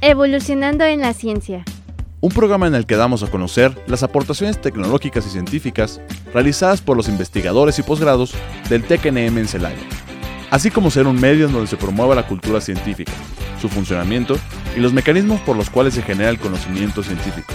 Evolucionando 0.00 0.84
en 0.84 1.00
la 1.00 1.12
ciencia. 1.12 1.64
Un 2.20 2.30
programa 2.30 2.68
en 2.68 2.76
el 2.76 2.86
que 2.86 2.94
damos 2.94 3.24
a 3.24 3.30
conocer 3.30 3.76
las 3.88 4.04
aportaciones 4.04 4.60
tecnológicas 4.60 5.26
y 5.26 5.30
científicas 5.30 6.00
realizadas 6.32 6.80
por 6.80 6.96
los 6.96 7.08
investigadores 7.08 7.80
y 7.80 7.82
posgrados 7.82 8.32
del 8.68 8.84
TECNM 8.84 9.38
en 9.38 9.48
Celaya, 9.48 9.82
así 10.50 10.70
como 10.70 10.92
ser 10.92 11.08
un 11.08 11.20
medio 11.20 11.46
en 11.46 11.52
donde 11.52 11.66
se 11.66 11.76
promueva 11.76 12.14
la 12.14 12.28
cultura 12.28 12.60
científica, 12.60 13.12
su 13.60 13.68
funcionamiento 13.68 14.38
y 14.76 14.80
los 14.80 14.92
mecanismos 14.92 15.40
por 15.40 15.56
los 15.56 15.68
cuales 15.68 15.94
se 15.94 16.02
genera 16.02 16.30
el 16.30 16.38
conocimiento 16.38 17.02
científico. 17.02 17.52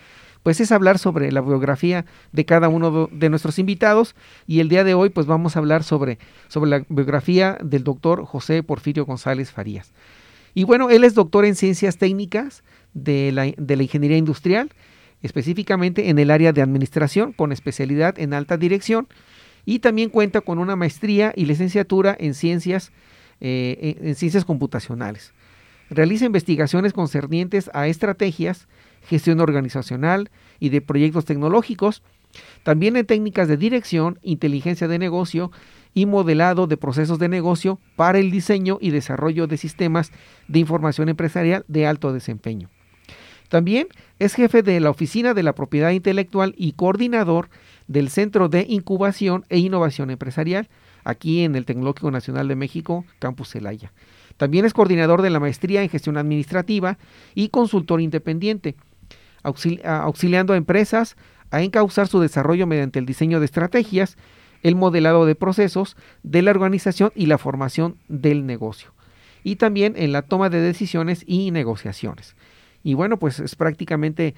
pues 0.43 0.59
es 0.59 0.71
hablar 0.71 0.97
sobre 0.97 1.31
la 1.31 1.41
biografía 1.41 2.05
de 2.31 2.45
cada 2.45 2.69
uno 2.69 3.09
de 3.11 3.29
nuestros 3.29 3.59
invitados 3.59 4.15
y 4.47 4.59
el 4.59 4.69
día 4.69 4.83
de 4.83 4.93
hoy 4.93 5.09
pues 5.09 5.27
vamos 5.27 5.55
a 5.55 5.59
hablar 5.59 5.83
sobre, 5.83 6.17
sobre 6.47 6.69
la 6.69 6.83
biografía 6.89 7.57
del 7.63 7.83
doctor 7.83 8.25
José 8.25 8.63
Porfirio 8.63 9.05
González 9.05 9.51
Farías. 9.51 9.91
Y 10.53 10.63
bueno, 10.63 10.89
él 10.89 11.03
es 11.03 11.13
doctor 11.13 11.45
en 11.45 11.55
ciencias 11.55 11.97
técnicas 11.97 12.63
de 12.93 13.31
la, 13.31 13.51
de 13.55 13.75
la 13.75 13.83
ingeniería 13.83 14.17
industrial, 14.17 14.71
específicamente 15.21 16.09
en 16.09 16.19
el 16.19 16.31
área 16.31 16.51
de 16.51 16.61
administración 16.61 17.33
con 17.33 17.51
especialidad 17.51 18.17
en 18.19 18.33
alta 18.33 18.57
dirección 18.57 19.07
y 19.65 19.79
también 19.79 20.09
cuenta 20.09 20.41
con 20.41 20.59
una 20.59 20.75
maestría 20.75 21.33
y 21.35 21.45
licenciatura 21.45 22.15
en 22.19 22.33
ciencias, 22.33 22.91
eh, 23.39 23.97
en 24.01 24.15
ciencias 24.15 24.45
computacionales. 24.45 25.33
Realiza 25.89 26.25
investigaciones 26.25 26.93
concernientes 26.93 27.69
a 27.73 27.87
estrategias, 27.87 28.67
gestión 29.07 29.39
organizacional 29.41 30.31
y 30.59 30.69
de 30.69 30.81
proyectos 30.81 31.25
tecnológicos, 31.25 32.01
también 32.63 32.95
en 32.95 33.05
técnicas 33.05 33.47
de 33.47 33.57
dirección, 33.57 34.17
inteligencia 34.21 34.87
de 34.87 34.99
negocio 34.99 35.51
y 35.93 36.05
modelado 36.05 36.67
de 36.67 36.77
procesos 36.77 37.19
de 37.19 37.27
negocio 37.27 37.79
para 37.95 38.19
el 38.19 38.31
diseño 38.31 38.77
y 38.79 38.91
desarrollo 38.91 39.47
de 39.47 39.57
sistemas 39.57 40.11
de 40.47 40.59
información 40.59 41.09
empresarial 41.09 41.65
de 41.67 41.85
alto 41.85 42.13
desempeño. 42.13 42.69
También 43.49 43.87
es 44.17 44.33
jefe 44.33 44.63
de 44.63 44.79
la 44.79 44.89
Oficina 44.89 45.33
de 45.33 45.43
la 45.43 45.53
Propiedad 45.53 45.91
Intelectual 45.91 46.53
y 46.57 46.71
coordinador 46.71 47.49
del 47.91 48.09
Centro 48.09 48.47
de 48.47 48.65
Incubación 48.69 49.45
e 49.49 49.59
Innovación 49.59 50.09
Empresarial, 50.09 50.69
aquí 51.03 51.43
en 51.43 51.55
el 51.55 51.65
Tecnológico 51.65 52.09
Nacional 52.11 52.47
de 52.47 52.55
México, 52.55 53.05
Campus 53.19 53.49
Celaya. 53.49 53.91
También 54.37 54.65
es 54.65 54.73
coordinador 54.73 55.21
de 55.21 55.29
la 55.29 55.39
maestría 55.39 55.83
en 55.83 55.89
gestión 55.89 56.17
administrativa 56.17 56.97
y 57.35 57.49
consultor 57.49 58.01
independiente, 58.01 58.75
auxiliando 59.43 60.53
a 60.53 60.57
empresas 60.57 61.17
a 61.49 61.61
encauzar 61.61 62.07
su 62.07 62.19
desarrollo 62.19 62.65
mediante 62.65 62.99
el 62.99 63.05
diseño 63.05 63.39
de 63.39 63.45
estrategias, 63.45 64.17
el 64.63 64.75
modelado 64.75 65.25
de 65.25 65.35
procesos 65.35 65.97
de 66.23 66.41
la 66.43 66.51
organización 66.51 67.11
y 67.15 67.25
la 67.25 67.37
formación 67.37 67.97
del 68.07 68.45
negocio, 68.45 68.93
y 69.43 69.57
también 69.57 69.95
en 69.97 70.11
la 70.11 70.21
toma 70.21 70.49
de 70.49 70.61
decisiones 70.61 71.23
y 71.27 71.51
negociaciones. 71.51 72.35
Y 72.83 72.93
bueno, 72.95 73.17
pues 73.17 73.39
es 73.39 73.55
prácticamente 73.55 74.35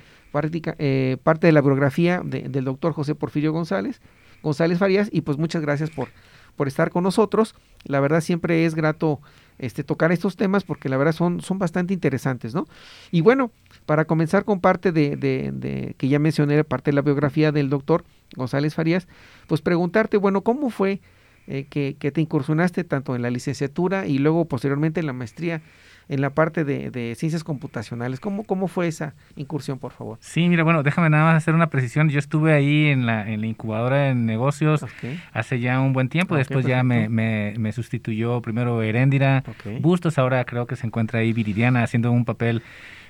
eh, 0.77 1.17
parte 1.23 1.47
de 1.47 1.53
la 1.53 1.61
biografía 1.61 2.21
del 2.23 2.65
doctor 2.65 2.93
José 2.93 3.15
Porfirio 3.15 3.53
González, 3.53 4.01
González 4.41 4.79
Farías, 4.79 5.09
y 5.11 5.21
pues 5.21 5.37
muchas 5.37 5.61
gracias 5.61 5.89
por, 5.89 6.09
por 6.55 6.67
estar 6.67 6.89
con 6.89 7.03
nosotros. 7.03 7.55
La 7.85 7.99
verdad 7.99 8.21
siempre 8.21 8.65
es 8.65 8.75
grato 8.75 9.21
este, 9.59 9.83
tocar 9.83 10.11
estos 10.11 10.35
temas 10.35 10.63
porque 10.63 10.89
la 10.89 10.97
verdad 10.97 11.13
son, 11.13 11.41
son 11.41 11.59
bastante 11.59 11.93
interesantes, 11.93 12.53
¿no? 12.53 12.67
Y 13.11 13.21
bueno, 13.21 13.51
para 13.85 14.05
comenzar 14.05 14.45
con 14.45 14.59
parte 14.59 14.91
de, 14.91 15.15
de, 15.15 15.95
que 15.97 16.07
ya 16.07 16.19
mencioné, 16.19 16.63
parte 16.63 16.91
de 16.91 16.95
la 16.95 17.01
biografía 17.01 17.51
del 17.51 17.69
doctor 17.69 18.03
González 18.35 18.75
Farías, 18.75 19.07
pues 19.47 19.61
preguntarte, 19.61 20.17
bueno, 20.17 20.41
¿cómo 20.41 20.69
fue 20.69 21.01
eh, 21.47 21.67
que, 21.69 21.95
que, 21.99 22.11
te 22.11 22.21
incursionaste 22.21 22.83
tanto 22.83 23.15
en 23.15 23.21
la 23.21 23.29
licenciatura 23.29 24.07
y 24.07 24.17
luego 24.17 24.45
posteriormente 24.45 25.01
en 25.01 25.07
la 25.07 25.13
maestría 25.13 25.61
en 26.09 26.21
la 26.21 26.31
parte 26.31 26.63
de, 26.63 27.15
ciencias 27.15 27.43
computacionales. 27.43 28.19
¿Cómo, 28.19 28.43
¿Cómo 28.43 28.67
fue 28.67 28.87
esa 28.87 29.13
incursión, 29.35 29.79
por 29.79 29.91
favor? 29.91 30.17
Sí, 30.21 30.47
mira, 30.49 30.63
bueno, 30.63 30.83
déjame 30.83 31.09
nada 31.09 31.25
más 31.25 31.35
hacer 31.35 31.53
una 31.53 31.69
precisión. 31.69 32.09
Yo 32.09 32.19
estuve 32.19 32.53
ahí 32.53 32.87
en 32.87 33.05
la, 33.05 33.29
en 33.29 33.41
la 33.41 33.47
incubadora 33.47 33.97
de 34.03 34.15
negocios 34.15 34.85
hace 35.31 35.59
ya 35.59 35.79
un 35.79 35.93
buen 35.93 36.09
tiempo. 36.09 36.35
Después 36.35 36.65
ya 36.65 36.83
me, 36.83 37.09
me, 37.09 37.71
sustituyó 37.71 38.41
primero 38.41 38.81
Heréndira 38.81 39.43
Bustos. 39.79 40.17
Ahora 40.17 40.43
creo 40.45 40.67
que 40.67 40.75
se 40.75 40.85
encuentra 40.87 41.19
ahí 41.19 41.33
Viridiana 41.33 41.83
haciendo 41.83 42.11
un 42.11 42.25
papel 42.25 42.61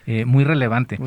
eh, 0.06 0.26
muy 0.26 0.44
relevante. 0.44 0.98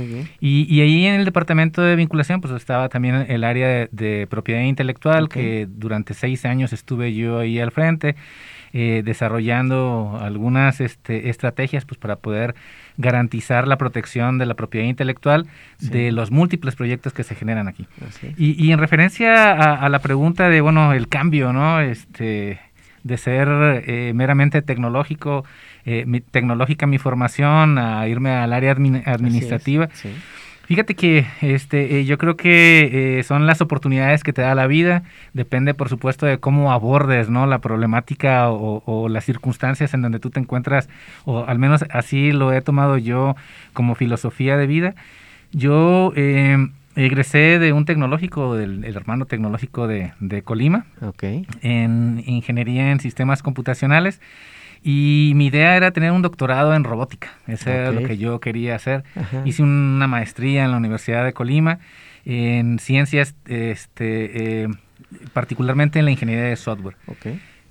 Y, 0.41 0.67
y, 0.75 0.81
ahí 0.81 1.07
en 1.07 1.17
el 1.17 1.25
departamento 1.25 1.83
de 1.83 1.97
vinculación, 1.97 2.41
pues 2.41 2.55
estaba 2.55 2.89
también 2.89 3.27
el 3.29 3.45
área 3.45 3.89
de, 3.91 4.27
propiedad 4.31 4.63
intelectual, 4.63 5.29
que 5.29 5.67
durante 5.69 6.15
seis 6.15 6.45
años 6.45 6.73
estuve 6.73 7.15
yo 7.15 7.39
ahí 7.39 7.61
al 7.61 7.71
frente. 7.71 8.17
Eh, 8.73 9.03
desarrollando 9.03 10.19
algunas 10.21 10.83
este, 10.83 11.31
estrategias 11.31 11.87
pues, 11.87 11.99
para 11.99 12.17
poder 12.17 12.55
garantizar 12.99 13.67
la 13.67 13.79
protección 13.79 14.37
de 14.37 14.45
la 14.45 14.53
propiedad 14.53 14.87
intelectual 14.87 15.47
de 15.81 16.13
los 16.13 16.31
múltiples 16.31 16.75
proyectos 16.75 17.15
que 17.15 17.23
se 17.23 17.35
generan 17.35 17.69
aquí. 17.69 17.87
Y, 18.37 18.63
y, 18.63 18.73
en 18.73 18.79
referencia 18.79 19.53
a, 19.53 19.89
la 19.89 20.01
pregunta 20.01 20.51
de, 20.51 20.61
bueno, 20.61 20.93
el 20.93 21.09
cambio, 21.09 21.55
¿no? 21.55 21.81
Este, 21.81 22.59
de 23.07 23.17
ser 23.17 23.49
eh, 23.87 24.13
meramente 24.15 24.63
tecnológico, 24.63 25.45
eh, 25.85 26.05
mi, 26.07 26.21
tecnológica 26.21 26.87
mi 26.87 26.99
formación, 26.99 27.79
a 27.79 28.07
irme 28.09 28.31
al 28.31 28.53
área 28.53 28.73
administrativa. 28.73 29.89
Fíjate 30.67 30.97
que 30.97 31.27
este, 31.43 32.01
eh, 32.01 32.05
yo 32.07 32.19
creo 32.19 32.37
que 32.37 33.19
eh, 33.19 33.23
son 33.23 33.47
las 33.47 33.61
oportunidades 33.61 34.25
que 34.25 34.33
te 34.33 34.43
da 34.43 34.57
la 34.57 34.67
vida. 34.67 35.05
Depende, 35.33 35.75
por 35.75 35.89
supuesto, 35.89 36.27
de 36.27 36.39
cómo 36.39 36.73
abordes 36.73 37.31
¿no? 37.31 37.47
la 37.47 37.61
problemática 37.61 38.51
o, 38.51 39.09
las 39.09 39.25
circunstancias 39.25 39.95
en 39.95 40.03
donde 40.03 40.19
tú 40.19 40.31
te 40.31 40.41
encuentras, 40.41 40.89
o 41.25 41.45
al 41.45 41.61
menos 41.61 41.85
así 41.91 42.33
lo 42.33 42.53
he 42.53 42.63
tomado 42.63 42.99
yo 42.99 43.37
como 43.75 43.95
filosofía 43.95 44.57
de 44.57 44.67
vida. 44.67 44.95
Yo, 45.53 46.13
eh, 46.17 46.69
egresé 46.97 47.59
de 47.59 47.73
un 47.73 47.85
tecnológico, 47.85 48.57
del 48.57 48.85
hermano 48.85 49.27
tecnológico 49.27 49.87
de, 49.87 50.43
Colima, 50.43 50.87
en 51.63 52.23
ingeniería 52.27 52.91
en 52.91 53.01
sistemas 53.01 53.43
computacionales. 53.43 54.21
Y 54.83 55.33
mi 55.35 55.47
idea 55.47 55.77
era 55.77 55.91
tener 55.91 56.13
un 56.13 56.23
doctorado 56.23 56.75
en 56.75 56.85
robótica. 56.85 57.29
Eso 57.47 57.71
era 57.71 57.91
lo 57.93 58.07
que 58.07 58.19
yo 58.19 58.41
quería 58.41 58.77
hacer. 58.77 59.05
Hice 59.45 59.63
una 59.63 60.07
maestría 60.07 60.65
en 60.65 60.71
la 60.71 60.77
Universidad 60.77 61.25
de 61.25 61.33
Colima 61.33 61.81
en 62.25 62.79
ciencias, 62.79 63.35
este, 63.47 64.65
eh, 64.65 64.69
particularmente 65.33 65.99
en 65.99 66.05
la 66.05 66.11
ingeniería 66.11 66.45
de 66.45 66.57
software. 66.57 66.97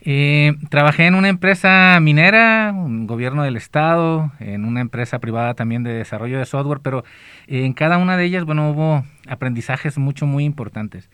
Eh, 0.07 0.54
trabajé 0.69 1.07
en 1.07 1.16
una 1.16 1.30
empresa 1.30 1.98
minera, 2.00 2.72
un 2.75 3.07
gobierno 3.07 3.42
del 3.42 3.56
estado, 3.57 4.31
en 4.40 4.63
una 4.63 4.81
empresa 4.81 5.18
privada 5.18 5.56
también 5.56 5.81
de 5.81 5.94
desarrollo 5.94 6.38
de 6.38 6.46
software, 6.46 6.80
pero 6.84 7.04
en 7.48 7.74
cada 7.74 7.98
una 7.98 8.16
de 8.16 8.25
ellas, 8.25 8.46
bueno, 8.46 8.69
hubo 8.69 9.04
aprendizajes 9.28 9.98
mucho, 9.98 10.28
muy 10.28 10.44
importantes. 10.44 11.10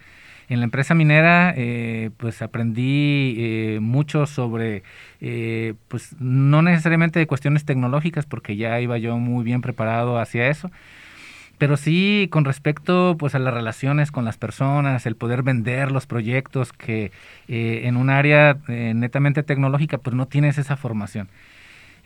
En 0.50 0.60
la 0.60 0.66
empresa 0.66 0.94
minera, 0.94 1.54
eh, 1.56 2.10
pues 2.18 2.42
aprendí 2.42 3.36
eh, 3.38 3.80
mucho 3.82 4.26
sobre, 4.26 4.84
pues 5.88 6.14
no 6.20 6.62
necesariamente 6.62 7.18
de 7.20 7.28
cuestiones 7.28 7.64
tecnológicas, 7.64 8.26
porque 8.26 8.58
ya 8.58 8.82
iba 8.82 8.98
yo 8.98 9.18
muy 9.18 9.46
bien 9.46 9.62
preparado 9.62 10.20
hacia 10.20 10.50
eso, 10.50 10.70
pero 11.62 11.78
sí 11.78 12.28
con 12.32 12.44
respecto 12.44 13.16
pues 13.20 13.36
a 13.36 13.40
las 13.40 13.54
relaciones 13.54 14.12
con 14.12 14.26
las 14.26 14.36
personas, 14.36 15.06
el 15.06 15.16
poder 15.16 15.44
vender 15.44 15.92
los 15.92 16.08
proyectos 16.08 16.74
que 16.74 17.12
eh, 17.48 17.82
en 17.84 17.98
un 17.98 18.10
área 18.10 18.58
eh, 18.68 18.94
netamente 18.96 19.44
tecnológica 19.44 20.00
pues 20.00 20.16
no 20.16 20.26
tienes 20.26 20.58
esa 20.58 20.76
formación. 20.76 21.30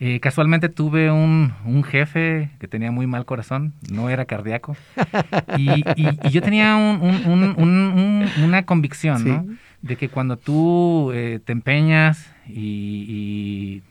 Eh, 0.02 0.20
casualmente 0.20 0.68
tuve 0.68 1.10
un, 1.10 1.54
jefe 1.86 2.50
que 2.60 2.68
tenía 2.68 2.92
muy 2.92 3.08
mal 3.08 3.24
corazón, 3.24 3.72
no 3.90 4.10
era 4.10 4.26
cardíaco, 4.26 4.76
y, 5.58 5.86
yo 6.30 6.42
tenía 6.42 6.76
una 6.76 8.66
convicción, 8.66 9.58
De 9.82 9.96
que 9.96 10.10
cuando 10.10 10.36
tú 10.36 11.14
te 11.14 11.54
empeñas 11.54 12.30
y, 12.46 13.84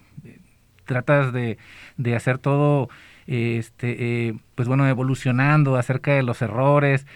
tratas 0.85 1.33
de, 1.33 1.57
de 1.97 2.17
hacer 2.17 2.37
todo 2.37 2.91
este, 3.27 4.29
eh, 4.29 4.35
pues 4.55 4.69
bueno, 4.69 4.87
evolucionando 4.89 5.77
acerca 5.77 6.13
de 6.13 6.23
los 6.23 6.43
errores. 6.43 7.07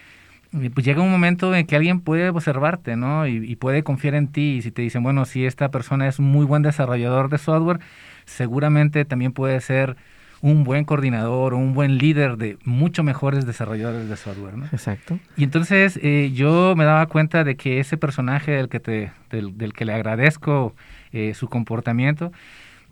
Pues 0.50 0.86
llega 0.86 1.02
un 1.02 1.10
momento 1.10 1.54
en 1.54 1.66
que 1.66 1.76
alguien 1.76 2.00
puede 2.00 2.30
observarte, 2.30 2.96
¿no? 2.96 3.26
Y, 3.26 3.54
puede 3.56 3.82
confiar 3.82 4.14
en 4.14 4.28
ti. 4.28 4.56
Y 4.56 4.62
si 4.62 4.70
te 4.70 4.80
dicen, 4.80 5.02
bueno, 5.02 5.26
si 5.26 5.44
esta 5.44 5.70
persona 5.70 6.08
es 6.08 6.18
un 6.18 6.24
muy 6.26 6.46
buen 6.46 6.62
desarrollador 6.62 7.28
de 7.28 7.36
software, 7.36 7.80
seguramente 8.24 9.04
también 9.04 9.32
puede 9.32 9.60
ser 9.60 9.96
un 10.40 10.64
buen 10.64 10.84
coordinador 10.84 11.52
o 11.52 11.58
un 11.58 11.74
buen 11.74 11.98
líder 11.98 12.36
de 12.36 12.58
mucho 12.64 13.02
mejores 13.02 13.44
desarrolladores 13.44 14.08
de 14.08 14.16
software, 14.16 14.56
¿no? 14.56 14.66
Exacto. 14.66 15.18
Y 15.36 15.44
entonces 15.44 15.98
eh, 16.02 16.30
yo 16.32 16.74
me 16.76 16.84
daba 16.84 17.06
cuenta 17.06 17.44
de 17.44 17.56
que 17.56 17.80
ese 17.80 17.96
personaje 17.96 18.52
del 18.52 18.68
que, 18.68 18.80
te, 18.80 19.12
del, 19.30 19.72
que 19.72 19.84
le 19.84 19.92
agradezco 19.92 20.74
eh, 21.12 21.34
su 21.34 21.48
comportamiento, 21.48 22.32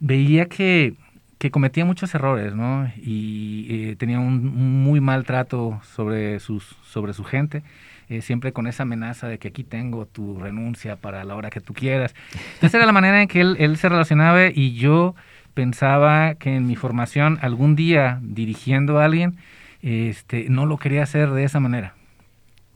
veía 0.00 0.46
que 0.46 0.94
que 1.38 1.50
cometía 1.50 1.85
muchos 1.85 2.15
errores, 2.15 2.55
¿no? 2.55 2.91
Y 2.97 3.67
eh, 3.69 3.97
tenía 3.97 4.19
un, 4.19 4.83
muy 4.83 5.00
mal 5.00 5.25
trato 5.25 5.81
sobre, 5.85 6.41
sus, 6.41 6.77
sobre 6.83 7.12
su 7.12 7.25
gente, 7.25 7.62
eh, 8.09 8.23
siempre 8.23 8.53
con 8.53 8.67
esa 8.67 8.85
amenaza 8.85 9.29
de 9.29 9.38
que 9.38 9.49
aquí 9.49 9.62
tengo 9.62 10.06
tu 10.06 10.38
renuncia 10.38 10.97
para 10.97 11.25
la 11.25 11.35
hora 11.35 11.50
que 11.50 11.61
tú 11.61 11.75
quieras. 11.75 12.15
Entonces 12.55 12.75
era 12.75 12.87
la 12.87 12.93
manera 12.93 13.21
en 13.21 13.29
que 13.29 13.41
él, 13.41 13.56
él 13.59 13.77
se 13.77 13.88
relacionaba 13.88 14.47
y 14.49 14.75
yo 14.75 15.15
pensaba 15.53 16.35
que 16.37 16.56
en 16.56 16.67
mi 16.67 16.77
formación 16.77 17.38
algún 17.43 17.77
día 17.77 18.19
dirigiendo 18.23 18.99
a 18.99 19.05
alguien, 19.05 19.37
este, 19.83 20.47
no 20.49 20.65
lo 20.65 20.79
quería 20.79 21.03
hacer 21.03 21.31
de 21.31 21.44
esa 21.44 21.61
manera. 21.61 21.94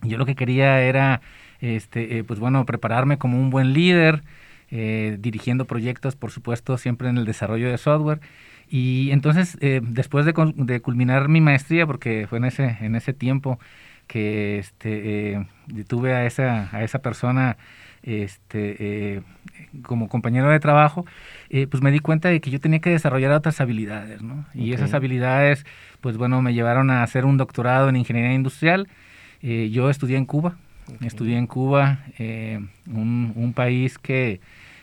Yo 0.02 0.18
lo 0.18 0.26
que 0.26 0.34
quería 0.34 0.82
era, 0.82 1.22
este, 1.60 2.18
eh, 2.18 2.24
pues 2.24 2.38
bueno, 2.40 2.64
prepararme 2.66 3.18
como 3.18 3.40
un 3.40 3.50
buen 3.50 3.72
líder, 3.72 4.22
dirigiendo 4.70 5.64
proyectos, 5.64 6.14
por 6.14 6.30
supuesto, 6.30 6.78
siempre 6.78 7.08
en 7.08 7.18
el 7.18 7.24
desarrollo 7.24 7.68
de 7.68 7.76
software 7.76 8.20
y 8.70 9.10
entonces, 9.10 9.58
eh, 9.60 9.80
después 9.82 10.24
de, 10.24 10.32
de, 10.54 10.80
culminar 10.80 11.28
mi 11.28 11.40
maestría, 11.40 11.86
porque 11.86 12.26
fue 12.28 12.38
en 12.38 12.44
ese, 12.44 12.76
en 12.80 12.94
ese 12.94 13.12
tiempo 13.12 13.58
que 14.06 14.58
este, 14.58 15.32
eh, 15.32 15.46
tuve 15.88 16.14
a 16.14 16.24
esa, 16.24 16.68
a 16.74 16.84
esa 16.84 17.00
persona 17.00 17.56
este, 18.04 18.76
eh, 19.16 19.22
como 19.82 20.08
compañero 20.08 20.50
de 20.50 20.60
trabajo, 20.60 21.04
pues 21.48 21.82
me 21.82 21.90
di 21.90 21.98
cuenta 21.98 22.28
de 22.28 22.40
que 22.40 22.50
yo 22.50 22.60
tenía 22.60 22.78
que 22.78 22.90
desarrollar 22.90 23.32
otras 23.32 23.60
habilidades, 23.60 24.22
¿no? 24.22 24.46
Y 24.54 24.72
esas 24.72 24.94
habilidades, 24.94 25.66
pues 26.00 26.16
bueno, 26.16 26.40
me 26.40 26.54
llevaron 26.54 26.90
a 26.90 27.02
hacer 27.02 27.24
un 27.24 27.36
doctorado 27.36 27.88
en 27.88 27.96
ingeniería 27.96 28.32
industrial. 28.32 28.88
yo 29.42 29.90
estudié 29.90 30.16
en 30.16 30.26
Cuba, 30.26 30.56
estudié 31.02 31.36
en 31.36 31.48
Cuba, 31.48 32.04
un, 32.86 33.32
un 33.34 33.52
país 33.52 33.98
que 33.98 34.40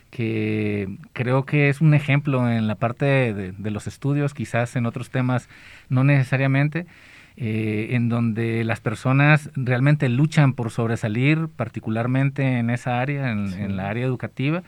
que 0.09 0.87
creo 1.13 1.45
que 1.45 1.69
es 1.69 1.81
un 1.81 1.93
ejemplo 1.93 2.49
en 2.49 2.67
la 2.67 2.75
parte 2.75 3.33
de, 3.33 3.71
los 3.71 3.87
estudios, 3.87 4.33
quizás 4.33 4.75
en 4.75 4.85
otros 4.85 5.09
temas 5.09 5.49
no 5.89 6.03
necesariamente, 6.03 6.85
eh, 7.35 7.89
en 7.91 8.09
donde 8.09 8.63
las 8.63 8.79
personas 8.79 9.51
realmente 9.55 10.09
luchan 10.09 10.53
por 10.53 10.71
sobresalir, 10.71 11.49
particularmente 11.55 12.59
en 12.59 12.69
esa 12.69 12.99
área, 12.99 13.31
en, 13.31 13.75
la 13.75 13.89
área 13.89 14.05
educativa, 14.05 14.63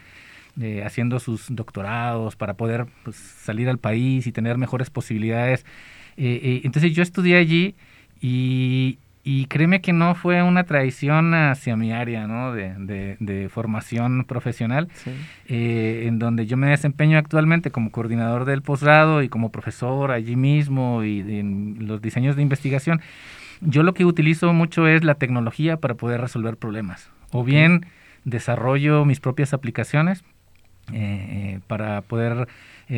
eh, 0.62 0.84
haciendo 0.86 1.20
sus 1.20 1.48
doctorados 1.50 2.36
para 2.36 2.56
poder 2.56 2.86
pues, 3.04 3.16
salir 3.16 3.70
al 3.70 3.80
país 3.80 4.28
y 4.28 4.32
tener 4.32 4.58
mejores 4.58 4.90
posibilidades. 4.90 5.66
Eh, 6.18 6.62
entonces 6.64 6.94
yo 6.94 7.02
estudié 7.02 7.38
allí 7.38 7.76
y, 8.22 9.00
y 9.32 9.46
créeme 9.46 9.80
que 9.80 9.94
no 9.94 10.16
fue 10.16 10.42
una 10.42 10.64
traición 10.64 11.36
hacia 11.36 11.76
mi 11.76 11.92
área 11.92 12.26
¿no? 12.26 12.52
de, 12.52 13.16
de, 13.20 13.48
formación 13.48 14.26
profesional, 14.26 14.88
eh, 15.48 16.06
en 16.08 16.18
donde 16.18 16.48
yo 16.48 16.58
me 16.58 16.70
desempeño 16.70 17.16
actualmente 17.16 17.70
como 17.70 17.92
coordinador 17.92 18.46
del 18.46 18.64
posgrado 18.64 19.22
y 19.22 19.30
como 19.30 19.52
profesor 19.52 20.10
allí 20.10 20.36
mismo 20.36 21.04
y 21.04 21.20
en 21.20 21.78
los 21.82 22.02
diseños 22.02 22.38
de 22.38 22.42
investigación. 22.42 23.02
Yo 23.62 23.84
lo 23.84 23.94
que 23.94 24.04
utilizo 24.04 24.52
mucho 24.52 24.88
es 24.88 25.04
la 25.04 25.14
tecnología 25.14 25.78
para 25.78 25.94
poder 25.94 26.22
resolver 26.22 26.58
problemas. 26.58 27.12
O 27.32 27.44
bien 27.44 27.86
desarrollo 28.24 29.06
mis 29.06 29.20
propias 29.20 29.54
aplicaciones 29.54 30.24
eh, 30.92 30.96
eh, 30.98 31.60
para 31.68 32.02
poder 32.02 32.48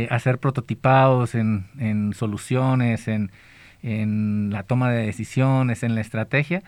hacer 0.10 0.38
prototipados 0.38 1.36
en, 1.36 1.66
en 1.78 2.14
soluciones, 2.14 3.10
en 3.10 3.34
en 3.84 4.50
la 4.52 4.64
toma 4.64 4.92
de 4.92 5.06
decisiones, 5.06 5.84
en 5.84 5.96
la 5.96 6.02
estrategia. 6.02 6.64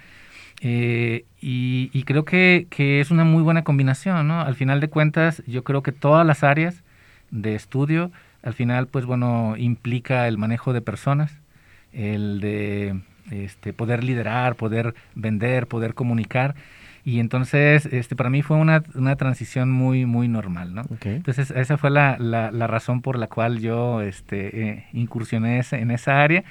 Eh, 0.62 1.26
y, 1.42 2.04
creo 2.04 2.24
que, 2.24 2.68
es 2.78 3.12
una 3.12 3.26
muy 3.26 3.44
buena 3.44 3.64
combinación, 3.64 4.28
¿no? 4.28 4.42
Al 4.42 4.56
final 4.56 4.80
de 4.80 4.90
cuentas, 4.90 5.44
yo 5.46 5.64
creo 5.64 5.84
que 5.84 5.92
todas 5.92 6.26
las 6.26 6.44
áreas 6.44 6.84
de 7.32 7.56
estudio, 7.56 8.12
al 8.44 8.54
final, 8.54 8.88
pues 8.88 9.06
bueno, 9.06 9.56
implica 9.58 10.28
el 10.28 10.38
manejo 10.38 10.72
de 10.72 10.82
personas, 10.82 11.34
el 11.92 12.40
de 12.40 13.02
este, 13.32 13.74
poder 13.74 14.04
liderar, 14.04 14.56
poder 14.56 14.96
vender, 15.16 15.68
poder 15.68 15.94
comunicar. 15.96 16.56
Y 17.06 17.20
entonces, 17.20 17.86
este, 17.88 18.16
para 18.16 18.30
mí 18.30 18.42
fue 18.42 18.56
una, 18.56 18.84
una 18.96 19.18
transición 19.18 19.70
muy, 19.70 20.06
muy 20.06 20.30
normal, 20.30 20.74
¿no? 20.74 20.84
Entonces, 21.04 21.52
esa 21.52 21.78
fue 21.78 21.90
la, 21.90 22.16
la, 22.18 22.68
razón 22.68 23.02
por 23.02 23.18
la 23.18 23.28
cual 23.28 23.60
yo 23.60 24.02
este, 24.02 24.70
eh, 24.70 24.86
incursioné 24.94 25.62
en 25.72 25.92
esa 25.92 26.24
área. 26.24 26.46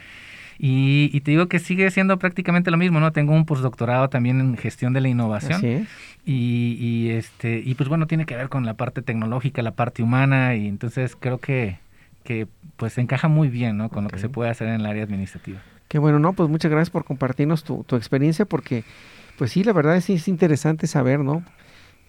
Y, 0.65 1.21
te 1.23 1.33
digo 1.33 1.49
que 1.49 1.59
sigue 1.59 1.91
siendo 1.91 2.21
prácticamente 2.21 2.71
lo 2.71 2.77
mismo, 2.77 3.01
¿no? 3.01 3.11
Tengo 3.11 3.35
un 3.35 3.47
postdoctorado 3.47 4.09
también 4.09 4.39
en 4.39 4.57
gestión 4.57 4.93
de 4.93 5.01
la 5.01 5.09
innovación. 5.09 5.89
Y, 6.25 6.77
y, 6.79 7.11
este, 7.11 7.61
y 7.65 7.75
pues 7.75 7.89
bueno, 7.89 8.07
tiene 8.07 8.27
que 8.27 8.37
ver 8.37 8.49
con 8.49 8.65
la 8.65 8.75
parte 8.75 9.03
tecnológica, 9.03 9.61
la 9.63 9.73
parte 9.73 10.05
humana, 10.05 10.55
y 10.55 10.69
entonces 10.69 11.17
creo 11.19 11.39
que, 11.39 11.79
que 12.23 12.47
pues 12.77 12.97
encaja 12.99 13.27
muy 13.27 13.49
bien, 13.49 13.77
¿no? 13.77 13.89
Con 13.89 14.05
lo 14.05 14.11
que 14.11 14.21
se 14.21 14.29
puede 14.29 14.51
hacer 14.51 14.69
en 14.69 14.75
el 14.75 14.87
área 14.87 15.03
administrativa. 15.03 15.61
Qué 15.89 15.99
bueno, 15.99 16.21
¿no? 16.21 16.33
Pues 16.33 16.49
muchas 16.49 16.71
gracias 16.71 16.91
por 16.91 17.05
compartirnos 17.05 17.65
tu, 17.65 17.83
tu 17.83 17.97
experiencia, 17.97 18.45
porque 18.45 18.85
pues 19.39 19.51
sí, 19.51 19.65
la 19.65 19.73
verdad 19.73 19.97
es, 19.97 20.11
es 20.11 20.29
interesante 20.29 20.87
saber, 20.87 21.19
¿no? 21.19 21.43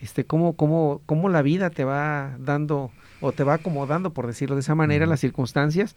Este, 0.03 0.25
cómo, 0.25 0.57
cómo, 0.57 1.01
cómo 1.05 1.29
la 1.29 1.41
vida 1.41 1.69
te 1.69 1.86
va 1.86 2.36
dando 2.38 2.91
o 3.22 3.31
te 3.31 3.45
va 3.45 3.53
acomodando, 3.53 4.12
por 4.12 4.27
decirlo 4.27 4.55
de 4.57 4.60
esa 4.60 4.75
manera, 4.75 5.05
las 5.05 5.22
circunstancias 5.22 5.95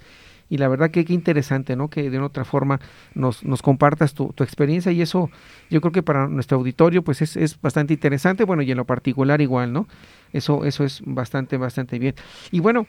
y 0.49 0.59
la 0.59 0.69
verdad 0.69 0.93
que 0.93 1.05
qué 1.05 1.13
interesante, 1.13 1.75
¿no? 1.75 1.91
Que 1.91 2.09
de 2.09 2.21
otra 2.21 2.45
forma 2.45 2.79
nos, 3.15 3.43
nos 3.43 3.63
compartas 3.63 4.15
tu, 4.15 4.33
tu, 4.33 4.45
experiencia 4.45 4.93
y 4.93 5.03
eso 5.03 5.29
yo 5.71 5.81
creo 5.81 5.91
que 5.91 6.05
para 6.05 6.29
nuestro 6.29 6.57
auditorio 6.57 7.03
pues 7.03 7.21
es, 7.21 7.37
es, 7.37 7.61
bastante 7.61 7.95
interesante, 7.95 8.45
bueno, 8.45 8.63
y 8.63 8.71
en 8.71 8.77
lo 8.77 8.85
particular 8.85 9.41
igual, 9.41 9.73
¿no? 9.73 9.89
Eso, 10.33 10.65
eso 10.65 10.85
es 10.85 11.03
bastante, 11.05 11.57
bastante 11.57 11.99
bien. 11.99 12.15
Y 12.53 12.61
bueno, 12.61 12.87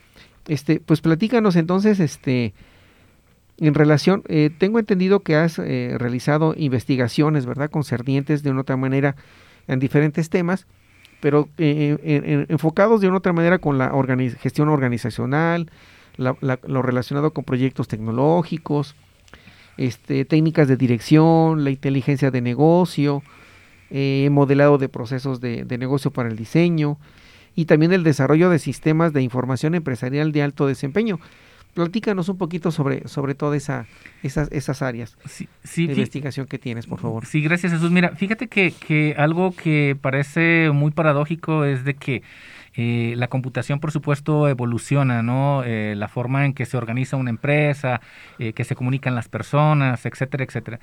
este, 0.47 0.79
pues 0.79 1.01
platícanos 1.01 1.55
entonces, 1.55 1.99
este, 1.99 2.53
en 3.57 3.73
relación, 3.73 4.21
eh, 4.27 4.51
tengo 4.55 4.77
entendido 4.77 5.21
que 5.21 5.35
has 5.35 5.57
eh, 5.57 5.95
realizado 5.97 6.53
investigaciones, 6.55 7.47
¿verdad? 7.47 7.71
Concernientes 7.71 8.43
de 8.43 8.51
una 8.51 8.61
otra 8.61 8.77
manera 8.77 9.15
en 9.67 9.79
diferentes 9.79 10.29
temas, 10.29 10.67
pero 11.19 11.49
eh, 11.57 12.45
enfocados 12.49 13.01
de 13.01 13.07
una 13.07 13.17
otra 13.17 13.33
manera 13.33 13.59
con 13.59 13.77
la 13.77 13.91
gestión 14.39 14.69
organizacional, 14.69 15.69
lo 16.17 16.81
relacionado 16.81 17.31
con 17.31 17.43
proyectos 17.43 17.87
tecnológicos. 17.87 18.95
este, 19.77 20.25
técnicas 20.25 20.67
de 20.67 20.75
dirección, 20.75 21.63
la 21.63 21.69
inteligencia 21.69 22.31
de 22.31 22.41
negocio, 22.41 23.21
eh, 23.89 24.27
modelado 24.31 24.77
de 24.77 24.89
procesos 24.89 25.39
de, 25.39 25.65
negocio 25.77 26.11
para 26.11 26.27
el 26.27 26.35
diseño 26.35 26.97
y 27.55 27.65
también 27.65 27.93
el 27.93 28.03
desarrollo 28.03 28.49
de 28.49 28.59
sistemas 28.59 29.13
de 29.13 29.21
información 29.21 29.75
empresarial 29.75 30.33
de 30.33 30.43
alto 30.43 30.67
desempeño. 30.67 31.19
Platícanos 31.77 32.27
un 32.27 32.39
poquito 32.39 32.71
sobre, 32.71 33.07
sobre 33.07 33.35
todas 33.35 33.55
esa, 33.55 33.85
esas, 34.23 34.51
esas 34.51 34.81
áreas 34.81 35.15
de 35.75 35.83
investigación 35.83 36.47
que 36.47 36.57
tienes, 36.57 36.87
por 36.87 36.99
favor. 36.99 37.27
Sí, 37.27 37.39
gracias 37.39 37.71
Jesús. 37.71 37.91
Mira, 37.91 38.15
fíjate 38.15 38.47
que, 38.47 38.71
que 38.71 39.13
algo 39.15 39.55
que 39.55 39.95
parece 40.01 40.71
muy 40.73 40.89
paradójico 40.89 41.65
es 41.65 41.85
de 41.85 41.93
que 41.93 42.23
eh, 42.73 43.13
la 43.17 43.27
computación, 43.27 43.79
por 43.79 43.91
supuesto, 43.91 44.47
evoluciona, 44.47 45.21
¿no? 45.21 45.63
Eh, 45.63 45.93
la 45.95 46.07
forma 46.07 46.45
en 46.45 46.53
que 46.53 46.65
se 46.65 46.77
organiza 46.77 47.15
una 47.15 47.29
empresa, 47.29 48.01
eh, 48.39 48.53
que 48.53 48.63
se 48.63 48.75
comunican 48.75 49.13
las 49.13 49.29
personas, 49.29 50.03
etcétera, 50.03 50.45
etcétera. 50.45 50.79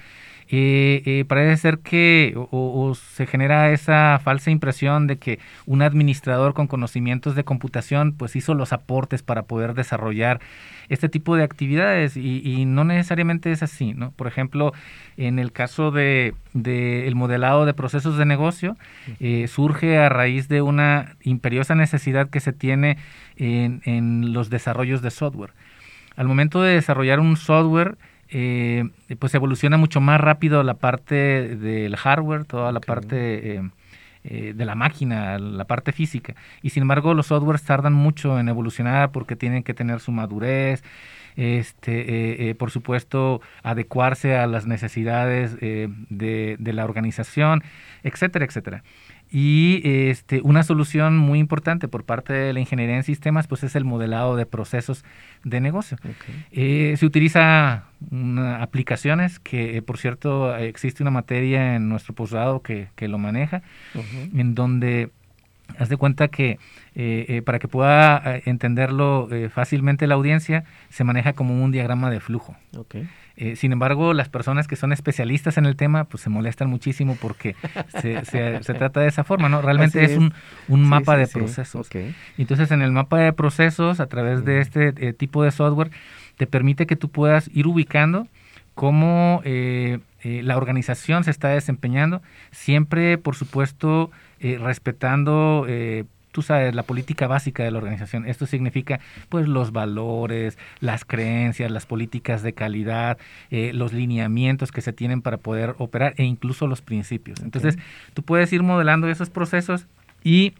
Parece 1.29 1.57
ser 1.57 1.79
que 1.79 2.35
o, 2.37 2.95
se 2.95 3.27
genera 3.27 3.71
esa 3.71 4.21
falsa 4.23 4.51
impresión 4.51 5.07
de 5.07 5.19
que 5.19 5.39
un 5.67 5.83
administrador 5.83 6.55
con 6.55 6.67
conocimientos 6.67 7.35
de 7.35 7.45
computación 7.45 8.13
pues 8.13 8.37
hizo 8.37 8.55
los 8.55 8.73
aportes 8.73 9.23
para 9.23 9.43
poder 9.43 9.75
desarrollar 9.75 10.41
este 10.89 11.09
tipo 11.09 11.37
de 11.37 11.45
actividades 11.45 12.17
y, 12.17 12.65
no 12.67 12.85
necesariamente 12.85 13.53
es 13.53 13.63
así, 13.63 13.95
¿no? 13.95 14.11
Por 14.13 14.27
ejemplo, 14.27 14.73
en 15.17 15.39
el 15.39 15.53
caso 15.53 15.91
de, 15.91 16.35
el 16.55 17.15
modelado 17.15 17.65
de 17.65 17.75
procesos 17.75 18.17
de 18.17 18.27
negocio, 18.27 18.77
eh, 19.21 19.47
surge 19.49 19.99
a 19.99 20.09
raíz 20.09 20.49
de 20.49 20.63
una 20.63 21.17
imperiosa 21.23 21.75
necesidad 21.75 22.29
que 22.29 22.41
se 22.41 22.53
tiene 22.53 22.99
en, 23.37 24.33
los 24.33 24.51
desarrollos 24.51 25.03
de 25.03 25.11
software. 25.11 25.53
Al 26.17 26.29
momento 26.29 26.63
de 26.63 26.75
desarrollar 26.75 27.21
un 27.21 27.37
software, 27.37 27.97
eh, 28.31 28.85
pues 29.19 29.35
evoluciona 29.35 29.77
mucho 29.77 30.01
más 30.01 30.21
rápido 30.21 30.63
la 30.63 30.75
parte 30.75 31.15
del 31.15 31.97
hardware, 31.97 32.45
toda 32.45 32.73
la 32.73 32.81
parte... 32.81 33.57
Eh, 33.57 33.63
eh, 34.27 34.55
de 34.57 34.65
la 34.65 34.75
máquina, 34.75 35.39
la 35.39 35.67
parte 35.67 35.93
física. 35.93 36.35
Y 36.63 36.71
sin 36.71 36.81
embargo, 36.81 37.13
los 37.13 37.27
softwares 37.27 37.63
tardan 37.63 37.93
mucho 37.93 38.41
en 38.41 38.49
evolucionar 38.49 39.13
porque 39.13 39.37
tienen 39.37 39.63
que 39.63 39.75
tener 39.75 40.01
su 40.01 40.13
madurez, 40.13 40.83
este, 41.37 42.01
eh, 42.01 42.51
eh, 42.51 42.55
por 42.55 42.71
supuesto, 42.71 43.41
adecuarse 43.63 44.37
a 44.37 44.47
las 44.47 44.67
necesidades 44.67 45.59
de, 45.61 45.89
de, 46.09 46.73
la 46.73 46.85
organización, 46.85 47.63
etcétera, 48.03 48.45
etcétera. 48.45 48.83
Y 49.37 49.81
este, 49.85 50.41
una 50.45 50.63
solución 50.63 51.17
muy 51.19 51.41
importante 51.41 51.89
por 51.89 52.05
parte 52.05 52.33
de 52.33 52.53
la 52.53 52.61
ingeniería 52.61 52.95
en 52.95 53.03
sistemas 53.03 53.49
pues 53.49 53.65
es 53.65 53.75
el 53.75 53.85
modelado 53.85 54.37
de 54.37 54.47
procesos 54.47 55.05
de 55.43 55.61
negocio. 55.61 55.99
Eh, 56.53 56.95
se 56.97 57.05
utiliza 57.05 57.87
aplicaciones 58.61 59.41
que, 59.41 59.77
eh, 59.77 59.83
por 59.83 59.99
cierto, 59.99 60.57
existe 60.57 61.03
una 61.03 61.11
materia 61.11 61.75
en 61.75 61.89
nuestro 61.89 62.15
posgrado 62.15 62.63
que, 62.63 62.91
que 62.95 63.09
lo 63.09 63.19
maneja, 63.19 63.63
en 64.33 64.55
donde 64.55 65.11
haz 65.79 65.89
de 65.89 65.97
cuenta 65.97 66.29
que 66.29 66.59
eh, 66.95 67.43
para 67.45 67.59
que 67.59 67.69
pueda 67.69 68.41
entenderlo 68.45 69.29
fácilmente 69.51 70.07
la 70.07 70.15
audiencia, 70.15 70.65
se 70.89 71.05
maneja 71.05 71.33
como 71.33 71.63
un 71.63 71.73
diagrama 71.73 72.11
de 72.11 72.21
flujo. 72.21 72.57
Eh, 73.37 73.57
sin 73.57 73.73
embargo, 73.73 74.15
las 74.15 74.29
personas 74.29 74.69
que 74.69 74.77
son 74.77 74.93
especialistas 74.93 75.59
en 75.59 75.67
el 75.67 75.75
tema, 75.75 76.05
pues 76.05 76.23
se 76.23 76.31
molestan 76.31 76.71
muchísimo 76.71 77.17
porque 77.21 77.57
se, 78.01 78.25
se, 78.25 78.75
trata 78.75 79.01
de 79.01 79.09
esa 79.09 79.25
forma, 79.25 79.49
¿no? 79.49 79.61
Realmente 79.61 80.05
es. 80.05 80.17
un, 80.17 80.33
un 80.69 80.85
mapa 80.85 81.17
de 81.17 81.27
procesos. 81.27 81.89
Entonces, 82.39 82.71
en 82.71 82.81
el 82.81 82.93
mapa 82.93 83.19
de 83.19 83.33
procesos, 83.33 83.99
a 83.99 84.07
través 84.07 84.45
de 84.45 84.61
este 84.61 84.95
eh, 84.99 85.13
tipo 85.13 85.43
de 85.43 85.51
software, 85.51 85.91
te 86.37 86.47
permite 86.47 86.87
que 86.87 86.95
tú 86.95 87.09
puedas 87.09 87.51
ir 87.53 87.67
ubicando 87.67 88.29
cómo 88.75 89.41
eh, 89.45 89.99
la 90.23 90.57
organización 90.57 91.25
se 91.25 91.31
está 91.31 91.49
desempeñando, 91.49 92.23
siempre, 92.51 93.19
por 93.19 93.35
supuesto, 93.35 94.11
respetando 94.61 95.67
tú 96.35 96.43
sabes, 96.43 96.75
la 96.75 96.83
política 96.83 97.29
básica 97.29 97.63
de 97.63 97.71
la 97.71 97.79
organización. 97.79 98.27
Esto 98.27 98.47
significa, 98.47 98.99
pues, 99.29 99.47
los 99.47 99.71
valores, 99.71 100.59
las 100.81 101.05
creencias, 101.05 101.71
las 101.71 101.87
políticas 101.87 102.43
de 102.43 102.53
calidad, 102.53 103.19
eh, 103.53 103.71
los 103.73 103.93
lineamientos 103.93 104.73
que 104.73 104.81
se 104.81 104.93
tienen 104.93 105.23
para 105.23 105.37
poder 105.37 105.77
operar 105.79 106.13
e 106.17 106.25
incluso 106.25 106.67
los 106.67 106.83
principios. 106.83 107.41
Entonces, 107.41 107.79
tú 108.15 108.25
puedes 108.25 108.53
ir 108.53 108.65
modelando 108.65 109.09
esos 109.09 109.31
procesos 109.31 109.87
y 110.25 110.55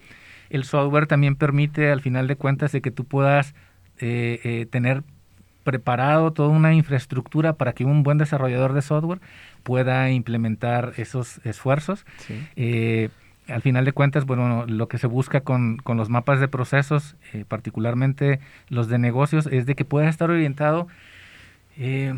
el 0.49 0.63
software 0.63 1.07
también 1.07 1.35
permite, 1.35 1.91
al 1.91 1.99
final 1.99 2.27
de 2.27 2.37
cuentas, 2.37 2.71
de 2.71 2.79
que 2.79 2.91
tú 2.91 3.03
puedas 3.03 3.53
eh, 3.99 4.39
eh, 4.45 4.67
tener 4.69 5.03
preparado 5.65 6.31
toda 6.31 6.49
una 6.49 6.73
infraestructura 6.73 7.51
para 7.51 7.73
que 7.73 7.83
un 7.83 8.03
buen 8.03 8.17
desarrollador 8.17 8.71
de 8.71 8.81
software 8.81 9.19
pueda 9.63 10.09
implementar 10.09 10.93
esos 10.95 11.41
esfuerzos. 11.43 12.05
Sí 12.19 13.09
al 13.47 13.61
final 13.61 13.85
de 13.85 13.91
cuentas, 13.91 14.25
bueno, 14.25 14.65
lo 14.67 14.87
que 14.87 14.97
se 14.97 15.07
busca 15.07 15.41
con, 15.41 15.77
con 15.77 15.97
los 15.97 16.09
mapas 16.09 16.39
de 16.39 16.47
procesos, 16.47 17.15
eh, 17.33 17.45
particularmente 17.47 18.39
los 18.69 18.87
de 18.87 18.97
negocios, 18.97 19.47
es 19.47 19.65
de 19.65 19.75
que 19.75 19.85
pueda 19.85 20.09
estar 20.09 20.29
orientado 20.29 20.87
eh, 21.77 22.13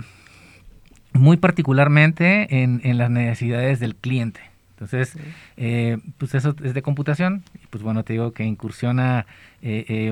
muy 1.13 1.37
particularmente 1.37 2.63
en, 2.63 2.81
en, 2.83 2.97
las 2.97 3.09
necesidades 3.09 3.79
del 3.79 3.95
cliente. 3.95 4.39
Entonces, 4.71 5.17
eh, 5.57 5.97
pues 6.17 6.35
eso 6.35 6.55
es 6.63 6.73
de 6.73 6.81
computación, 6.81 7.43
y 7.55 7.67
pues 7.67 7.83
bueno, 7.83 8.03
te 8.03 8.13
digo 8.13 8.31
que 8.31 8.43
incursiona 8.43 9.25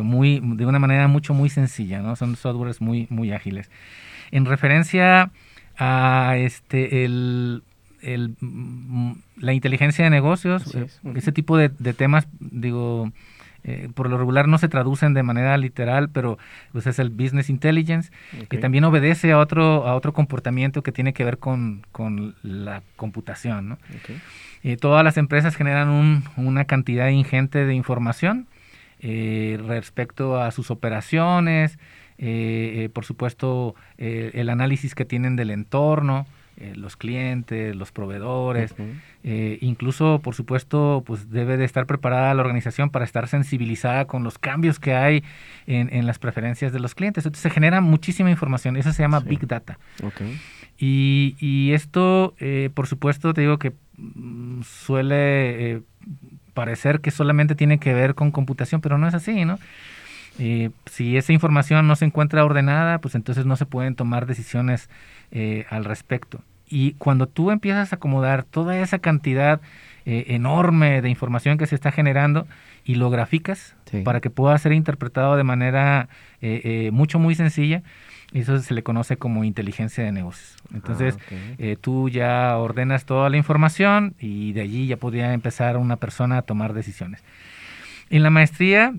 muy, 0.01 0.41
de 0.41 0.65
una 0.65 0.79
manera 0.79 1.07
mucho, 1.07 1.33
muy 1.33 1.49
sencilla, 1.49 2.01
¿no? 2.01 2.15
Son 2.15 2.35
softwares 2.35 2.81
muy, 2.81 3.05
muy 3.09 3.31
ágiles. 3.31 3.69
En 4.31 4.45
referencia 4.45 5.31
a 5.77 6.35
este, 6.37 7.05
el 7.05 7.61
el, 8.05 8.35
mm, 8.39 9.13
la 9.37 9.53
inteligencia 9.53 10.03
de 10.03 10.11
negocios, 10.11 10.75
eh, 10.75 10.87
ese 11.15 11.31
tipo 11.31 11.57
de, 11.57 11.69
temas, 11.69 12.27
digo, 12.39 13.11
eh, 13.63 13.89
por 13.93 14.09
lo 14.09 14.17
regular 14.17 14.47
no 14.47 14.57
se 14.59 14.69
traducen 14.69 15.13
de 15.13 15.23
manera 15.23 15.57
literal, 15.57 16.09
pero 16.09 16.37
pues 16.71 16.85
es 16.87 16.99
el 16.99 17.09
business 17.09 17.49
intelligence, 17.49 18.11
que 18.47 18.57
también 18.59 18.83
obedece 18.83 19.31
a 19.31 19.39
otro, 19.39 19.87
a 19.87 19.95
otro 19.95 20.13
comportamiento 20.13 20.83
que 20.83 20.91
tiene 20.91 21.13
que 21.13 21.25
ver 21.25 21.39
con, 21.39 21.83
la 22.43 22.83
computación. 22.95 23.69
¿no? 23.69 23.77
Eh, 24.63 24.77
todas 24.77 25.03
las 25.03 25.17
empresas 25.17 25.55
generan 25.55 26.23
una 26.37 26.65
cantidad 26.65 27.09
ingente 27.09 27.65
de 27.65 27.73
información 27.73 28.47
respecto 29.01 30.41
a 30.41 30.49
sus 30.51 30.71
operaciones, 30.71 31.77
por 32.93 33.05
supuesto 33.05 33.75
el 33.97 34.49
análisis 34.49 34.95
que 34.95 35.05
tienen 35.05 35.35
del 35.35 35.51
entorno, 35.51 36.25
eh, 36.57 36.73
los 36.75 36.95
clientes, 36.95 37.75
los 37.75 37.91
proveedores, 37.91 38.73
eh, 39.23 39.57
incluso, 39.59 40.21
por 40.23 40.35
supuesto, 40.35 41.03
pues 41.05 41.29
debe 41.29 41.57
de 41.57 41.65
estar 41.65 41.85
preparada 41.85 42.33
la 42.33 42.41
organización 42.41 42.89
para 42.89 43.03
estar 43.03 43.27
sensibilizada 43.27 44.05
con 44.05 44.23
los 44.23 44.37
cambios 44.37 44.79
que 44.79 44.93
hay 44.93 45.23
en, 45.67 46.07
las 46.07 46.17
preferencias 46.17 46.71
de 46.71 46.79
los 46.79 46.95
clientes. 46.95 47.25
Entonces 47.25 47.43
se 47.43 47.49
genera 47.49 47.81
muchísima 47.81 48.31
información, 48.31 48.77
eso 48.77 48.93
se 48.93 49.03
llama 49.03 49.19
Big 49.19 49.45
Data. 49.47 49.77
Y, 50.77 51.35
y, 51.39 51.73
esto, 51.73 52.35
eh, 52.39 52.69
por 52.73 52.87
supuesto, 52.87 53.33
te 53.33 53.41
digo 53.41 53.59
que 53.59 53.73
mm, 53.97 54.61
suele 54.61 55.83
parecer 56.53 57.01
que 57.01 57.11
solamente 57.11 57.55
tiene 57.55 57.79
que 57.79 57.93
ver 57.93 58.15
con 58.15 58.31
computación, 58.31 58.79
pero 58.81 58.97
no 58.97 59.07
es 59.07 59.13
así, 59.13 59.45
¿no? 59.45 59.59
Si 60.37 61.17
esa 61.17 61.33
información 61.33 61.87
no 61.87 61.95
se 61.95 62.05
encuentra 62.05 62.43
ordenada, 62.43 62.99
pues 62.99 63.15
entonces 63.15 63.45
no 63.45 63.55
se 63.55 63.65
pueden 63.65 63.95
tomar 63.95 64.25
decisiones 64.25 64.89
eh, 65.31 65.65
al 65.69 65.85
respecto. 65.85 66.41
Y 66.67 66.93
cuando 66.93 67.27
tú 67.27 67.51
empiezas 67.51 67.93
a 67.93 67.97
acomodar 67.97 68.43
toda 68.43 68.79
esa 68.79 68.99
cantidad 68.99 69.61
eh, 70.05 70.25
enorme 70.29 71.01
de 71.01 71.09
información 71.09 71.57
que 71.57 71.67
se 71.67 71.75
está 71.75 71.91
generando 71.91 72.47
y 72.83 72.95
lo 72.95 73.09
graficas 73.09 73.75
para 74.03 74.19
que 74.19 74.29
pueda 74.29 74.57
ser 74.57 74.73
interpretado 74.73 75.37
de 75.37 75.43
manera 75.43 76.09
eh, 76.41 76.89
mucho, 76.91 77.17
muy 77.17 77.33
sencilla, 77.33 77.81
eso 78.33 78.59
se 78.59 78.73
le 78.73 78.83
conoce 78.83 79.15
como 79.15 79.43
inteligencia 79.43 80.03
de 80.03 80.11
negocios. 80.11 80.57
Entonces, 80.73 81.17
ah, 81.31 81.75
tú 81.79 82.09
ya 82.09 82.57
ordenas 82.57 83.05
toda 83.05 83.29
la 83.29 83.37
información 83.37 84.15
y 84.19 84.51
de 84.53 84.61
allí 84.61 84.87
ya 84.87 84.97
podría 84.97 85.33
empezar 85.33 85.77
una 85.77 85.95
persona 85.95 86.39
a 86.39 86.41
tomar 86.41 86.73
decisiones. 86.73 87.23
En 88.09 88.21
la 88.23 88.31
maestría 88.31 88.93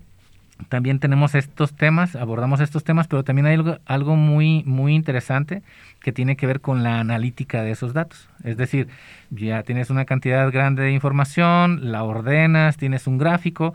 también 0.69 0.99
tenemos 0.99 1.35
estos 1.35 1.75
temas, 1.75 2.17
abordamos 2.17 2.61
estos 2.61 2.83
temas, 2.83 3.07
pero 3.07 3.23
también 3.23 3.47
hay 3.47 3.59
algo, 3.87 4.17
muy, 4.17 4.63
muy 4.65 4.95
interesante 4.95 5.63
que 6.01 6.13
tiene 6.13 6.37
que 6.37 6.47
ver 6.47 6.61
con 6.61 6.83
la 6.83 6.99
analítica 6.99 7.63
de 7.63 7.71
esos 7.71 7.93
datos. 7.93 8.29
Es 8.43 8.57
decir, 8.57 8.89
ya 9.31 9.63
tienes 9.63 9.91
una 9.91 10.05
cantidad 10.05 10.51
grande 10.51 10.83
de 10.83 10.93
información, 10.93 11.93
la 11.93 12.03
ordenas, 12.05 12.77
tienes 12.77 13.07
un 13.07 13.19
gráfico, 13.19 13.75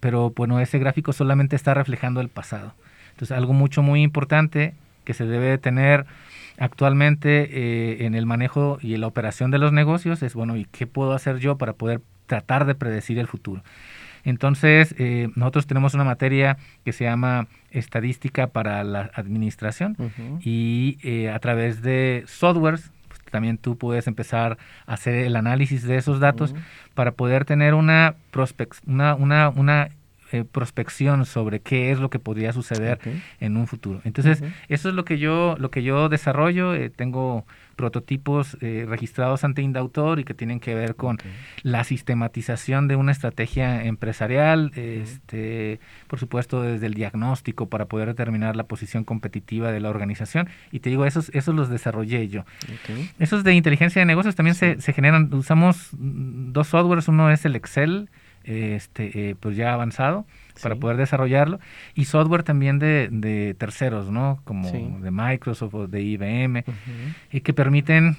pero 0.00 0.30
bueno, 0.30 0.58
ese 0.60 0.78
gráfico 0.78 1.12
solamente 1.12 1.54
está 1.54 1.74
reflejando 1.74 2.20
el 2.20 2.28
pasado. 2.28 2.74
Entonces, 3.10 3.36
algo 3.36 3.52
mucho, 3.52 3.82
muy 3.82 4.02
importante 4.02 4.74
que 5.04 5.14
se 5.14 5.26
debe 5.26 5.58
tener 5.58 6.06
actualmente 6.58 7.48
eh, 7.52 8.06
en 8.06 8.14
el 8.14 8.26
manejo 8.26 8.78
y 8.80 8.94
en 8.94 9.00
la 9.02 9.06
operación 9.06 9.50
de 9.50 9.58
los 9.58 9.72
negocios 9.72 10.22
es, 10.22 10.34
bueno, 10.34 10.56
¿y 10.56 10.64
qué 10.64 10.86
puedo 10.86 11.12
hacer 11.12 11.38
yo 11.38 11.56
para 11.56 11.74
poder 11.74 12.00
tratar 12.26 12.64
de 12.64 12.74
predecir 12.74 13.18
el 13.18 13.26
futuro? 13.26 13.62
Entonces, 14.24 14.94
eh, 14.98 15.28
nosotros 15.34 15.66
tenemos 15.66 15.94
una 15.94 16.04
materia 16.04 16.56
que 16.84 16.92
se 16.92 17.04
llama 17.04 17.48
estadística 17.70 18.46
para 18.48 18.84
la 18.84 19.10
administración 19.14 19.96
y 20.40 20.98
eh, 21.02 21.30
a 21.30 21.38
través 21.38 21.82
de 21.82 22.24
softwares 22.26 22.90
pues, 23.08 23.20
también 23.30 23.58
tú 23.58 23.76
puedes 23.76 24.06
empezar 24.06 24.58
a 24.86 24.94
hacer 24.94 25.14
el 25.14 25.36
análisis 25.36 25.82
de 25.82 25.96
esos 25.96 26.20
datos 26.20 26.54
para 26.94 27.12
poder 27.12 27.44
tener 27.44 27.74
una, 27.74 28.14
una, 28.86 29.14
una, 29.14 29.48
una 29.48 29.88
eh, 30.32 30.44
prospección 30.44 31.26
sobre 31.26 31.60
qué 31.60 31.92
es 31.92 32.00
lo 32.00 32.10
que 32.10 32.18
podría 32.18 32.52
suceder 32.52 32.98
en 33.38 33.56
un 33.56 33.66
futuro. 33.66 34.00
Entonces, 34.04 34.42
eso 34.68 34.88
es 34.88 34.94
lo 34.94 35.04
que 35.04 35.18
yo, 35.18 35.56
lo 35.58 35.70
que 35.70 35.82
yo 35.82 36.08
desarrollo. 36.08 36.74
Eh, 36.74 36.90
tengo 36.90 37.44
prototipos 37.76 38.56
eh, 38.60 38.86
registrados 38.88 39.44
ante 39.44 39.62
Indautor 39.62 40.20
y 40.20 40.24
que 40.24 40.34
tienen 40.34 40.60
que 40.60 40.74
ver 40.74 40.94
con 40.94 41.18
la 41.62 41.84
sistematización 41.84 42.88
de 42.88 42.96
una 42.96 43.12
estrategia 43.12 43.84
empresarial, 43.84 44.72
este, 44.74 45.80
por 46.06 46.18
supuesto 46.18 46.62
desde 46.62 46.86
el 46.86 46.94
diagnóstico 46.94 47.68
para 47.68 47.86
poder 47.86 48.08
determinar 48.08 48.56
la 48.56 48.64
posición 48.64 49.04
competitiva 49.04 49.72
de 49.72 49.80
la 49.80 49.90
organización. 49.90 50.48
Y 50.70 50.80
te 50.80 50.90
digo, 50.90 51.04
esos, 51.06 51.30
esos 51.34 51.54
los 51.54 51.68
desarrollé 51.68 52.28
yo. 52.28 52.44
Esos 53.18 53.44
de 53.44 53.54
inteligencia 53.54 54.00
de 54.00 54.06
negocios 54.06 54.34
también 54.34 54.54
se, 54.54 54.80
se 54.80 54.92
generan, 54.92 55.32
usamos 55.34 55.88
dos 55.92 56.68
softwares, 56.68 57.08
uno 57.08 57.30
es 57.30 57.44
el 57.44 57.56
Excel, 57.56 58.08
este, 58.44 59.30
eh, 59.30 59.36
pues 59.38 59.56
ya 59.56 59.72
avanzado 59.72 60.24
para 60.62 60.76
poder 60.76 60.96
desarrollarlo. 60.96 61.60
Y 61.94 62.04
software 62.06 62.42
también 62.42 62.78
de, 62.78 63.08
de 63.10 63.54
terceros, 63.54 64.10
¿no? 64.10 64.40
Como 64.44 64.70
de 64.70 65.10
Microsoft 65.10 65.74
o 65.74 65.86
de 65.86 66.02
IBM 66.02 66.64
y 67.30 67.40
que 67.40 67.52
permiten 67.52 68.16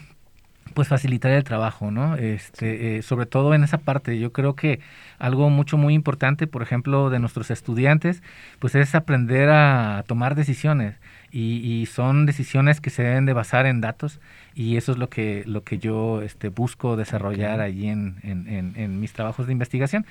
pues 0.73 0.87
facilitar 0.87 1.31
el 1.31 1.43
trabajo, 1.43 1.91
¿no? 1.91 2.15
Este, 2.15 2.97
eh, 2.97 3.01
sobre 3.01 3.25
todo 3.25 3.53
en 3.53 3.63
esa 3.63 3.77
parte, 3.77 4.17
yo 4.17 4.31
creo 4.31 4.55
que 4.55 4.79
algo 5.19 5.49
mucho 5.49 5.77
muy 5.77 5.93
importante, 5.93 6.47
por 6.47 6.63
ejemplo, 6.63 7.09
de 7.09 7.19
nuestros 7.19 7.51
estudiantes, 7.51 8.23
pues 8.59 8.73
es 8.75 8.95
aprender 8.95 9.49
a 9.49 10.03
tomar 10.07 10.35
decisiones 10.35 10.95
y, 11.35 11.87
son 11.87 12.27
decisiones 12.27 12.79
que 12.79 12.91
se 12.91 13.01
deben 13.01 13.25
de 13.25 13.33
basar 13.33 13.65
en 13.65 13.81
datos 13.81 14.19
y 14.53 14.77
eso 14.77 14.91
es 14.91 14.99
lo 14.99 15.09
que 15.09 15.43
lo 15.47 15.63
que 15.63 15.79
yo 15.79 16.21
este, 16.21 16.49
busco 16.49 16.95
desarrollar 16.95 17.59
allí 17.59 17.87
en, 17.87 18.17
en, 18.21 18.73
en, 18.75 18.99
mis 18.99 19.13
trabajos 19.13 19.47
de 19.47 19.51
investigación. 19.51 20.05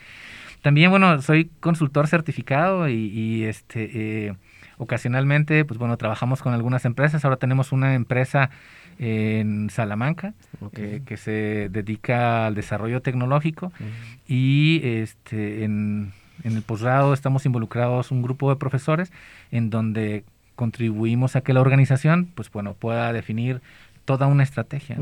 También, 0.63 0.91
bueno, 0.91 1.23
soy 1.23 1.51
consultor 1.61 2.09
certificado 2.09 2.89
y, 2.89 3.45
este 3.45 3.91
eh, 4.27 4.35
ocasionalmente, 4.79 5.65
pues 5.65 5.79
bueno, 5.79 5.97
trabajamos 5.97 6.43
con 6.43 6.55
algunas 6.55 6.85
empresas. 6.85 7.25
Ahora 7.25 7.37
tenemos 7.37 7.71
una 7.71 7.95
empresa 7.95 8.51
en 8.99 9.71
Salamanca 9.71 10.35
eh, 10.73 11.03
que 11.07 11.17
se 11.17 11.69
dedica 11.71 12.47
al 12.47 12.57
desarrollo 12.57 13.01
tecnológico 13.01 13.73
y 14.27 14.81
este 14.83 15.63
en, 15.65 16.13
en 16.43 16.57
el 16.57 16.63
posgrado 16.63 17.15
estamos 17.15 17.47
involucrados 17.47 18.11
un 18.11 18.23
grupo 18.23 18.51
de 18.51 18.57
profesores 18.57 19.13
en 19.51 19.71
donde 19.71 20.25
contribuimos 20.55 21.37
a 21.37 21.41
que 21.41 21.53
la 21.53 21.61
organización, 21.61 22.29
pues 22.35 22.51
bueno, 22.51 22.75
pueda 22.75 23.13
definir 23.13 23.61
toda 24.05 24.27
una 24.27 24.43
estrategia. 24.43 24.97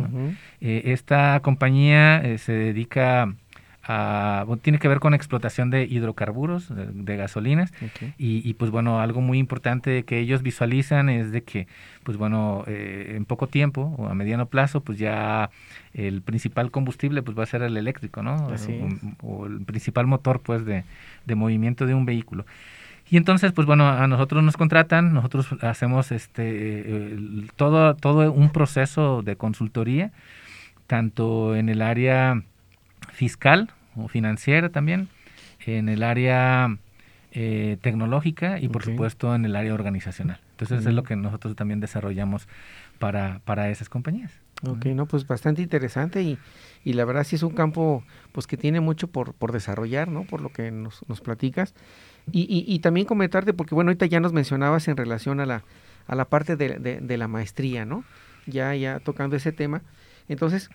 Eh, 0.60 0.82
esta 0.86 1.40
compañía 1.40 2.18
eh, 2.18 2.38
se 2.38 2.52
dedica 2.52 3.34
a, 3.82 4.44
tiene 4.62 4.78
que 4.78 4.88
ver 4.88 5.00
con 5.00 5.14
explotación 5.14 5.70
de 5.70 5.84
hidrocarburos, 5.84 6.66
de, 6.70 7.16
gasolinas, 7.16 7.72
y, 8.18 8.54
pues 8.54 8.70
bueno, 8.70 9.00
algo 9.00 9.20
muy 9.20 9.38
importante 9.38 10.04
que 10.04 10.18
ellos 10.18 10.42
visualizan 10.42 11.08
es 11.08 11.32
de 11.32 11.42
que, 11.42 11.66
pues 12.04 12.16
bueno, 12.18 12.64
eh, 12.66 13.14
en 13.16 13.24
poco 13.24 13.46
tiempo 13.46 13.94
o 13.96 14.06
a 14.06 14.14
mediano 14.14 14.46
plazo, 14.46 14.82
pues 14.82 14.98
ya 14.98 15.50
el 15.94 16.22
principal 16.22 16.70
combustible 16.70 17.22
pues 17.22 17.36
va 17.36 17.42
a 17.42 17.46
ser 17.46 17.62
el 17.62 17.76
eléctrico, 17.76 18.22
¿no? 18.22 18.48
O, 19.22 19.46
el 19.46 19.60
principal 19.62 20.06
motor 20.06 20.40
pues 20.40 20.64
de, 20.64 20.84
de 21.26 21.34
movimiento 21.34 21.86
de 21.86 21.94
un 21.94 22.04
vehículo. 22.04 22.44
Y 23.10 23.16
entonces, 23.16 23.52
pues 23.52 23.66
bueno, 23.66 23.88
a 23.88 24.06
nosotros 24.06 24.44
nos 24.44 24.56
contratan, 24.56 25.12
nosotros 25.12 25.48
hacemos 25.62 26.12
este 26.12 27.16
todo, 27.56 27.94
todo 27.96 28.30
un 28.30 28.50
proceso 28.50 29.22
de 29.22 29.34
consultoría, 29.34 30.12
tanto 30.86 31.56
en 31.56 31.68
el 31.68 31.82
área 31.82 32.42
fiscal 33.12 33.70
o 33.96 34.06
financiera 34.06 34.68
también, 34.68 35.08
en 35.66 35.88
el 35.88 36.04
área 36.04 36.78
eh, 37.32 37.78
tecnológica 37.80 38.60
y 38.60 38.68
por 38.68 38.84
supuesto 38.84 39.34
en 39.34 39.44
el 39.44 39.56
área 39.56 39.74
organizacional. 39.74 40.40
Entonces 40.52 40.86
es 40.86 40.94
lo 40.94 41.02
que 41.02 41.16
nosotros 41.16 41.56
también 41.56 41.80
desarrollamos 41.80 42.46
para, 43.00 43.40
para 43.44 43.70
esas 43.70 43.88
compañías. 43.88 44.32
Ok, 44.68 44.86
no, 44.86 45.06
pues 45.06 45.26
bastante 45.26 45.62
interesante 45.62 46.22
y, 46.22 46.38
y 46.84 46.92
la 46.92 47.04
verdad 47.04 47.24
sí 47.24 47.36
es 47.36 47.42
un 47.42 47.54
campo 47.54 48.04
pues 48.30 48.46
que 48.46 48.56
tiene 48.56 48.80
mucho 48.80 49.08
por, 49.08 49.32
por 49.32 49.52
desarrollar, 49.52 50.08
¿no? 50.08 50.24
Por 50.24 50.42
lo 50.42 50.50
que 50.50 50.70
nos, 50.70 51.00
nos 51.08 51.20
platicas. 51.20 51.74
Y, 52.32 52.64
y, 52.66 52.78
también 52.78 53.06
comentarte, 53.06 53.52
porque 53.52 53.74
bueno, 53.74 53.88
ahorita 53.88 54.06
ya 54.06 54.20
nos 54.20 54.32
mencionabas 54.32 54.86
en 54.88 54.96
relación 54.96 55.40
a 55.40 55.46
la, 55.46 55.64
a 56.06 56.14
la 56.14 56.26
parte 56.26 56.56
de, 56.56 56.78
de, 57.00 57.16
la 57.16 57.26
maestría, 57.26 57.84
¿no? 57.84 58.04
Ya, 58.46 58.74
ya 58.74 59.00
tocando 59.00 59.36
ese 59.36 59.50
tema. 59.52 59.82
Entonces, 60.28 60.70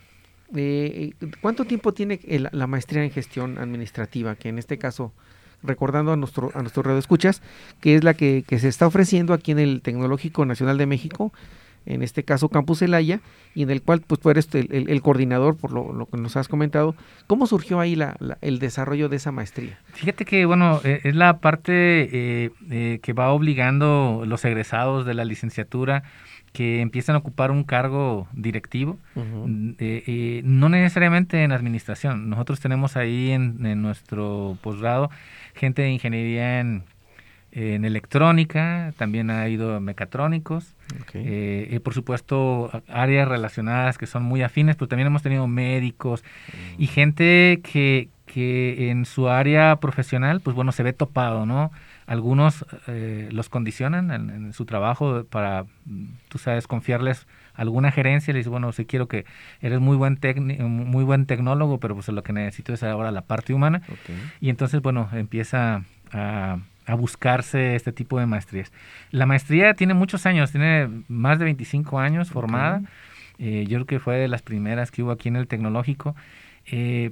eh, 0.54 1.14
¿cuánto 1.42 1.66
tiempo 1.66 1.94
tiene 1.94 2.20
la 2.52 2.68
maestría 2.68 3.04
en 3.04 3.12
gestión 3.12 3.58
administrativa? 3.58 4.36
Que 4.36 4.50
en 4.50 4.60
este 4.60 4.78
caso, 4.78 5.14
recordando 5.64 6.12
a 6.12 6.18
nuestro, 6.18 6.52
a 6.54 6.62
nuestro 6.62 6.84
radio 6.84 7.00
escuchas, 7.00 7.42
que 7.80 7.96
es 7.96 8.04
la 8.04 8.14
que, 8.14 8.44
que 8.46 8.60
se 8.60 8.68
está 8.68 8.86
ofreciendo 8.86 9.34
aquí 9.34 9.52
en 9.52 9.60
el 9.60 9.82
Tecnológico 9.82 10.46
Nacional 10.46 10.78
de 10.78 10.86
México, 10.88 11.32
en 11.86 12.02
este 12.02 12.24
caso 12.24 12.50
Campus 12.50 12.82
Elaya, 12.82 13.22
y 13.54 13.64
en 13.64 13.70
el 13.70 13.82
cual 13.82 14.02
pues 14.06 14.20
tú 14.20 14.30
eres 14.30 14.50
el, 14.54 15.02
coordinador 15.02 15.56
por 15.56 15.72
lo, 15.72 16.08
que 16.08 16.18
nos 16.18 16.36
has 16.36 16.48
comentado. 16.48 16.96
¿Cómo 17.28 17.48
surgió 17.48 17.80
ahí 17.80 17.96
la, 17.96 18.18
el 18.42 18.60
desarrollo 18.60 19.10
de 19.10 19.18
esa 19.18 19.32
maestría? 19.32 19.80
Fíjate 19.94 20.26
que, 20.26 20.46
bueno, 20.46 20.82
eh, 20.84 21.02
es 21.04 21.16
la 21.16 21.40
parte 21.40 21.74
eh, 21.74 22.52
eh, 22.70 23.00
que 23.02 23.14
va 23.14 23.32
obligando 23.32 24.24
los 24.26 24.44
egresados 24.46 25.06
de 25.06 25.14
la 25.14 25.26
licenciatura 25.26 26.04
que 26.54 26.80
empiezan 26.80 27.16
a 27.16 27.20
ocupar 27.20 27.52
un 27.52 27.66
cargo 27.66 28.30
directivo, 28.32 28.98
mm, 29.16 29.74
no 30.44 30.70
necesariamente 30.70 31.44
en 31.44 31.52
administración. 31.52 32.30
Nosotros 32.30 32.62
tenemos 32.62 32.96
ahí 32.96 33.32
en, 33.32 33.66
en 33.66 33.82
nuestro 33.82 34.58
posgrado 34.62 35.10
gente 35.54 35.82
de 35.82 35.92
ingeniería 35.92 36.62
en 36.62 36.84
en 37.56 37.86
electrónica, 37.86 38.94
también 38.98 39.30
ha 39.30 39.48
ido 39.48 39.80
mecatrónicos, 39.80 40.76
eh, 41.14 41.70
y 41.72 41.80
por 41.80 41.94
supuesto 41.94 42.70
áreas 42.90 43.30
relacionadas 43.30 43.98
que 43.98 44.08
son 44.08 44.24
muy 44.24 44.44
afines, 44.44 44.76
pero 44.76 44.90
también 44.90 45.08
hemos 45.08 45.24
tenido 45.24 45.48
médicos 45.48 46.22
mm. 46.22 46.82
y 46.82 46.88
gente 46.88 47.62
que, 47.64 48.10
que 48.26 48.90
en 48.90 49.06
su 49.06 49.30
área 49.30 49.78
profesional, 49.78 50.42
pues 50.42 50.54
bueno, 50.54 50.74
se 50.74 50.84
ve 50.84 50.92
topado, 50.92 51.46
¿no? 51.46 51.72
Algunos 52.08 52.66
eh, 52.88 53.30
los 53.32 53.48
condicionan 53.48 54.12
en, 54.12 54.52
su 54.52 54.66
trabajo 54.66 55.24
para, 55.24 55.66
tú 56.28 56.38
sabes, 56.38 56.68
confiarles 56.68 57.26
alguna 57.54 57.90
gerencia, 57.90 58.34
les 58.34 58.42
dice, 58.42 58.50
bueno, 58.50 58.74
si 58.74 58.86
quiero 58.86 59.08
que 59.08 59.26
eres 59.62 59.80
muy 59.80 59.96
buen 59.96 60.20
muy 60.60 61.06
buen 61.06 61.26
tecnólogo, 61.26 61.80
pero 61.80 61.96
pues 61.96 62.10
lo 62.10 62.22
que 62.22 62.34
necesito 62.34 62.74
es 62.74 62.84
ahora 62.84 63.12
la 63.12 63.22
parte 63.22 63.54
humana. 63.54 63.82
Y 64.42 64.50
entonces, 64.50 64.82
bueno, 64.82 65.10
empieza 65.14 65.84
a 66.12 66.58
a 66.86 66.96
buscarse 66.96 67.76
este 67.76 67.92
tipo 67.92 68.20
de 68.20 68.26
maestrías. 68.26 68.72
La 69.12 69.26
maestría 69.26 69.74
tiene 69.74 69.94
muchos 69.94 70.26
años, 70.26 70.52
tiene 70.52 70.90
más 71.08 71.40
de 71.40 71.46
25 71.46 72.00
años 72.00 72.30
formada. 72.30 72.82
Eh, 73.38 73.66
yo 73.68 73.78
creo 73.78 73.86
que 73.86 74.00
fue 74.00 74.18
de 74.18 74.28
las 74.28 74.42
primeras 74.42 74.92
que 74.92 75.04
hubo 75.04 75.12
aquí 75.12 75.30
en 75.30 75.36
el 75.36 75.48
tecnológico. 75.48 76.16
Eh, 76.66 77.12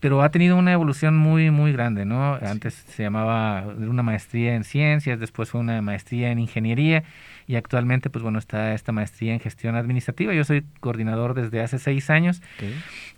pero 0.00 0.22
ha 0.22 0.30
tenido 0.30 0.56
una 0.56 0.72
evolución 0.72 1.16
muy, 1.16 1.50
muy 1.50 1.72
grande, 1.72 2.04
¿no? 2.04 2.34
Antes 2.34 2.74
se 2.74 3.02
llamaba 3.02 3.64
una 3.66 4.02
maestría 4.02 4.54
en 4.54 4.64
ciencias, 4.64 5.18
después 5.18 5.50
fue 5.50 5.60
una 5.60 5.80
maestría 5.80 6.30
en 6.30 6.38
ingeniería 6.38 7.04
y 7.48 7.54
actualmente, 7.54 8.10
pues 8.10 8.22
bueno, 8.22 8.38
está 8.38 8.74
esta 8.74 8.92
maestría 8.92 9.32
en 9.32 9.40
gestión 9.40 9.76
administrativa. 9.76 10.34
Yo 10.34 10.44
soy 10.44 10.64
coordinador 10.80 11.34
desde 11.34 11.60
hace 11.60 11.78
seis 11.78 12.10
años 12.10 12.42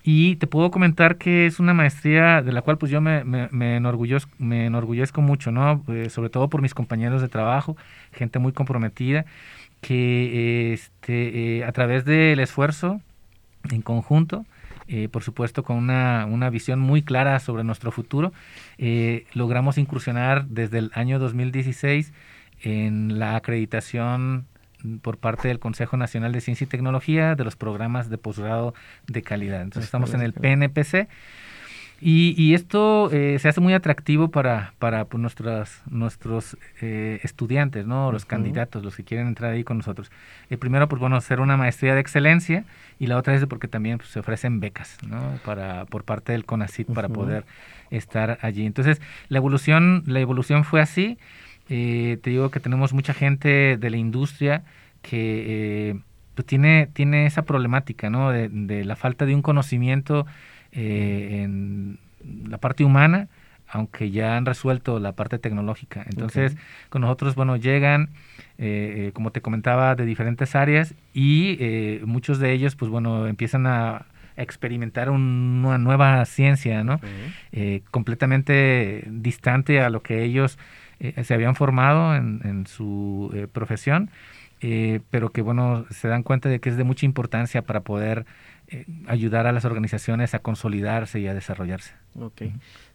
y 0.04 0.36
te 0.36 0.46
puedo 0.46 0.70
comentar 0.70 1.16
que 1.16 1.46
es 1.46 1.58
una 1.58 1.74
maestría 1.74 2.42
de 2.42 2.52
la 2.52 2.62
cual 2.62 2.78
pues 2.78 2.92
yo 2.92 3.00
me, 3.00 3.24
me, 3.24 3.76
enorgullezco, 3.76 4.30
me 4.38 4.66
enorgullezco 4.66 5.22
mucho, 5.22 5.50
¿no? 5.50 5.82
Eh, 5.88 6.10
sobre 6.10 6.28
todo 6.30 6.48
por 6.48 6.62
mis 6.62 6.74
compañeros 6.74 7.22
de 7.22 7.28
trabajo, 7.28 7.76
gente 8.12 8.38
muy 8.38 8.52
comprometida, 8.52 9.24
que 9.80 10.74
este, 10.74 11.58
eh, 11.58 11.64
a 11.64 11.72
través 11.72 12.04
del 12.04 12.38
esfuerzo 12.40 13.00
en 13.70 13.82
conjunto, 13.82 14.44
eh, 14.88 15.08
por 15.08 15.22
supuesto 15.22 15.62
con 15.62 15.76
una, 15.76 16.26
una, 16.26 16.50
visión 16.50 16.80
muy 16.80 17.02
clara 17.02 17.38
sobre 17.38 17.64
nuestro 17.64 17.92
futuro, 17.92 18.32
logramos 19.34 19.78
incursionar 19.78 20.46
desde 20.46 20.78
el 20.78 20.90
año 20.94 21.18
2016 21.18 22.12
en 22.62 23.18
la 23.18 23.36
acreditación 23.36 24.46
por 25.02 25.18
parte 25.18 25.48
del 25.48 25.58
Consejo 25.58 25.96
Nacional 25.96 26.32
de 26.32 26.40
Ciencia 26.40 26.64
y 26.64 26.68
Tecnología 26.68 27.34
de 27.34 27.44
los 27.44 27.56
programas 27.56 28.10
de 28.10 28.18
posgrado 28.18 28.74
de 29.06 29.22
calidad. 29.22 29.62
Entonces 29.62 29.86
estamos 29.86 30.14
en 30.14 30.22
el 30.22 30.32
PNPC 30.32 31.08
Y, 32.00 32.54
esto 32.54 33.10
eh, 33.10 33.38
se 33.40 33.48
hace 33.48 33.60
muy 33.60 33.74
atractivo 33.74 34.28
para, 34.28 34.72
para 34.78 35.04
pues, 35.06 35.20
nuestros, 35.20 35.82
nuestros 35.90 36.56
eh, 36.80 37.18
estudiantes, 37.24 37.86
¿no? 37.86 38.12
Los 38.12 38.24
candidatos, 38.24 38.84
los 38.84 38.94
que 38.94 39.02
quieren 39.02 39.26
entrar 39.26 39.52
ahí 39.52 39.64
con 39.64 39.78
nosotros. 39.78 40.12
Eh, 40.48 40.56
primero, 40.56 40.88
pues 40.88 41.00
bueno, 41.00 41.16
hacer 41.16 41.40
una 41.40 41.56
maestría 41.56 41.94
de 41.94 42.00
excelencia 42.00 42.64
y 43.00 43.08
la 43.08 43.16
otra 43.16 43.34
es 43.34 43.44
porque 43.46 43.66
también 43.66 43.98
pues, 43.98 44.10
se 44.10 44.20
ofrecen 44.20 44.60
becas, 44.60 44.96
¿no? 45.08 45.40
Para, 45.44 45.86
por 45.86 46.04
parte 46.04 46.30
del 46.32 46.44
CONACIT 46.44 46.86
para 46.92 47.08
poder 47.08 47.44
estar 47.90 48.38
allí. 48.42 48.64
Entonces, 48.64 49.00
la 49.28 49.38
evolución, 49.38 50.04
la 50.06 50.20
evolución 50.20 50.62
fue 50.62 50.80
así. 50.80 51.18
te 51.66 52.20
digo 52.22 52.50
que 52.50 52.60
tenemos 52.60 52.92
mucha 52.92 53.12
gente 53.12 53.76
de 53.76 53.90
la 53.90 53.96
industria 53.96 54.62
que 55.02 55.98
pues, 56.36 56.46
tiene, 56.46 56.88
tiene 56.92 57.26
esa 57.26 57.42
problemática, 57.42 58.08
¿no? 58.08 58.30
De, 58.30 58.48
de 58.48 58.84
la 58.84 58.94
falta 58.94 59.26
de 59.26 59.34
un 59.34 59.42
conocimiento 59.42 60.26
eh, 60.72 61.42
en 61.42 61.98
la 62.48 62.58
parte 62.58 62.84
humana, 62.84 63.28
aunque 63.68 64.10
ya 64.10 64.36
han 64.36 64.46
resuelto 64.46 64.98
la 64.98 65.12
parte 65.12 65.38
tecnológica. 65.38 66.04
Entonces, 66.08 66.56
con 66.88 67.02
nosotros, 67.02 67.34
bueno, 67.34 67.56
llegan, 67.56 68.10
eh, 68.58 69.08
eh, 69.08 69.10
como 69.12 69.30
te 69.30 69.40
comentaba, 69.40 69.94
de 69.94 70.04
diferentes 70.04 70.54
áreas 70.54 70.94
y 71.12 71.58
muchos 72.04 72.38
de 72.38 72.52
ellos, 72.52 72.76
pues 72.76 72.90
bueno, 72.90 73.26
empiezan 73.26 73.66
a 73.66 74.06
experimentar 74.36 75.10
una 75.10 75.78
nueva 75.78 76.24
ciencia, 76.24 76.84
¿no? 76.84 77.00
completamente 77.90 79.04
distante 79.08 79.80
a 79.80 79.90
lo 79.90 80.02
que 80.02 80.22
ellos 80.22 80.58
se 81.22 81.34
habían 81.34 81.54
formado 81.54 82.14
en, 82.14 82.40
en 82.44 82.66
su 82.66 83.48
profesión, 83.52 84.10
pero 85.10 85.30
que, 85.30 85.42
bueno, 85.42 85.84
se 85.90 86.08
dan 86.08 86.22
cuenta 86.22 86.48
de 86.48 86.60
que 86.60 86.70
es 86.70 86.76
de 86.76 86.84
mucha 86.84 87.04
importancia 87.04 87.62
para 87.62 87.80
poder 87.80 88.24
eh, 88.70 88.84
ayudar 89.06 89.46
a 89.46 89.52
las 89.52 89.64
organizaciones 89.64 90.34
a 90.34 90.40
consolidarse 90.40 91.18
y 91.20 91.26
a 91.26 91.32
desarrollarse. 91.32 91.94
Ok. 92.20 92.42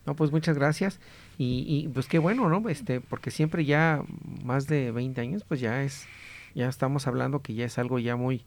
No, 0.06 0.16
pues 0.16 0.32
muchas 0.32 0.56
gracias. 0.56 1.00
Y, 1.40 1.66
y, 1.68 1.88
pues 1.88 2.08
qué 2.08 2.20
bueno, 2.20 2.48
¿no? 2.48 2.70
Este, 2.70 3.02
porque 3.02 3.32
siempre 3.32 3.66
ya 3.66 4.04
más 4.44 4.68
de 4.68 4.92
20 4.92 5.20
años, 5.20 5.44
pues 5.48 5.60
ya 5.60 5.84
es, 5.84 6.06
ya 6.54 6.70
estamos 6.70 7.08
hablando 7.08 7.42
que 7.42 7.56
ya 7.56 7.66
es 7.66 7.80
algo 7.80 7.98
ya 7.98 8.16
muy, 8.16 8.44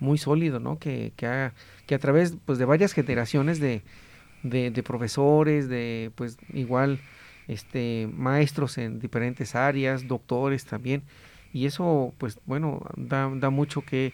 muy 0.00 0.18
sólido, 0.18 0.60
¿no? 0.60 0.78
Que, 0.78 1.14
que, 1.16 1.26
a, 1.26 1.54
que 1.86 1.94
a 1.94 1.98
través 1.98 2.36
pues, 2.44 2.58
de 2.58 2.66
varias 2.66 2.92
generaciones 2.92 3.58
de, 3.58 3.82
de, 4.42 4.70
de, 4.70 4.82
profesores, 4.82 5.68
de 5.68 6.10
pues 6.14 6.36
igual 6.52 7.00
este 7.48 8.08
maestros 8.12 8.76
en 8.76 8.98
diferentes 8.98 9.54
áreas, 9.54 10.06
doctores 10.06 10.66
también. 10.66 11.02
Y 11.54 11.64
eso, 11.64 12.12
pues 12.18 12.38
bueno, 12.44 12.82
da, 12.96 13.30
da 13.34 13.48
mucho 13.48 13.80
que, 13.80 14.12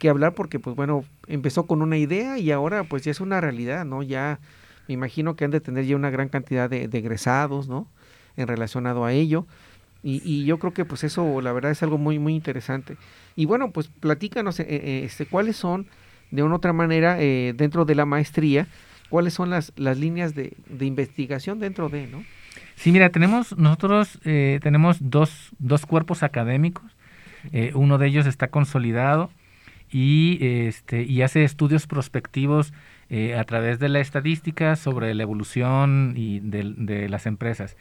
que 0.00 0.08
hablar 0.08 0.34
porque 0.34 0.58
pues 0.58 0.74
bueno, 0.74 1.04
empezó 1.28 1.66
con 1.66 1.82
una 1.82 1.98
idea 1.98 2.38
y 2.38 2.50
ahora 2.50 2.82
pues 2.84 3.04
ya 3.04 3.12
es 3.12 3.20
una 3.20 3.40
realidad, 3.40 3.84
¿no? 3.84 4.02
Ya 4.02 4.40
me 4.88 4.94
imagino 4.94 5.36
que 5.36 5.44
han 5.44 5.50
de 5.52 5.60
tener 5.60 5.84
ya 5.84 5.94
una 5.94 6.10
gran 6.10 6.30
cantidad 6.30 6.68
de, 6.68 6.84
egresados, 6.90 7.68
¿no? 7.68 7.86
En 8.36 8.48
relacionado 8.48 9.04
a 9.04 9.12
ello. 9.12 9.46
Y, 10.02 10.22
y, 10.24 10.46
yo 10.46 10.58
creo 10.58 10.72
que 10.72 10.86
pues 10.86 11.04
eso 11.04 11.42
la 11.42 11.52
verdad 11.52 11.70
es 11.70 11.82
algo 11.82 11.98
muy 11.98 12.18
muy 12.18 12.34
interesante. 12.34 12.96
Y 13.36 13.44
bueno, 13.44 13.70
pues 13.70 13.88
platícanos 13.88 14.58
eh, 14.58 14.66
eh, 14.68 15.02
este, 15.04 15.26
cuáles 15.26 15.56
son 15.56 15.86
de 16.30 16.42
una 16.42 16.56
otra 16.56 16.72
manera 16.72 17.20
eh, 17.20 17.52
dentro 17.54 17.84
de 17.84 17.94
la 17.94 18.06
maestría, 18.06 18.66
cuáles 19.10 19.34
son 19.34 19.50
las, 19.50 19.70
las 19.76 19.98
líneas 19.98 20.34
de, 20.34 20.54
de 20.66 20.86
investigación 20.86 21.60
dentro 21.60 21.90
de, 21.90 22.06
¿no? 22.06 22.24
Sí, 22.74 22.90
mira, 22.90 23.10
tenemos 23.10 23.56
nosotros 23.58 24.18
tenemos 24.22 24.96
dos, 24.98 25.50
dos 25.58 25.84
cuerpos 25.84 26.22
académicos. 26.22 26.90
uno 27.74 27.98
de 27.98 28.06
ellos 28.06 28.24
está 28.24 28.48
consolidado 28.48 29.30
y, 29.90 30.38
este, 30.40 31.02
y 31.02 31.22
hace 31.22 31.44
estudios 31.44 31.86
prospectivos 31.86 32.72
eh, 33.08 33.34
a 33.34 33.42
través 33.44 33.80
de 33.80 33.88
la 33.88 33.98
estadística 34.00 34.76
sobre 34.76 35.14
la 35.14 35.24
evolución 35.24 36.14
y 36.16 36.38
de, 36.40 37.08
las 37.08 37.26
empresas. 37.26 37.76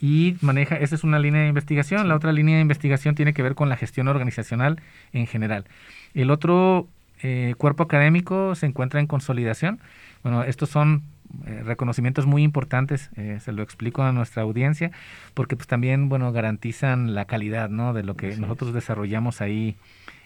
Y 0.00 0.36
maneja, 0.40 0.76
esa 0.76 0.94
es 0.94 1.04
una 1.04 1.18
línea 1.18 1.42
de 1.42 1.48
investigación, 1.48 2.08
la 2.08 2.16
otra 2.16 2.32
línea 2.32 2.56
de 2.56 2.62
investigación 2.62 3.14
tiene 3.14 3.34
que 3.34 3.42
ver 3.42 3.54
con 3.54 3.68
la 3.68 3.76
gestión 3.76 4.08
organizacional 4.08 4.80
en 5.12 5.26
general. 5.26 5.66
El 6.14 6.30
otro 6.30 6.88
eh, 7.22 7.54
cuerpo 7.58 7.82
académico 7.82 8.54
se 8.54 8.64
encuentra 8.64 9.00
en 9.00 9.06
consolidación. 9.06 9.80
Bueno, 10.22 10.44
estos 10.44 10.70
son 10.70 11.02
eh, 11.46 11.62
reconocimientos 11.62 12.24
muy 12.24 12.42
importantes, 12.42 13.10
se 13.14 13.52
lo 13.52 13.62
explico 13.62 14.02
a 14.02 14.12
nuestra 14.12 14.42
audiencia, 14.42 14.92
porque 15.34 15.56
pues 15.56 15.68
también, 15.68 16.08
bueno, 16.08 16.32
garantizan 16.32 17.14
la 17.14 17.26
calidad, 17.26 17.68
¿no? 17.68 17.92
De 17.92 18.02
lo 18.02 18.16
que 18.16 18.34
nosotros 18.38 18.72
desarrollamos 18.72 19.42
ahí 19.42 19.76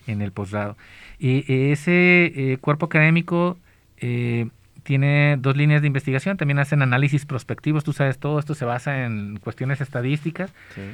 en 0.07 0.23
el 0.23 0.33
posgrado. 0.33 0.77
Y 1.19 1.71
ese 1.73 2.27
eh, 2.35 2.59
cuerpo 2.61 2.87
académico 2.87 3.57
eh, 3.99 4.49
tiene 4.83 5.37
dos 5.39 5.57
líneas 5.57 5.81
de 5.81 5.87
investigación, 5.87 6.37
también 6.37 6.59
hacen 6.59 6.83
análisis 6.83 7.25
prospectivos, 7.25 7.85
tú 7.85 7.93
sabes, 7.93 8.19
todo 8.19 8.39
esto 8.39 8.55
se 8.55 8.65
basa 8.65 9.05
en 9.05 9.39
cuestiones 9.39 9.81
estadísticas 9.81 10.53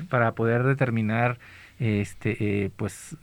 para 0.09 0.33
poder 0.33 0.62
determinar 0.62 1.38
este 1.81 2.37
eh, 2.38 2.70
pues 2.77 3.16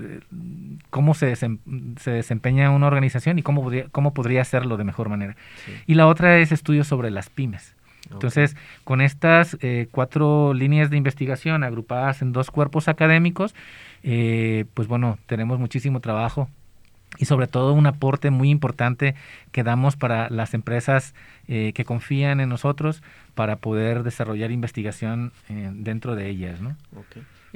cómo 0.90 1.14
se, 1.14 1.36
se, 1.36 2.12
desempeña 2.12 2.72
una 2.72 2.88
organización 2.88 3.38
y 3.38 3.44
cómo 3.44 3.62
podría, 3.62 3.86
cómo 3.92 4.16
podría 4.16 4.42
hacerlo 4.42 4.78
de 4.78 4.84
mejor 4.84 5.10
manera. 5.10 5.36
Y 5.86 5.94
la 5.94 6.08
otra 6.08 6.40
es 6.40 6.52
estudios 6.52 6.88
sobre 6.88 7.12
las 7.12 7.30
pymes. 7.30 7.76
Entonces, 8.12 8.56
con 8.86 9.02
estas 9.02 9.58
cuatro 9.92 10.54
líneas 10.54 10.90
de 10.90 10.96
investigación 10.96 11.64
agrupadas 11.64 12.22
en 12.22 12.32
dos 12.32 12.52
cuerpos 12.52 12.88
académicos, 12.88 13.54
eh, 14.10 14.64
pues 14.74 14.88
bueno, 14.88 15.20
tenemos 15.26 15.60
muchísimo 15.60 16.00
trabajo 16.00 16.48
y 17.18 17.26
sobre 17.26 17.48
todo 17.48 17.74
un 17.74 17.88
aporte 17.88 18.32
muy 18.32 18.50
importante 18.50 19.16
que 19.52 19.64
damos 19.64 19.98
para 19.98 20.30
las 20.30 20.54
empresas 20.54 21.14
eh, 21.50 21.74
que 21.74 21.84
confían 21.84 22.40
en 22.40 22.48
nosotros 22.48 23.04
para 23.36 23.58
poder 23.58 24.04
desarrollar 24.04 24.52
investigación 24.52 25.34
eh, 25.50 25.72
dentro 25.74 26.16
de 26.16 26.30
ellas. 26.30 26.62
¿no? 26.62 26.78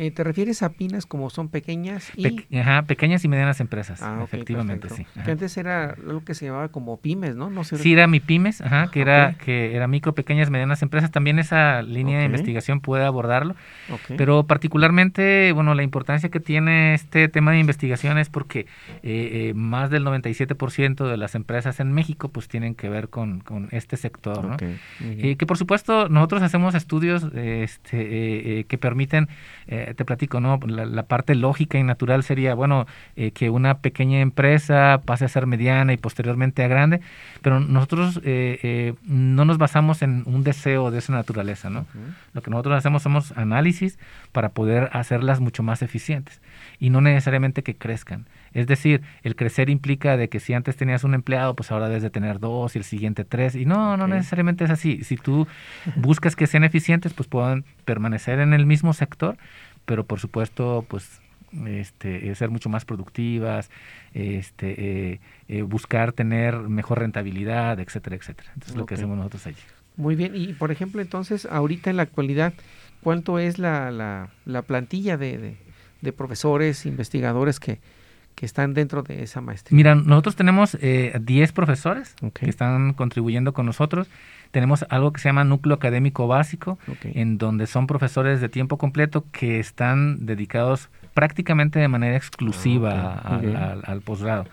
Eh, 0.01 0.09
¿Te 0.09 0.23
refieres 0.23 0.63
a 0.63 0.69
pymes 0.69 1.05
como 1.05 1.29
son 1.29 1.49
pequeñas 1.49 2.11
y...? 2.15 2.57
ajá, 2.57 2.81
pequeñas 2.87 3.23
y 3.23 3.27
medianas 3.27 3.59
empresas, 3.59 4.01
ah, 4.01 4.21
efectivamente, 4.23 4.89
sí. 4.89 5.05
Que 5.23 5.29
antes 5.29 5.55
era 5.57 5.95
lo 5.95 6.23
que 6.23 6.33
se 6.33 6.47
llamaba 6.47 6.69
como 6.69 6.97
pymes, 6.97 7.35
¿no? 7.35 7.51
no 7.51 7.63
sé 7.63 7.77
sí, 7.77 7.93
era 7.93 8.07
mi 8.07 8.19
pymes, 8.19 8.61
ajá, 8.61 8.89
que 8.89 9.01
era 9.01 9.35
que 9.35 9.75
era 9.75 9.87
micro, 9.87 10.15
pequeñas, 10.15 10.49
medianas 10.49 10.81
empresas. 10.81 11.11
También 11.11 11.37
esa 11.37 11.83
línea 11.83 12.17
de 12.17 12.25
investigación 12.25 12.81
puede 12.81 13.05
abordarlo. 13.05 13.55
Pero 14.17 14.47
particularmente, 14.47 15.51
bueno, 15.51 15.75
la 15.75 15.83
importancia 15.83 16.29
que 16.29 16.39
tiene 16.39 16.95
este 16.95 17.27
tema 17.27 17.51
de 17.51 17.59
investigación 17.59 18.17
es 18.17 18.29
porque 18.29 18.61
eh, 19.03 19.49
eh, 19.49 19.53
más 19.53 19.91
del 19.91 20.03
97% 20.03 21.07
de 21.07 21.17
las 21.17 21.35
empresas 21.35 21.79
en 21.79 21.91
México 21.91 22.29
pues 22.29 22.47
tienen 22.47 22.73
que 22.73 22.89
ver 22.89 23.09
con, 23.09 23.41
con 23.41 23.67
este 23.69 23.97
sector, 23.97 24.43
¿no? 24.43 24.57
que 24.57 25.45
por 25.45 25.59
supuesto 25.59 26.09
nosotros 26.09 26.41
hacemos 26.41 26.73
estudios 26.73 27.23
este, 27.35 28.65
que 28.67 28.77
permiten 28.79 29.29
eh, 29.67 29.90
te 29.93 30.05
platico, 30.05 30.39
¿no? 30.39 30.59
La, 30.65 31.03
parte 31.03 31.35
lógica 31.35 31.77
y 31.77 31.83
natural 31.83 32.23
sería, 32.23 32.53
bueno, 32.53 32.85
eh, 33.15 33.31
que 33.31 33.49
una 33.49 33.79
pequeña 33.79 34.19
empresa 34.19 35.01
pase 35.05 35.25
a 35.25 35.27
ser 35.27 35.47
mediana 35.47 35.93
y 35.93 35.97
posteriormente 35.97 36.63
a 36.63 36.67
grande, 36.67 37.01
pero 37.41 37.59
nosotros 37.59 38.21
eh, 38.23 38.93
no 39.03 39.45
nos 39.45 39.57
basamos 39.57 40.01
en 40.01 40.23
un 40.25 40.43
deseo 40.43 40.91
de 40.91 40.99
esa 40.99 41.13
naturaleza, 41.13 41.69
¿no? 41.69 41.85
Lo 42.33 42.41
que 42.41 42.51
nosotros 42.51 42.77
hacemos 42.77 43.03
somos 43.03 43.31
análisis 43.35 43.97
para 44.31 44.49
poder 44.49 44.89
hacerlas 44.93 45.39
mucho 45.39 45.63
más 45.63 45.81
eficientes 45.81 46.41
y 46.79 46.89
no 46.89 47.01
necesariamente 47.01 47.63
que 47.63 47.75
crezcan. 47.75 48.25
Es 48.53 48.67
decir, 48.67 49.01
el 49.23 49.35
crecer 49.35 49.69
implica 49.69 50.17
de 50.17 50.27
que 50.27 50.39
si 50.39 50.53
antes 50.53 50.75
tenías 50.75 51.03
un 51.03 51.13
empleado, 51.13 51.55
pues 51.55 51.71
ahora 51.71 51.87
debes 51.87 52.03
de 52.03 52.09
tener 52.09 52.39
dos 52.39 52.75
y 52.75 52.79
el 52.79 52.83
siguiente 52.83 53.23
tres. 53.23 53.55
Y 53.55 53.65
no, 53.65 53.95
no 53.97 54.07
necesariamente 54.07 54.65
es 54.65 54.71
así. 54.71 55.03
Si 55.03 55.15
tú 55.15 55.47
buscas 55.95 56.35
que 56.35 56.47
sean 56.47 56.63
eficientes, 56.63 57.13
pues 57.13 57.29
puedan 57.29 57.63
permanecer 57.85 58.39
en 58.39 58.53
el 58.53 58.65
mismo 58.65 58.93
sector, 58.93 59.37
pero 59.91 60.05
por 60.05 60.21
supuesto, 60.21 60.85
pues 60.87 61.19
este, 61.65 62.29
eh, 62.29 62.35
ser 62.35 62.49
mucho 62.49 62.69
más 62.69 62.85
productivas, 62.85 63.69
este, 64.13 65.11
eh, 65.11 65.19
eh, 65.49 65.63
buscar 65.63 66.13
tener 66.13 66.55
mejor 66.59 66.99
rentabilidad, 66.99 67.77
etcétera, 67.77 68.15
etcétera. 68.15 68.51
Entonces, 68.53 68.71
es 68.71 68.77
lo 68.77 68.85
que 68.85 68.93
hacemos 68.93 69.17
nosotros 69.17 69.47
allí. 69.47 69.57
Muy 69.97 70.15
bien. 70.15 70.31
Y, 70.33 70.53
por 70.53 70.71
ejemplo, 70.71 71.01
entonces, 71.01 71.45
ahorita 71.45 71.89
en 71.89 71.97
la 71.97 72.03
actualidad, 72.03 72.53
¿cuánto 73.03 73.37
es 73.37 73.59
la, 73.59 73.91
la, 73.91 74.29
la 74.45 74.61
plantilla 74.61 75.17
de, 75.17 75.57
de 75.99 76.13
profesores, 76.13 76.85
investigadores 76.85 77.59
que, 77.59 77.81
que 78.35 78.45
están 78.45 78.73
dentro 78.73 79.03
de 79.03 79.23
esa 79.23 79.41
maestría? 79.41 79.75
Mira, 79.75 79.93
nosotros 79.95 80.37
tenemos 80.37 80.77
eh, 80.79 81.19
10 81.21 81.51
profesores 81.51 82.15
que 82.33 82.49
están 82.49 82.93
contribuyendo 82.93 83.51
con 83.51 83.65
nosotros. 83.65 84.07
Tenemos 84.51 84.85
algo 84.89 85.13
que 85.13 85.21
se 85.21 85.29
llama 85.29 85.43
núcleo 85.43 85.75
académico 85.75 86.27
básico, 86.27 86.77
en 87.03 87.37
donde 87.37 87.67
son 87.67 87.87
profesores 87.87 88.41
de 88.41 88.49
tiempo 88.49 88.77
completo 88.77 89.25
que 89.31 89.59
están 89.59 90.25
dedicados 90.25 90.89
prácticamente 91.13 91.79
de 91.79 91.87
manera 91.87 92.15
exclusiva 92.15 93.21
ah, 93.23 93.75
al, 93.83 94.01
posgrado. 94.01 94.45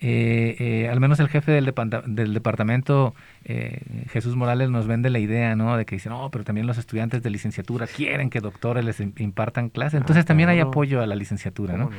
Eh, 0.00 0.56
eh, 0.58 0.88
al 0.90 1.00
menos 1.00 1.18
el 1.18 1.28
jefe 1.28 1.50
del, 1.50 1.74
del 2.06 2.34
departamento, 2.34 3.14
eh, 3.44 3.80
Jesús 4.10 4.36
Morales, 4.36 4.70
nos 4.70 4.86
vende 4.86 5.10
la 5.10 5.18
idea, 5.18 5.56
¿no? 5.56 5.76
De 5.76 5.84
que 5.86 5.96
dice, 5.96 6.08
no, 6.08 6.30
pero 6.30 6.44
también 6.44 6.66
los 6.66 6.78
estudiantes 6.78 7.22
de 7.22 7.30
licenciatura 7.30 7.86
quieren 7.86 8.30
que 8.30 8.40
doctores 8.40 8.84
les 8.84 9.00
impartan 9.00 9.70
clases. 9.70 10.00
Entonces 10.00 10.24
ah, 10.24 10.26
también 10.26 10.48
hay 10.50 10.60
apoyo 10.60 11.02
a 11.02 11.06
la 11.06 11.16
licenciatura, 11.16 11.76
¿no? 11.76 11.90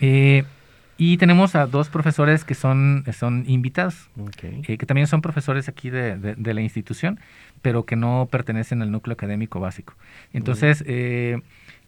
Eh, 0.00 0.44
Y 0.96 1.16
tenemos 1.16 1.56
a 1.56 1.66
dos 1.66 1.88
profesores 1.88 2.44
que 2.44 2.54
son, 2.54 3.04
son 3.12 3.44
invitados, 3.48 4.08
eh, 4.42 4.78
que 4.78 4.86
también 4.86 5.08
son 5.08 5.22
profesores 5.22 5.68
aquí 5.68 5.90
de, 5.90 6.16
de, 6.16 6.54
la 6.54 6.60
institución, 6.60 7.18
pero 7.62 7.84
que 7.84 7.96
no 7.96 8.28
pertenecen 8.30 8.80
al 8.80 8.92
núcleo 8.92 9.14
académico 9.14 9.58
básico. 9.58 9.94
Entonces, 10.32 10.84
eh, 10.86 11.40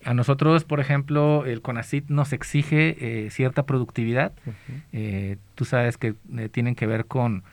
a 0.04 0.12
nosotros, 0.12 0.64
por 0.64 0.80
ejemplo, 0.80 1.46
el 1.46 1.62
CONACIT 1.62 2.08
nos 2.08 2.32
exige 2.32 2.96
eh, 2.98 3.30
cierta 3.30 3.64
productividad. 3.64 4.32
tú 5.54 5.64
sabes 5.64 5.98
que 5.98 6.14
tienen 6.50 6.74
que 6.74 6.86
ver 6.86 7.04
con, 7.04 7.44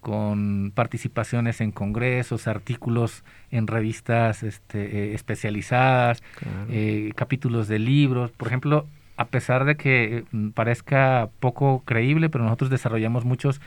con 0.00 0.72
participaciones 0.74 1.62
en 1.62 1.72
congresos, 1.72 2.46
artículos 2.48 3.24
en 3.50 3.66
revistas 3.66 4.42
este, 4.42 5.14
especializadas, 5.14 6.22
capítulos 7.14 7.66
de 7.66 7.78
libros. 7.78 8.30
Por 8.32 8.48
ejemplo, 8.48 8.86
a 9.18 9.26
pesar 9.26 9.64
de 9.64 9.76
que 9.76 10.24
mm, 10.30 10.50
parezca 10.50 11.28
poco 11.40 11.82
creíble, 11.84 12.30
pero 12.30 12.44
nosotros 12.44 12.70
desarrollamos 12.70 13.24
muchos 13.24 13.60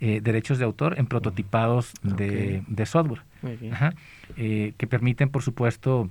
eh, 0.00 0.20
derechos 0.22 0.58
de 0.58 0.64
autor 0.64 0.98
en 0.98 1.06
prototipados 1.06 1.94
de, 2.02 2.62
software, 2.84 3.22
eh, 4.36 4.74
que 4.76 4.86
permiten, 4.86 5.30
por 5.30 5.42
supuesto, 5.42 6.10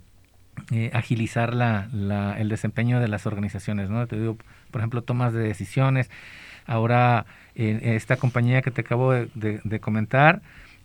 eh, 0.72 0.90
agilizar 0.94 1.54
la, 1.54 1.88
el 2.40 2.50
desempeño 2.50 3.00
de 3.00 3.08
las 3.08 3.28
organizaciones. 3.28 3.90
¿no? 3.90 4.08
Te 4.08 4.20
digo, 4.20 4.38
por 4.72 4.82
ejemplo, 4.82 5.04
tomas 5.04 5.34
de 5.34 5.42
decisiones. 5.42 6.10
Ahora, 6.66 7.28
esta 7.54 8.18
compañía 8.18 8.64
que 8.64 8.72
te 8.72 8.82
acabo 8.82 9.14
de 9.14 9.80
comentar, 9.80 10.42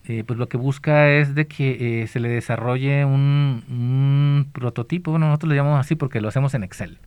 eh, 0.08 0.24
pues 0.26 0.38
lo 0.38 0.48
que 0.48 0.56
busca 0.56 1.10
es 1.10 1.34
de 1.34 1.46
que 1.46 2.02
eh, 2.02 2.06
se 2.06 2.20
le 2.20 2.30
desarrolle 2.30 3.04
un, 3.04 4.48
prototipo, 4.52 5.10
bueno, 5.10 5.26
nosotros 5.26 5.50
lo 5.50 5.54
llamamos 5.54 5.78
así 5.78 5.94
porque 5.94 6.20
lo 6.20 6.28
hacemos 6.28 6.54
en 6.54 6.64
Excel, 6.64 6.98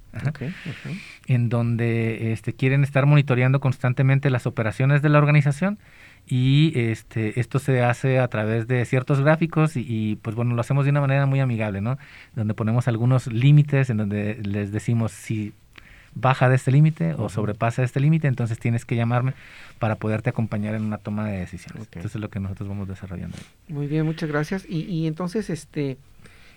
en 1.27 1.49
donde 1.49 2.31
este, 2.33 2.53
quieren 2.53 2.83
estar 2.83 3.05
monitoreando 3.05 3.59
constantemente 3.59 4.29
las 4.29 4.45
operaciones 4.45 5.01
de 5.01 5.09
la 5.09 5.17
organización 5.17 5.79
y 6.25 6.71
este, 6.75 7.39
esto 7.39 7.59
se 7.59 7.81
hace 7.81 8.19
a 8.19 8.27
través 8.27 8.67
de 8.67 8.85
ciertos 8.85 9.19
gráficos 9.19 9.75
y, 9.75 9.85
y, 9.87 10.15
pues 10.17 10.35
bueno, 10.35 10.55
lo 10.55 10.61
hacemos 10.61 10.85
de 10.85 10.91
una 10.91 11.01
manera 11.01 11.25
muy 11.25 11.39
amigable, 11.39 11.81
¿no? 11.81 11.97
Donde 12.35 12.53
ponemos 12.53 12.87
algunos 12.87 13.27
límites 13.27 13.89
en 13.89 13.97
donde 13.97 14.39
les 14.43 14.71
decimos 14.71 15.11
si 15.11 15.53
baja 16.15 16.49
de 16.49 16.55
este 16.55 16.71
límite 16.71 17.15
o 17.17 17.29
sobrepasa 17.29 17.83
este 17.83 17.99
límite, 17.99 18.27
entonces 18.27 18.59
tienes 18.59 18.85
que 18.85 18.95
llamarme 18.95 19.33
para 19.79 19.95
poderte 19.95 20.29
acompañar 20.29 20.75
en 20.75 20.83
una 20.83 20.97
toma 20.97 21.27
de 21.27 21.39
decisiones. 21.39 21.83
Entonces 21.85 22.15
es 22.15 22.21
lo 22.21 22.29
que 22.29 22.39
nosotros 22.39 22.69
vamos 22.69 22.87
desarrollando. 22.87 23.37
Muy 23.67 23.87
bien, 23.87 24.05
muchas 24.05 24.29
gracias. 24.29 24.65
Y, 24.67 24.81
y 24.81 25.07
entonces, 25.07 25.49
este, 25.49 25.97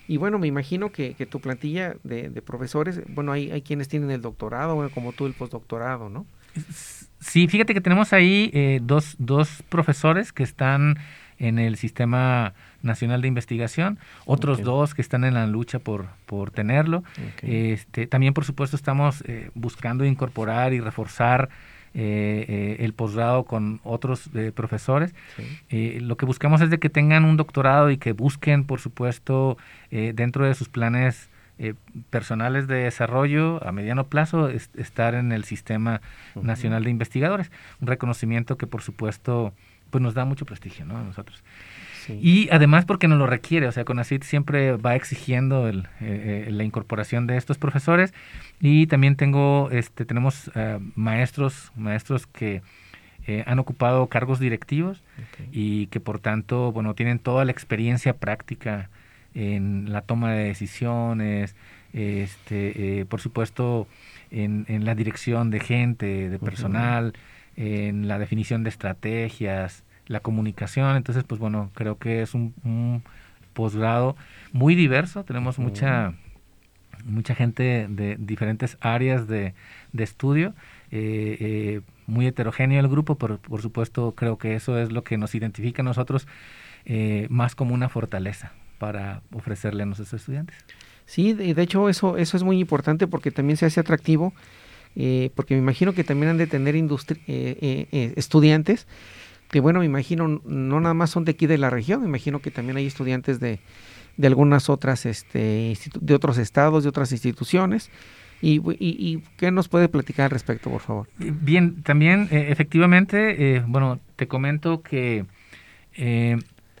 y 0.07 0.17
bueno, 0.17 0.39
me 0.39 0.47
imagino 0.47 0.91
que, 0.91 1.13
que 1.13 1.25
tu 1.25 1.39
plantilla 1.39 1.95
de, 2.03 2.29
de, 2.29 2.41
profesores, 2.41 3.01
bueno, 3.09 3.31
hay, 3.31 3.51
hay 3.51 3.61
quienes 3.61 3.87
tienen 3.87 4.11
el 4.11 4.21
doctorado, 4.21 4.75
bueno, 4.75 4.89
como 4.91 5.13
tú 5.13 5.25
el 5.25 5.33
postdoctorado, 5.33 6.09
¿no? 6.09 6.25
Sí, 7.19 7.47
fíjate 7.47 7.73
que 7.73 7.81
tenemos 7.81 8.13
ahí 8.13 8.49
eh, 8.53 8.79
dos, 8.81 9.15
dos 9.19 9.63
profesores 9.69 10.31
que 10.31 10.43
están 10.43 10.97
en 11.39 11.59
el 11.59 11.75
sistema 11.75 12.53
nacional 12.81 13.21
de 13.21 13.27
investigación, 13.27 13.99
otros 14.25 14.61
dos 14.61 14.95
que 14.95 15.01
están 15.01 15.23
en 15.23 15.33
la 15.33 15.45
lucha 15.45 15.79
por, 15.79 16.07
por 16.25 16.51
tenerlo. 16.51 17.03
Este, 17.41 18.07
también, 18.07 18.33
por 18.33 18.45
supuesto, 18.45 18.75
estamos 18.75 19.23
eh, 19.27 19.51
buscando 19.53 20.05
incorporar 20.05 20.73
y 20.73 20.79
reforzar 20.79 21.49
eh, 21.93 22.45
eh, 22.47 22.77
el 22.79 22.93
posgrado 22.93 23.43
con 23.43 23.79
otros 23.83 24.29
profesores. 24.53 25.13
lo 25.69 26.17
que 26.17 26.25
buscamos 26.25 26.61
es 26.61 26.69
de 26.69 26.79
que 26.79 26.89
tengan 26.89 27.25
un 27.25 27.37
doctorado 27.37 27.89
y 27.89 27.97
que 27.97 28.13
busquen, 28.13 28.65
por 28.65 28.79
supuesto, 28.79 29.57
dentro 29.91 30.45
de 30.45 30.53
sus 30.53 30.69
planes 30.69 31.29
personales 32.11 32.67
de 32.67 32.83
desarrollo 32.83 33.65
a 33.67 33.71
mediano 33.71 34.05
plazo, 34.05 34.49
estar 34.49 35.15
en 35.15 35.31
el 35.31 35.43
sistema 35.43 36.01
nacional 36.35 36.83
de 36.83 36.91
investigadores. 36.91 37.51
Un 37.81 37.87
reconocimiento 37.87 38.57
que, 38.57 38.67
por 38.67 38.81
supuesto, 38.81 39.53
pues 39.89 40.01
nos 40.01 40.13
da 40.13 40.25
mucho 40.25 40.45
prestigio 40.45 40.85
¿no? 40.85 40.97
a 40.97 41.03
nosotros. 41.03 41.43
Y 42.09 42.49
además 42.51 42.85
porque 42.85 43.07
nos 43.07 43.17
lo 43.17 43.27
requiere, 43.27 43.67
o 43.67 43.71
sea, 43.71 43.85
CONACIT 43.85 44.23
siempre 44.23 44.73
va 44.73 44.95
exigiendo 44.95 45.67
el, 45.67 45.87
eh, 46.01 46.45
eh, 46.47 46.51
la 46.51 46.63
incorporación 46.63 47.27
de 47.27 47.37
estos 47.37 47.57
profesores. 47.57 48.13
Y 48.59 48.87
también 48.87 49.15
tengo, 49.15 49.69
este, 49.71 50.05
tenemos 50.05 50.51
eh, 50.55 50.79
maestros, 50.95 51.71
maestros 51.75 52.27
que 52.27 52.61
han 53.45 53.59
ocupado 53.59 54.07
cargos 54.07 54.39
directivos 54.39 55.03
y 55.51 55.87
que 55.87 55.99
por 55.99 56.19
tanto, 56.19 56.71
bueno, 56.71 56.93
tienen 56.93 57.19
toda 57.19 57.43
la 57.43 57.51
experiencia 57.51 58.13
práctica 58.13 58.89
en 59.33 59.91
la 59.91 59.99
toma 59.99 60.31
de 60.31 60.45
decisiones, 60.45 61.53
este, 61.91 63.05
por 63.09 63.19
supuesto, 63.19 63.85
en, 64.31 64.63
en, 64.69 64.85
la 64.85 64.95
dirección 64.95 65.51
de 65.51 65.59
gente, 65.59 66.29
de 66.29 66.39
personal, 66.39 67.15
en 67.57 68.07
la 68.07 68.17
definición 68.17 68.63
de 68.63 68.69
estrategias, 68.69 69.83
la 70.07 70.19
comunicación. 70.19 70.95
Entonces, 70.97 71.23
pues 71.23 71.39
bueno, 71.39 71.69
creo 71.75 71.97
que 71.97 72.21
es 72.21 72.33
un, 72.33 73.03
posgrado 73.53 74.15
muy 74.51 74.75
diverso. 74.75 75.23
Tenemos 75.23 75.59
mucha 75.59 76.13
mucha 77.05 77.35
gente 77.35 77.87
de 77.89 78.17
diferentes 78.19 78.77
áreas 78.81 79.27
de, 79.27 79.53
de 79.93 80.03
estudio, 80.03 80.53
eh, 80.91 81.37
eh, 81.39 81.81
muy 82.05 82.27
heterogéneo 82.27 82.79
el 82.79 82.87
grupo, 82.87 83.15
pero 83.15 83.37
por 83.39 83.61
supuesto 83.61 84.13
creo 84.15 84.37
que 84.37 84.55
eso 84.55 84.77
es 84.77 84.91
lo 84.91 85.03
que 85.03 85.17
nos 85.17 85.35
identifica 85.35 85.81
a 85.81 85.85
nosotros 85.85 86.27
eh, 86.85 87.27
más 87.29 87.55
como 87.55 87.73
una 87.73 87.89
fortaleza 87.89 88.51
para 88.77 89.21
ofrecerle 89.33 89.83
a 89.83 89.85
nuestros 89.85 90.13
estudiantes. 90.13 90.55
Sí, 91.05 91.33
de, 91.33 91.61
hecho 91.61 91.87
eso, 91.87 92.17
eso 92.17 92.37
es 92.37 92.43
muy 92.43 92.59
importante 92.59 93.07
porque 93.07 93.31
también 93.31 93.57
se 93.57 93.65
hace 93.65 93.79
atractivo, 93.79 94.33
porque 95.35 95.53
me 95.53 95.59
imagino 95.59 95.93
que 95.93 96.03
también 96.03 96.31
han 96.31 96.37
de 96.37 96.47
tener 96.47 96.75
estudiantes 98.17 98.87
que 99.49 99.59
bueno, 99.59 99.79
me 99.79 99.85
imagino, 99.85 100.27
no 100.27 100.79
nada 100.79 100.93
más 100.93 101.09
son 101.09 101.25
de 101.25 101.31
aquí 101.31 101.47
de 101.47 101.57
la 101.57 101.69
región, 101.69 102.01
me 102.01 102.07
imagino 102.07 102.39
que 102.39 102.51
también 102.51 102.77
hay 102.77 102.85
estudiantes 102.85 103.39
de, 103.39 103.59
de 104.17 104.27
algunas 104.27 104.69
otras, 104.69 105.05
este, 105.05 105.77
de 105.99 106.15
otros 106.15 106.37
estados, 106.37 106.83
de 106.83 106.89
otras 106.89 107.11
instituciones. 107.11 107.89
Y, 108.39 108.61
y, 108.79 109.23
qué 109.37 109.49
nos 109.49 109.67
puede 109.67 109.89
platicar 109.89 110.25
al 110.25 110.31
respecto, 110.31 110.69
por 110.69 110.81
favor? 110.81 111.07
Bien, 111.17 111.81
también 111.81 112.27
eh, 112.29 112.49
efectivamente, 112.49 113.55
eh, 113.55 113.63
bueno, 113.65 113.99
te 114.15 114.27
comento 114.27 114.83
que 114.83 115.25
eh, 115.95 116.37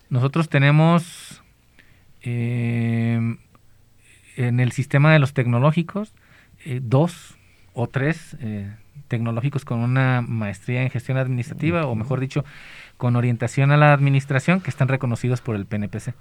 nosotros 0.09 0.49
tenemos 0.49 1.41
en 2.21 3.39
el 4.35 4.71
sistema 4.73 5.13
de 5.13 5.19
los 5.19 5.33
tecnológicos 5.33 6.13
dos 6.81 7.37
o 7.73 7.87
tres 7.87 8.35
tecnológicos 9.07 9.65
con 9.65 9.79
una 9.79 10.21
maestría 10.21 10.81
en 10.83 10.89
gestión 10.89 11.17
administrativa, 11.17 11.85
o 11.85 11.95
mejor 11.95 12.19
dicho, 12.19 12.45
con 12.97 13.15
orientación 13.15 13.71
a 13.71 13.77
la 13.77 13.93
administración, 13.93 14.61
que 14.61 14.69
están 14.69 14.87
reconocidos 14.87 15.41
por 15.41 15.55
el 15.55 15.65
PNPC. 15.65 16.13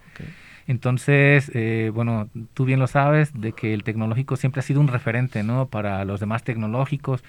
Entonces, 0.69 1.51
eh, 1.55 1.93
bueno, 1.95 2.29
tú 2.53 2.65
bien 2.65 2.81
lo 2.81 2.89
sabes, 2.89 3.33
de 3.33 3.53
que 3.53 3.73
el 3.73 3.85
tecnológico 3.85 4.37
siempre 4.37 4.61
ha 4.61 4.63
sido 4.63 4.81
un 4.81 4.89
referente, 4.89 5.45
¿no? 5.45 5.67
Para 5.67 6.05
los 6.05 6.19
demás 6.19 6.43
tecnológicos. 6.43 7.23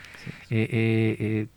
Eh, 0.50 0.68
eh, 0.72 1.48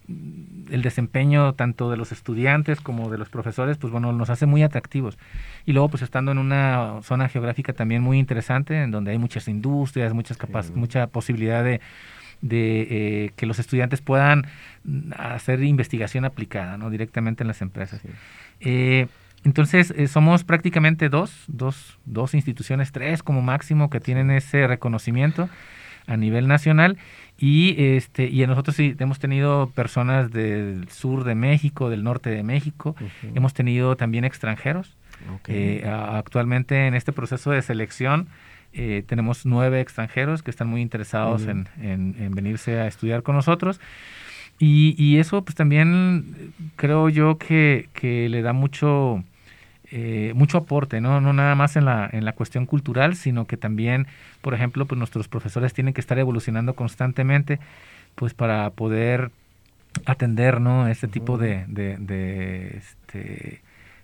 el 0.70 0.82
desempeño 0.82 1.54
tanto 1.54 1.90
de 1.90 1.96
los 1.96 2.12
estudiantes 2.12 2.80
como 2.82 3.08
de 3.08 3.16
los 3.16 3.30
profesores, 3.30 3.78
pues 3.78 3.90
bueno, 3.92 4.12
nos 4.12 4.28
hace 4.28 4.44
muy 4.44 4.62
atractivos. 4.62 5.18
Y 5.64 5.72
luego, 5.72 5.88
pues 5.88 6.02
estando 6.02 6.32
en 6.32 6.38
una 6.38 7.00
zona 7.02 7.28
geográfica 7.28 7.72
también 7.72 8.02
muy 8.02 8.18
interesante, 8.18 8.82
en 8.82 8.90
donde 8.90 9.12
hay 9.12 9.18
muchas 9.18 9.48
industrias, 9.48 10.12
muchas 10.12 10.38
mucha 10.74 11.06
posibilidad 11.06 11.64
de 11.64 11.80
de 12.42 12.80
eh, 12.90 13.32
que 13.36 13.46
los 13.46 13.58
estudiantes 13.58 14.00
puedan 14.00 14.46
hacer 15.16 15.62
investigación 15.62 16.24
aplicada 16.24 16.76
¿no? 16.78 16.90
directamente 16.90 17.42
en 17.42 17.48
las 17.48 17.62
empresas. 17.62 18.00
Eh, 18.60 19.06
entonces, 19.44 19.92
eh, 19.96 20.06
somos 20.06 20.44
prácticamente 20.44 21.08
dos, 21.08 21.44
dos, 21.48 21.98
dos 22.04 22.34
instituciones, 22.34 22.92
tres 22.92 23.22
como 23.22 23.42
máximo, 23.42 23.90
que 23.90 24.00
tienen 24.00 24.30
ese 24.30 24.66
reconocimiento 24.66 25.48
a 26.06 26.16
nivel 26.16 26.48
nacional 26.48 26.98
y 27.38 27.74
este 27.78 28.26
y 28.26 28.44
nosotros 28.46 28.74
sí 28.74 28.96
hemos 28.98 29.18
tenido 29.18 29.70
personas 29.74 30.30
del 30.32 30.88
sur 30.88 31.24
de 31.24 31.34
México, 31.34 31.88
del 31.88 32.02
norte 32.02 32.30
de 32.30 32.42
México, 32.42 32.96
hemos 33.34 33.54
tenido 33.54 33.96
también 33.96 34.24
extranjeros. 34.24 34.96
actualmente 35.86 36.86
en 36.86 36.94
este 36.94 37.12
proceso 37.12 37.50
de 37.52 37.62
selección 37.62 38.28
eh, 38.72 39.02
tenemos 39.06 39.46
nueve 39.46 39.80
extranjeros 39.80 40.42
que 40.42 40.50
están 40.50 40.68
muy 40.68 40.80
interesados 40.80 41.46
en, 41.46 41.66
venirse 42.34 42.78
a 42.80 42.86
estudiar 42.86 43.22
con 43.22 43.34
nosotros. 43.36 43.80
Y, 44.58 45.16
eso 45.18 45.42
pues 45.42 45.54
también 45.54 46.52
creo 46.76 47.08
yo 47.08 47.38
que, 47.38 47.88
le 48.02 48.42
da 48.42 48.52
mucho, 48.52 49.24
eh, 49.90 50.32
mucho 50.34 50.58
aporte, 50.58 51.00
¿no? 51.00 51.20
no 51.20 51.32
nada 51.32 51.54
más 51.54 51.76
en 51.76 51.86
la, 51.86 52.08
en 52.12 52.24
la 52.26 52.34
cuestión 52.34 52.66
cultural, 52.66 53.16
sino 53.16 53.46
que 53.46 53.56
también, 53.56 54.06
por 54.42 54.52
ejemplo, 54.52 54.84
pues 54.84 54.98
nuestros 54.98 55.28
profesores 55.28 55.72
tienen 55.72 55.94
que 55.94 56.00
estar 56.02 56.18
evolucionando 56.18 56.74
constantemente 56.74 57.58
pues 58.14 58.34
para 58.34 58.68
poder 58.70 59.30
atender 60.04 60.60
¿no? 60.60 60.88
este 60.88 61.08
tipo 61.08 61.38
de, 61.38 61.64
de, 61.66 62.76
este, 62.76 63.62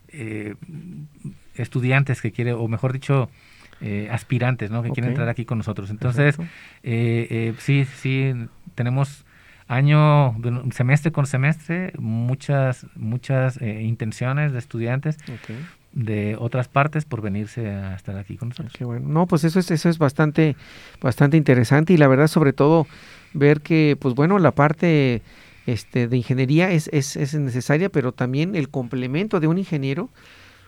eh, 0.09 0.55
estudiantes 1.55 2.23
que 2.23 2.33
quiere, 2.33 2.53
o 2.53 2.67
mejor 2.69 2.93
dicho, 2.93 3.31
eh, 3.81 4.09
aspirantes 4.11 4.71
¿no? 4.71 4.83
que 4.83 4.91
quieren 4.91 5.11
entrar 5.11 5.29
aquí 5.29 5.45
con 5.45 5.59
nosotros. 5.59 5.91
Entonces, 5.91 6.39
eh, 6.39 7.27
eh, 7.31 7.55
sí, 7.59 7.85
sí, 7.85 8.33
tenemos 8.75 9.25
año, 9.69 10.37
semestre 10.73 11.12
con 11.12 11.27
semestre, 11.27 11.93
muchas, 11.99 12.87
muchas 12.95 13.61
eh, 13.61 13.83
intenciones 13.83 14.53
de 14.53 14.59
estudiantes 14.59 15.19
de 15.93 16.37
otras 16.39 16.69
partes 16.69 17.07
por 17.07 17.23
venirse 17.23 17.71
a 17.71 17.97
estar 17.97 18.17
aquí 18.17 18.37
con 18.37 18.51
nosotros. 18.51 18.75
bueno. 18.81 19.09
No, 19.09 19.27
pues 19.27 19.45
eso 19.45 19.59
es, 19.59 19.71
eso 19.71 19.89
es 19.89 19.99
bastante, 19.99 20.55
bastante 21.01 21.39
interesante 21.39 21.95
y 21.95 21.97
la 21.97 22.07
verdad 22.07 22.27
sobre 22.27 22.53
todo 22.53 22.87
ver 23.33 23.61
que, 23.62 23.97
pues 23.99 24.15
bueno, 24.15 24.39
la 24.39 24.51
parte 24.51 25.23
este, 25.67 26.07
de 26.07 26.17
ingeniería 26.17 26.71
es, 26.71 26.89
es, 26.93 27.17
es 27.17 27.35
necesaria, 27.35 27.89
pero 27.89 28.12
también 28.12 28.55
el 28.55 28.69
complemento 28.69 29.41
de 29.41 29.47
un 29.47 29.59
ingeniero, 29.59 30.11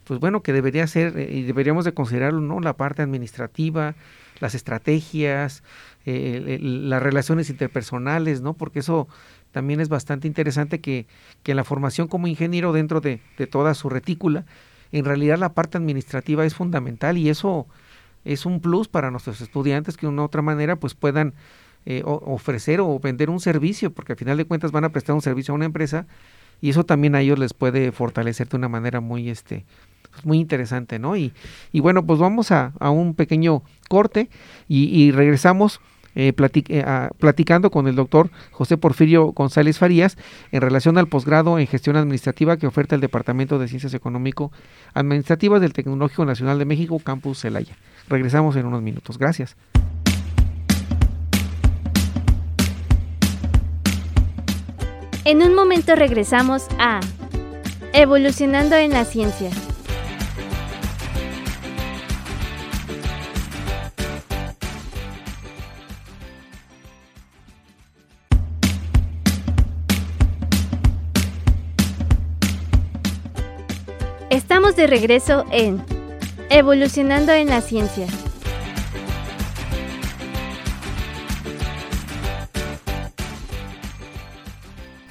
pues 0.09 0.21
bueno, 0.21 0.43
que 0.43 0.53
debería 0.53 0.87
ser, 0.87 1.17
eh, 1.19 1.31
y 1.31 1.43
deberíamos 1.43 1.85
de 1.85 1.93
considerarlo, 1.95 2.41
¿no? 2.41 2.61
La 2.61 2.77
parte 2.77 3.03
administrativa, 3.03 3.95
las 4.41 4.55
estrategias, 4.55 5.63
eh, 6.07 6.59
las 6.61 7.03
relaciones 7.03 7.51
interpersonales, 7.51 8.41
¿no? 8.41 8.55
Porque 8.55 8.81
eso 8.81 9.07
también 9.53 9.81
es 9.81 9.89
bastante 9.89 10.27
interesante 10.27 10.81
que, 10.81 11.07
que 11.43 11.55
la 11.55 11.65
formación 11.65 12.09
como 12.09 12.27
ingeniero 12.27 12.73
dentro 12.73 13.01
de, 13.01 13.21
de, 13.37 13.47
toda 13.47 13.75
su 13.75 13.89
retícula, 13.89 14.45
en 14.93 15.05
realidad 15.05 15.39
la 15.39 15.53
parte 15.53 15.79
administrativa 15.79 16.45
es 16.45 16.55
fundamental 16.55 17.19
y 17.19 17.29
eso 17.29 17.67
es 18.25 18.47
un 18.47 18.61
plus 18.61 18.89
para 18.89 19.11
nuestros 19.11 19.41
estudiantes 19.41 19.97
que 19.97 20.07
de 20.07 20.13
una 20.13 20.23
u 20.23 20.25
otra 20.25 20.43
manera 20.43 20.77
pues 20.77 20.95
puedan 20.95 21.35
eh, 21.87 22.03
ofrecer 22.05 22.81
o 22.81 22.99
vender 22.99 23.31
un 23.31 23.41
servicio, 23.41 23.91
porque 23.93 24.13
al 24.13 24.19
final 24.19 24.37
de 24.37 24.45
cuentas 24.45 24.73
van 24.73 24.85
a 24.85 24.91
prestar 24.91 25.15
un 25.15 25.23
servicio 25.23 25.53
a 25.53 25.55
una 25.55 25.65
empresa 25.65 26.07
y 26.61 26.71
eso 26.71 26.85
también 26.85 27.15
a 27.15 27.21
ellos 27.21 27.39
les 27.39 27.55
puede 27.55 27.93
fortalecer 27.93 28.49
de 28.49 28.57
una 28.57 28.69
manera 28.69 29.01
muy 29.01 29.31
este 29.31 29.65
pues 30.11 30.25
muy 30.25 30.39
interesante, 30.39 30.99
¿no? 30.99 31.17
Y, 31.17 31.33
y 31.73 31.81
bueno, 31.81 32.05
pues 32.05 32.19
vamos 32.19 32.51
a, 32.53 32.73
a 32.79 32.91
un 32.91 33.15
pequeño 33.15 33.63
corte 33.89 34.29
y, 34.69 35.11
regresamos 35.11 35.81
eh, 36.15 36.33
eh 36.37 37.09
platicando 37.19 37.71
con 37.71 37.87
el 37.89 37.95
doctor 37.95 38.31
José 38.51 38.77
Porfirio 38.77 39.27
González 39.33 39.79
Farías 39.79 40.17
en 40.53 40.61
relación 40.61 40.99
al 40.99 41.09
posgrado 41.09 41.59
en 41.59 41.67
gestión 41.67 41.97
administrativa 41.97 42.57
que 42.57 42.67
oferta 42.67 42.95
el 42.95 43.01
Departamento 43.01 43.59
de 43.59 43.69
Ciencias 43.69 43.95
Económico 43.95 44.53
Administrativas 44.95 45.61
del 45.61 45.73
Tecnológico 45.73 46.25
Nacional 46.25 46.59
de 46.59 46.65
México, 46.65 46.99
Campus 46.99 47.41
Celaya. 47.41 47.77
Regresamos 48.09 48.57
en 48.57 48.67
unos 48.67 48.83
minutos. 48.83 49.19
Gracias. 49.19 49.57
En 55.25 55.43
un 55.43 55.55
momento 55.55 55.95
regresamos 55.95 56.67
a 56.79 57.01
Evolucionando 57.93 58.77
en 58.77 58.93
la 58.93 59.05
Ciencia. 59.05 59.51
Estamos 74.39 74.77
de 74.77 74.87
regreso 74.87 75.45
en 75.51 75.83
Evolucionando 76.49 77.33
en 77.33 77.49
la 77.49 77.61
Ciencia. 77.61 78.07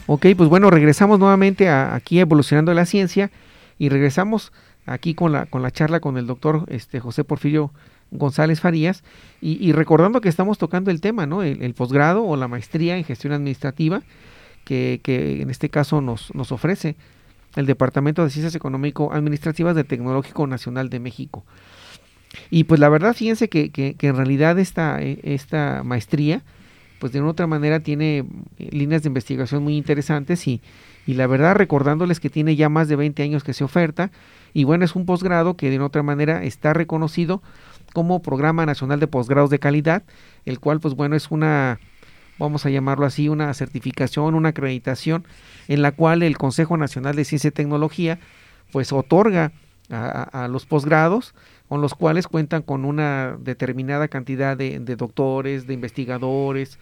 Ok, 0.05 0.27
pues 0.37 0.47
bueno, 0.47 0.69
regresamos 0.69 1.19
nuevamente 1.19 1.67
a, 1.67 1.93
aquí 1.93 2.21
Evolucionando 2.21 2.73
la 2.73 2.85
Ciencia 2.85 3.29
y 3.77 3.89
regresamos 3.89 4.53
aquí 4.85 5.13
con 5.13 5.33
la, 5.33 5.45
con 5.45 5.61
la 5.61 5.71
charla 5.71 5.99
con 5.99 6.17
el 6.17 6.25
doctor 6.25 6.63
este, 6.69 7.01
José 7.01 7.25
Porfirio 7.25 7.73
González 8.11 8.61
Farías 8.61 9.03
y, 9.41 9.73
recordando 9.73 10.21
que 10.21 10.29
estamos 10.29 10.57
tocando 10.57 10.89
el 10.89 11.01
tema, 11.01 11.25
¿no? 11.25 11.43
El, 11.43 11.73
posgrado 11.73 12.23
o 12.23 12.37
la 12.37 12.47
maestría 12.47 12.95
en 12.95 13.03
gestión 13.03 13.33
administrativa 13.33 14.03
que, 14.63 15.01
que 15.03 15.41
en 15.41 15.49
este 15.49 15.67
caso 15.67 15.99
nos, 15.99 16.33
nos 16.33 16.53
ofrece 16.53 16.95
el 17.57 17.65
Departamento 17.65 18.23
de 18.23 18.29
Ciencias 18.29 18.55
Económico-Administrativas 18.55 19.75
del 19.75 19.85
Tecnológico 19.85 20.47
Nacional 20.47 20.89
de 20.89 20.99
México. 20.99 21.43
Y 22.49 22.65
pues 22.65 22.79
la 22.79 22.89
verdad, 22.89 23.13
fíjense 23.13 23.49
que, 23.49 23.71
que, 23.71 23.95
que 23.95 24.07
en 24.07 24.15
realidad 24.15 24.59
esta, 24.59 25.01
esta 25.01 25.83
maestría 25.83 26.43
pues 26.99 27.11
de 27.11 27.21
una 27.21 27.31
otra 27.31 27.47
manera 27.47 27.79
tiene 27.79 28.25
eh, 28.57 28.69
líneas 28.71 29.03
de 29.03 29.07
investigación 29.07 29.63
muy 29.63 29.77
interesantes 29.77 30.47
y, 30.47 30.61
y 31.05 31.13
la 31.13 31.27
verdad 31.27 31.55
recordándoles 31.55 32.19
que 32.19 32.29
tiene 32.29 32.55
ya 32.55 32.69
más 32.69 32.87
de 32.87 32.95
20 32.95 33.21
años 33.23 33.43
que 33.43 33.53
se 33.53 33.63
oferta 33.63 34.11
y 34.53 34.63
bueno, 34.63 34.85
es 34.85 34.95
un 34.95 35.05
posgrado 35.05 35.55
que 35.55 35.69
de 35.69 35.77
una 35.77 35.85
otra 35.85 36.03
manera 36.03 36.43
está 36.43 36.73
reconocido 36.73 37.41
como 37.93 38.21
Programa 38.21 38.65
Nacional 38.65 38.99
de 38.99 39.07
Posgrados 39.07 39.49
de 39.49 39.59
Calidad, 39.59 40.03
el 40.45 40.59
cual 40.59 40.79
pues 40.79 40.95
bueno 40.95 41.15
es 41.15 41.31
una, 41.31 41.79
vamos 42.39 42.65
a 42.65 42.69
llamarlo 42.69 43.06
así, 43.06 43.30
una 43.30 43.54
certificación, 43.54 44.36
una 44.36 44.50
acreditación 44.50 45.26
en 45.67 45.82
la 45.82 45.91
cual 45.91 46.23
el 46.23 46.38
Consejo 46.38 46.78
Nacional 46.78 47.15
de 47.15 47.26
Ciencia 47.26 47.50
y 47.50 47.52
Tecnología 47.52 48.19
pues 48.71 48.91
otorga 48.91 49.52
a, 49.89 50.43
a 50.43 50.47
los 50.47 50.65
posgrados 50.65 51.34
con 51.67 51.82
los 51.82 51.93
cuales 51.93 52.28
cuentan 52.28 52.62
con 52.62 52.86
una 52.86 53.38
determinada 53.39 54.08
cantidad 54.08 54.56
de, 54.58 54.80
doctores, 54.80 55.67
de 55.67 55.73
investigadores, 55.73 56.80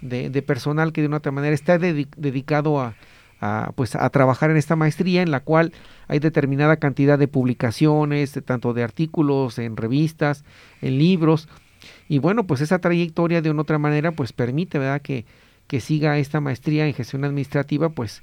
de, 0.00 0.42
personal 0.42 0.92
que 0.92 1.00
de 1.00 1.06
una 1.06 1.18
otra 1.18 1.32
manera 1.32 1.54
está 1.54 1.78
dedicado 1.78 2.80
a, 2.80 2.94
pues, 3.76 3.94
a 3.94 4.08
trabajar 4.10 4.50
en 4.50 4.56
esta 4.56 4.76
maestría 4.76 5.22
en 5.22 5.30
la 5.30 5.40
cual 5.40 5.72
hay 6.08 6.18
determinada 6.18 6.76
cantidad 6.76 7.18
de 7.18 7.28
publicaciones, 7.28 8.38
tanto 8.44 8.74
de 8.74 8.82
artículos 8.82 9.58
en 9.58 9.76
revistas, 9.76 10.44
en 10.82 10.98
libros, 10.98 11.48
y 12.08 12.18
bueno, 12.18 12.46
pues 12.46 12.60
esa 12.60 12.78
trayectoria 12.78 13.42
de 13.42 13.50
una 13.50 13.62
otra 13.62 13.78
manera 13.78 14.12
pues 14.12 14.32
permite, 14.32 14.78
¿verdad?, 14.78 15.02
que, 15.02 15.24
que 15.66 15.80
siga 15.80 16.18
esta 16.18 16.40
maestría 16.40 16.86
en 16.86 16.94
gestión 16.94 17.24
administrativa 17.24 17.88
pues 17.88 18.22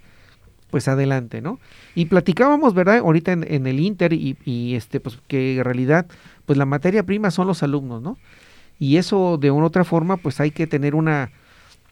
pues 0.72 0.88
adelante, 0.88 1.42
¿no? 1.42 1.60
Y 1.96 2.06
platicábamos, 2.06 2.74
¿verdad? 2.74 3.00
Ahorita 3.00 3.34
en, 3.34 3.68
el 3.68 3.80
Inter 3.82 4.14
y, 4.14 4.74
este, 4.74 5.02
pues 5.02 5.20
que 5.28 5.58
en 5.58 5.64
realidad, 5.66 6.08
pues 6.46 6.58
la 6.58 6.66
materia 6.66 7.04
prima 7.04 7.30
son 7.30 7.46
los 7.46 7.62
alumnos, 7.62 8.02
¿no? 8.02 8.18
Y 8.80 8.96
eso 8.96 9.38
de 9.38 9.52
una 9.52 9.68
otra 9.68 9.84
forma, 9.84 10.16
pues 10.16 10.40
hay 10.40 10.52
que 10.52 10.68
tener 10.68 10.96
una, 10.96 11.32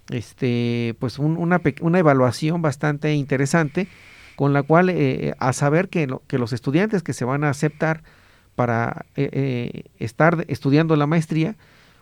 este, 0.10 0.96
pues 1.00 1.20
una, 1.20 1.62
una 1.82 2.00
evaluación 2.00 2.62
bastante 2.62 3.14
interesante 3.14 3.90
con 4.38 4.54
la 4.54 4.64
cual 4.64 4.90
eh, 4.90 5.36
a 5.38 5.52
saber 5.52 5.90
que, 5.90 6.08
que 6.28 6.40
los 6.40 6.54
estudiantes 6.54 7.04
que 7.04 7.12
se 7.12 7.26
van 7.26 7.44
a 7.44 7.50
aceptar 7.50 8.04
para 8.56 9.06
eh, 9.16 9.30
eh, 9.32 9.84
estar 10.00 10.46
estudiando 10.48 10.96
la 10.96 11.08
maestría, 11.08 11.58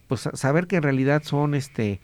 pues 0.07 0.29
saber 0.33 0.67
que 0.67 0.77
en 0.77 0.83
realidad 0.83 1.23
son 1.23 1.53
este, 1.53 1.99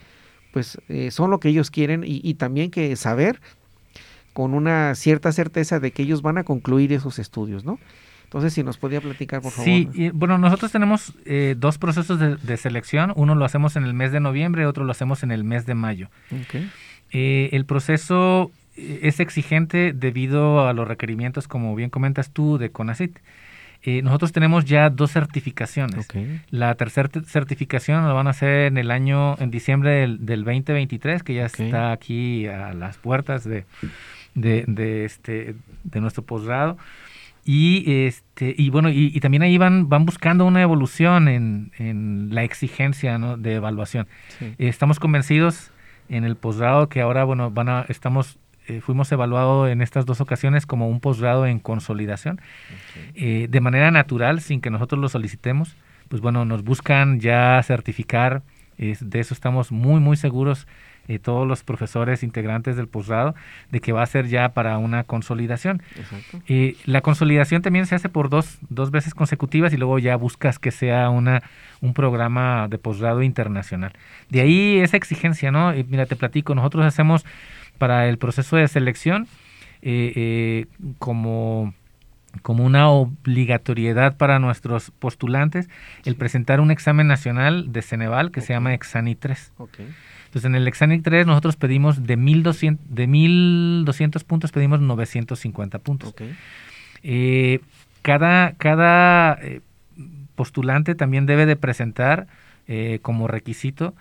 pues 0.52 0.78
son 1.10 1.32
lo 1.32 1.40
que 1.40 1.50
ellos 1.50 1.72
quieren 1.72 2.04
y, 2.04 2.22
y 2.24 2.36
también 2.36 2.70
que 2.70 2.96
saber 2.96 3.40
con 4.34 4.54
una 4.54 4.96
cierta 4.96 5.32
certeza 5.32 5.80
de 5.80 5.92
que 5.92 6.04
ellos 6.04 6.22
van 6.22 6.38
a 6.38 6.44
concluir 6.44 6.92
esos 6.92 7.20
estudios, 7.20 7.64
¿no? 7.64 7.80
Entonces, 8.34 8.54
si 8.54 8.64
nos 8.64 8.78
podía 8.78 9.00
platicar, 9.00 9.44
por 9.44 9.52
favor. 9.52 9.66
Sí, 9.66 10.10
bueno, 10.12 10.40
nosotros 10.40 10.72
tenemos 10.72 11.14
eh, 11.24 11.54
dos 11.56 11.78
procesos 11.78 12.20
de, 12.20 12.58
selección. 12.58 13.14
Uno 13.16 13.36
lo 13.36 13.46
hacemos 13.46 13.76
en 13.76 13.84
el 13.84 13.94
mes 13.94 14.12
de 14.12 14.20
noviembre, 14.20 14.66
otro 14.66 14.86
lo 14.86 14.92
hacemos 14.92 15.22
en 15.22 15.32
el 15.32 15.44
mes 15.44 15.68
de 15.68 15.76
mayo. 15.76 16.10
Eh, 17.12 17.50
el 17.52 17.66
proceso 17.66 18.50
eh, 18.76 19.02
es 19.04 19.20
exigente 19.20 19.94
debido 19.94 20.68
a 20.68 20.74
los 20.74 20.88
requerimientos, 20.88 21.48
como 21.48 21.76
bien 21.76 21.92
comentas 21.92 22.32
tú, 22.32 22.58
de 22.58 22.72
CONACIT. 22.72 23.20
Nosotros 24.04 24.32
tenemos 24.32 24.66
ya 24.66 24.90
dos 24.90 25.12
certificaciones. 25.12 26.08
La 26.50 26.76
tercera 26.76 27.10
certificación 27.26 28.06
la 28.06 28.14
van 28.14 28.28
a 28.28 28.32
hacer 28.32 28.68
en 28.68 28.78
el 28.78 28.92
año, 28.92 29.38
en 29.40 29.52
diciembre 29.52 29.92
del, 29.92 30.26
del 30.26 30.44
2023, 30.44 31.24
que 31.24 31.34
ya 31.34 31.46
está 31.46 31.92
aquí 31.92 32.48
a 32.48 32.74
las 32.74 32.98
puertas 32.98 33.44
de, 33.44 33.66
de, 34.36 34.64
de, 34.68 35.06
este, 35.06 35.56
de 35.84 36.02
nuestro 36.02 36.24
posgrado. 36.24 36.78
Y, 37.46 38.06
este, 38.06 38.56
y 38.58 38.70
bueno, 38.70 38.90
y, 38.90 39.20
también 39.20 39.44
ahí 39.44 39.58
van, 39.58 39.90
van 39.90 40.06
buscando 40.06 40.46
una 40.46 40.62
evolución 40.62 41.28
en, 41.28 41.72
en 41.78 42.30
la 42.32 42.44
exigencia 42.44 43.18
¿no? 43.18 43.36
de 43.36 43.56
evaluación. 43.56 44.08
Estamos 44.58 45.00
convencidos 45.00 45.72
en 46.08 46.24
el 46.24 46.38
posgrado 46.38 46.88
que 46.88 47.02
ahora, 47.02 47.26
bueno, 47.26 47.52
van 47.52 47.68
a, 47.68 47.86
estamos, 47.90 48.38
eh, 48.68 48.82
fuimos 48.82 49.12
evaluados 49.12 49.70
en 49.70 49.82
estas 49.82 50.06
dos 50.06 50.22
ocasiones 50.22 50.66
como 50.66 50.88
un 50.88 51.00
posgrado 51.00 51.46
en 51.46 51.60
consolidación, 51.60 52.42
eh, 53.16 53.48
de 53.50 53.62
manera 53.62 53.92
natural, 53.92 54.42
sin 54.42 54.62
que 54.62 54.70
nosotros 54.70 55.00
lo 55.00 55.10
solicitemos. 55.10 55.76
Pues 56.10 56.22
bueno, 56.22 56.46
nos 56.46 56.64
buscan 56.64 57.20
ya 57.20 57.62
certificar, 57.64 58.44
de 58.78 59.20
eso 59.20 59.34
estamos 59.34 59.72
muy, 59.72 60.00
muy 60.00 60.18
seguros 60.18 60.68
eh, 61.10 61.20
todos 61.20 61.46
los 61.46 61.64
profesores 61.64 62.24
integrantes 62.24 62.78
del 62.78 62.88
posgrado 62.88 63.36
de 63.72 63.82
que 63.82 63.92
va 63.92 64.04
a 64.04 64.06
ser 64.06 64.30
ya 64.30 64.54
para 64.54 64.78
una 64.78 65.04
consolidación. 65.04 65.82
Eh, 66.48 66.78
la 66.86 67.02
consolidación 67.02 67.62
también 67.62 67.88
se 67.88 67.96
hace 67.96 68.08
por 68.08 68.30
dos, 68.30 68.58
dos 68.70 68.90
veces 68.90 69.14
consecutivas 69.14 69.74
y 69.74 69.78
luego 69.78 70.00
ya 70.00 70.16
buscas 70.16 70.60
que 70.60 70.72
sea 70.72 71.10
una, 71.10 71.44
un 71.82 71.94
programa 71.94 72.70
de 72.70 72.78
posgrado 72.78 73.22
internacional. 73.22 73.92
De 74.30 74.40
ahí 74.40 74.80
esa 74.80 74.96
exigencia, 74.96 75.52
¿no? 75.52 75.74
mira, 75.90 76.06
te 76.06 76.16
platico, 76.16 76.56
nosotros 76.56 76.86
hacemos 76.86 77.26
para 77.78 78.08
el 78.08 78.18
proceso 78.18 78.56
de 78.56 78.68
selección 78.68 79.28
eh, 79.82 80.66
como 81.00 81.74
como 82.42 82.66
una 82.66 82.90
obligatoriedad 82.90 84.18
para 84.18 84.40
nuestros 84.40 84.92
postulantes 84.92 85.70
el 86.04 86.16
presentar 86.16 86.60
un 86.60 86.72
examen 86.72 87.08
nacional 87.08 87.72
de 87.72 87.82
Ceneval 87.82 88.32
que 88.32 88.42
se 88.42 88.54
llama 88.54 88.74
Exani 88.74 89.16
3. 89.16 89.54
Entonces, 90.26 90.46
en 90.46 90.56
el 90.56 90.68
Exani 90.68 91.00
3 91.00 91.28
nosotros 91.28 91.56
pedimos 91.58 92.08
de 92.08 92.18
1200, 92.18 92.84
de 92.90 93.06
1200 93.06 94.24
puntos, 94.24 94.52
pedimos 94.52 94.82
950 94.82 95.80
puntos. 95.80 96.16
Eh, 97.04 97.60
cada 98.02 98.54
cada 98.54 99.38
eh, 99.42 99.62
postulante 100.36 100.96
también 100.96 101.26
debe 101.26 101.46
de 101.46 101.56
presentar 101.56 102.28
eh, 102.68 103.00
como 103.02 103.28
requisito 103.28 103.94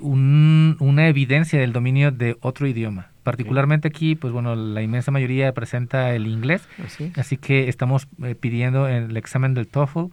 una 0.00 1.08
evidencia 1.08 1.58
del 1.58 1.72
dominio 1.72 2.10
de 2.10 2.36
otro 2.40 2.66
idioma. 2.66 3.10
Particularmente 3.28 3.88
aquí, 3.88 4.14
pues 4.14 4.32
bueno, 4.32 4.56
la 4.56 4.80
inmensa 4.80 5.10
mayoría 5.10 5.52
presenta 5.52 6.14
el 6.14 6.26
inglés, 6.26 6.66
así, 7.14 7.36
que 7.36 7.68
estamos 7.68 8.08
eh, 8.24 8.34
pidiendo 8.34 8.88
en 8.88 9.10
el 9.10 9.16
examen 9.18 9.52
del 9.52 9.66
TOEFL 9.66 10.06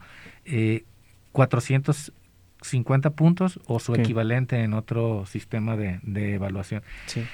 eh, 0.43 0.83
450 1.31 3.11
puntos 3.11 3.61
o 3.67 3.79
su 3.79 3.95
equivalente 3.95 4.61
en 4.63 4.73
otro 4.73 5.25
sistema 5.27 5.77
de, 5.77 6.01
evaluación. 6.33 6.83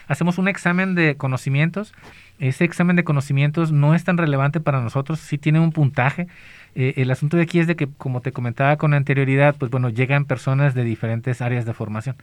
Hacemos 0.07 0.37
un 0.37 0.47
examen 0.47 0.93
de 0.93 1.15
conocimientos. 1.15 1.93
Ese 2.37 2.63
examen 2.63 2.95
de 2.95 3.03
conocimientos 3.03 3.71
no 3.71 3.95
es 3.95 4.03
tan 4.03 4.17
relevante 4.17 4.59
para 4.59 4.81
nosotros, 4.81 5.19
sí 5.19 5.39
tiene 5.39 5.59
un 5.59 5.71
puntaje, 5.71 6.27
eh, 6.73 6.93
el 6.97 7.11
asunto 7.11 7.37
de 7.37 7.43
aquí 7.43 7.59
es 7.59 7.67
de 7.67 7.75
que, 7.75 7.87
como 7.97 8.21
te 8.21 8.31
comentaba 8.31 8.77
con 8.77 8.93
anterioridad, 8.93 9.55
pues 9.57 9.71
bueno, 9.71 9.89
llegan 9.89 10.25
personas 10.25 10.73
de 10.73 10.83
diferentes 10.83 11.41
áreas 11.41 11.65
de 11.65 11.73
formación. 11.73 12.15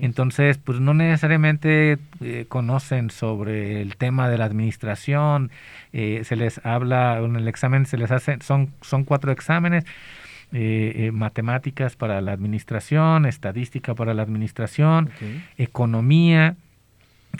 Entonces, 0.00 0.58
pues 0.58 0.80
no 0.80 0.94
necesariamente 0.94 1.98
eh, 2.20 2.46
conocen 2.48 3.10
sobre 3.10 3.82
el 3.82 3.96
tema 3.96 4.28
de 4.28 4.38
la 4.38 4.46
administración, 4.46 5.50
eh, 5.92 6.22
se 6.24 6.36
les 6.36 6.64
habla, 6.66 7.18
en 7.18 7.36
el 7.36 7.46
examen 7.46 7.86
se 7.86 7.96
les 7.96 8.10
hace, 8.10 8.38
son, 8.40 8.72
son 8.80 9.04
cuatro 9.04 9.32
exámenes. 9.32 9.84
matemáticas 11.12 11.96
para 11.96 12.20
la 12.20 12.30
administración, 12.30 13.26
estadística 13.26 13.94
para 13.96 14.14
la 14.14 14.22
administración, 14.22 15.10
economía 15.58 16.54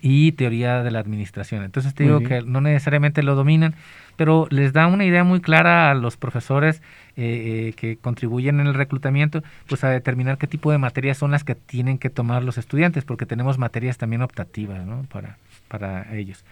y 0.01 0.33
teoría 0.33 0.83
de 0.83 0.91
la 0.91 1.01
administración. 1.01 1.63
Entonces 1.65 1.95
te 1.95 2.05
digo 2.05 2.21
que 2.21 2.43
no 2.43 2.61
necesariamente 2.61 3.23
lo 3.23 3.35
dominan, 3.35 3.75
pero 4.17 4.47
les 4.51 4.73
da 4.73 4.87
una 4.87 5.05
idea 5.05 5.25
muy 5.25 5.41
clara 5.41 5.91
a 5.91 5.95
los 5.95 6.17
profesores 6.17 6.83
eh, 7.17 7.69
eh, 7.69 7.73
que 7.77 7.97
contribuyen 7.97 8.61
en 8.61 8.67
el 8.67 8.75
reclutamiento, 8.75 9.43
pues 9.69 9.85
a 9.85 9.91
determinar 9.91 10.39
qué 10.39 10.47
tipo 10.47 10.71
de 10.71 10.79
materias 10.79 11.19
son 11.19 11.31
las 11.31 11.45
que 11.45 11.55
tienen 11.55 11.99
que 11.99 12.11
tomar 12.11 12.43
los 12.43 12.59
estudiantes, 12.59 13.05
porque 13.05 13.27
tenemos 13.27 13.59
materias 13.59 13.99
también 13.99 14.23
optativas 14.23 14.85
¿no? 14.87 15.05
para, 15.11 15.39
para 15.69 16.15
ellos. 16.15 16.45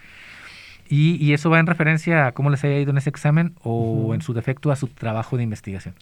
Y, 0.89 1.33
eso 1.33 1.49
va 1.49 1.59
en 1.59 1.67
referencia 1.67 2.27
a 2.27 2.33
cómo 2.33 2.51
les 2.51 2.63
haya 2.65 2.79
ido 2.79 2.91
en 2.91 2.99
ese 2.99 3.09
examen 3.09 3.55
o 3.63 4.15
en 4.15 4.21
su 4.21 4.35
defecto 4.35 4.71
a 4.71 4.77
su 4.77 4.89
trabajo 4.89 5.39
de 5.39 5.43
investigación. 5.43 5.95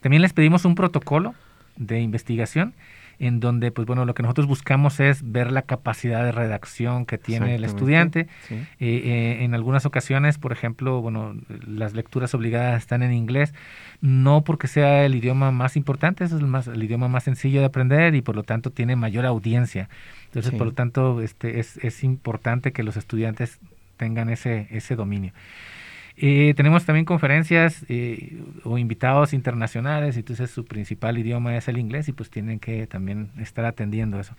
También 0.00 0.20
les 0.20 0.34
pedimos 0.34 0.66
un 0.66 0.74
protocolo 0.74 1.34
de 1.76 2.00
investigación 2.00 2.74
en 3.18 3.40
donde, 3.40 3.72
pues 3.72 3.86
bueno, 3.86 4.04
lo 4.04 4.14
que 4.14 4.22
nosotros 4.22 4.46
buscamos 4.46 5.00
es 5.00 5.32
ver 5.32 5.50
la 5.50 5.62
capacidad 5.62 6.24
de 6.24 6.32
redacción 6.32 7.04
que 7.04 7.18
tiene 7.18 7.56
el 7.56 7.64
estudiante. 7.64 8.28
Eh, 8.50 8.66
eh, 8.80 9.38
en 9.40 9.54
algunas 9.54 9.86
ocasiones, 9.86 10.38
por 10.38 10.52
ejemplo, 10.52 11.00
bueno, 11.00 11.34
las 11.66 11.94
lecturas 11.94 12.34
obligadas 12.34 12.80
están 12.80 13.02
en 13.02 13.12
inglés, 13.12 13.54
no 14.00 14.44
porque 14.44 14.68
sea 14.68 15.04
el 15.04 15.14
idioma 15.14 15.50
más 15.50 15.76
importante, 15.76 16.24
es 16.24 16.32
el, 16.32 16.46
más, 16.46 16.68
el 16.68 16.82
idioma 16.82 17.08
más 17.08 17.24
sencillo 17.24 17.60
de 17.60 17.66
aprender 17.66 18.14
y 18.14 18.22
por 18.22 18.36
lo 18.36 18.44
tanto 18.44 18.70
tiene 18.70 18.94
mayor 18.94 19.26
audiencia. 19.26 19.88
Entonces, 20.26 20.52
por 20.52 20.66
lo 20.68 20.72
tanto, 20.72 21.22
este, 21.22 21.58
es, 21.58 21.78
es 21.78 22.04
importante 22.04 22.72
que 22.72 22.82
los 22.82 22.96
estudiantes 22.96 23.58
tengan 23.96 24.28
ese, 24.28 24.68
ese 24.70 24.94
dominio. 24.94 25.32
Eh, 26.20 26.52
tenemos 26.56 26.84
también 26.84 27.04
conferencias 27.04 27.84
eh, 27.88 28.42
o 28.64 28.76
invitados 28.76 29.32
internacionales, 29.32 30.16
y 30.16 30.20
entonces 30.20 30.50
su 30.50 30.64
principal 30.64 31.16
idioma 31.16 31.56
es 31.56 31.68
el 31.68 31.78
inglés 31.78 32.08
y 32.08 32.12
pues 32.12 32.28
tienen 32.28 32.58
que 32.58 32.86
también 32.88 33.30
estar 33.38 33.64
atendiendo 33.64 34.18
eso. 34.18 34.34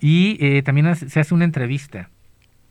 Y 0.00 0.38
eh, 0.40 0.62
también 0.62 0.96
se 0.96 1.20
hace 1.20 1.34
una 1.34 1.44
entrevista 1.44 2.08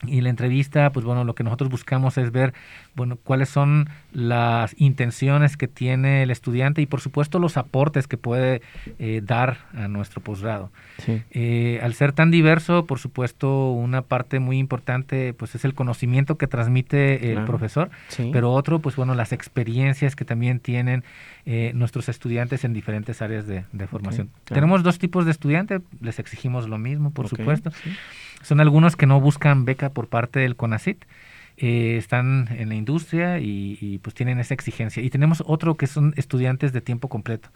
y 0.03 0.21
la 0.21 0.29
entrevista, 0.29 0.91
pues 0.91 1.05
bueno, 1.05 1.23
lo 1.23 1.35
que 1.35 1.43
nosotros 1.43 1.69
buscamos 1.69 2.17
es 2.17 2.31
ver, 2.31 2.53
bueno, 2.95 3.17
cuáles 3.17 3.49
son 3.49 3.89
las 4.11 4.75
intenciones 4.77 5.57
que 5.57 5.67
tiene 5.67 6.23
el 6.23 6.31
estudiante 6.31 6.81
y 6.81 6.85
por 6.85 7.01
supuesto 7.01 7.39
los 7.39 7.57
aportes 7.57 8.07
que 8.07 8.17
puede 8.17 8.61
eh, 8.99 9.21
dar 9.23 9.57
a 9.73 9.87
nuestro 9.87 10.21
posgrado. 10.21 10.71
Eh, 11.07 11.79
al 11.81 11.93
ser 11.93 12.11
tan 12.11 12.31
diverso, 12.31 12.85
por 12.85 12.99
supuesto, 12.99 13.71
una 13.71 14.01
parte 14.01 14.39
muy 14.39 14.57
importante, 14.57 15.33
pues 15.33 15.55
es 15.55 15.65
el 15.65 15.73
conocimiento 15.73 16.37
que 16.37 16.47
transmite 16.47 17.31
el 17.31 17.45
profesor, 17.45 17.89
pero 18.31 18.51
otro, 18.51 18.79
pues 18.79 18.95
bueno, 18.95 19.15
las 19.15 19.31
experiencias 19.31 20.15
que 20.15 20.25
también 20.25 20.59
tienen 20.59 21.03
eh, 21.45 21.71
nuestros 21.75 22.09
estudiantes 22.09 22.63
en 22.63 22.73
diferentes 22.73 23.21
áreas 23.21 23.45
de, 23.47 23.63
formación. 23.87 24.29
Tenemos 24.45 24.83
dos 24.83 24.99
tipos 24.99 25.25
de 25.25 25.31
estudiantes, 25.31 25.81
les 26.01 26.19
exigimos 26.19 26.67
lo 26.67 26.77
mismo, 26.77 27.11
por 27.11 27.27
supuesto. 27.27 27.71
Son 28.41 28.59
algunos 28.59 28.95
que 28.95 29.05
no 29.05 29.19
buscan 29.19 29.65
beca 29.65 29.89
por 29.89 30.07
parte 30.07 30.39
del 30.39 30.55
CONACIT, 30.55 31.05
eh, 31.57 31.95
están 31.95 32.49
en 32.51 32.67
la 32.67 32.75
industria 32.75 33.39
y, 33.39 33.99
pues 34.03 34.13
tienen 34.13 34.39
esa 34.39 34.53
exigencia. 34.53 35.01
Y 35.01 35.09
tenemos 35.09 35.41
otro 35.45 35.75
que 35.75 35.87
son 35.87 36.13
estudiantes 36.17 36.73
de 36.73 36.81
tiempo 36.81 37.07
completo. 37.07 37.49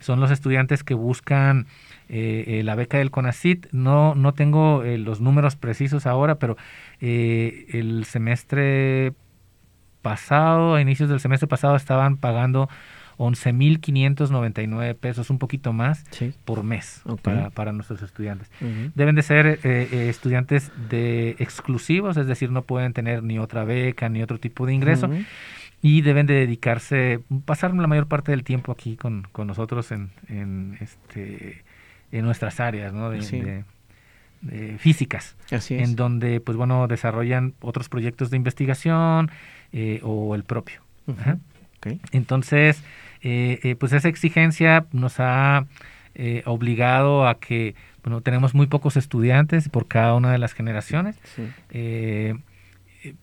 Son 0.00 0.20
los 0.20 0.30
estudiantes 0.30 0.84
que 0.84 0.92
buscan 0.92 1.66
eh, 2.10 2.44
eh, 2.46 2.62
la 2.62 2.74
beca 2.74 2.98
del 2.98 3.10
CONACIT. 3.10 3.68
No, 3.72 4.14
no 4.14 4.34
tengo 4.34 4.82
los 4.84 5.20
números 5.22 5.56
precisos 5.56 6.06
ahora, 6.06 6.34
pero 6.38 6.58
el 7.00 8.04
semestre 8.04 9.14
pasado, 10.02 10.74
a 10.74 10.82
inicios 10.82 11.08
del 11.08 11.20
semestre 11.20 11.48
pasado, 11.48 11.74
estaban 11.74 12.18
pagando 12.18 12.68
11.599 13.18 14.94
pesos, 14.94 15.28
un 15.28 15.38
poquito 15.38 15.72
más 15.72 16.04
por 16.44 16.62
mes 16.62 17.02
para, 17.54 17.72
nuestros 17.72 18.00
estudiantes. 18.02 18.50
Deben 18.94 19.16
de 19.16 19.22
ser 19.22 19.46
eh, 19.46 19.58
eh, 19.64 20.08
estudiantes 20.08 20.70
de 20.88 21.30
exclusivos, 21.40 22.16
es 22.16 22.26
decir, 22.26 22.50
no 22.50 22.62
pueden 22.62 22.92
tener 22.92 23.22
ni 23.22 23.38
otra 23.38 23.64
beca 23.64 24.08
ni 24.08 24.22
otro 24.22 24.38
tipo 24.38 24.66
de 24.66 24.74
ingreso. 24.74 25.10
Y 25.80 26.00
deben 26.02 26.26
de 26.26 26.34
dedicarse, 26.34 27.20
pasar 27.44 27.72
la 27.74 27.86
mayor 27.86 28.06
parte 28.08 28.32
del 28.32 28.42
tiempo 28.42 28.72
aquí 28.72 28.96
con, 28.96 29.28
nosotros 29.46 29.92
en, 29.92 30.10
en, 30.28 30.76
este, 30.80 31.62
en 32.10 32.24
nuestras 32.24 32.58
áreas 32.60 32.92
¿no? 32.92 33.10
de, 33.10 33.64
físicas, 34.78 35.36
en 35.70 35.96
donde 35.96 36.40
pues 36.40 36.56
bueno 36.56 36.86
desarrollan 36.86 37.54
otros 37.60 37.88
proyectos 37.88 38.30
de 38.30 38.36
investigación 38.36 39.30
eh, 39.72 40.00
o 40.02 40.34
el 40.34 40.44
propio. 40.44 40.80
Entonces, 42.12 42.82
eh, 43.22 43.60
eh, 43.62 43.76
pues 43.76 43.92
esa 43.92 44.08
exigencia 44.08 44.86
nos 44.92 45.16
ha 45.18 45.66
eh, 46.14 46.42
obligado 46.46 47.26
a 47.26 47.38
que, 47.38 47.74
bueno, 48.02 48.20
tenemos 48.20 48.54
muy 48.54 48.66
pocos 48.66 48.96
estudiantes 48.96 49.68
por 49.68 49.86
cada 49.88 50.14
una 50.14 50.32
de 50.32 50.38
las 50.38 50.52
generaciones. 50.52 51.16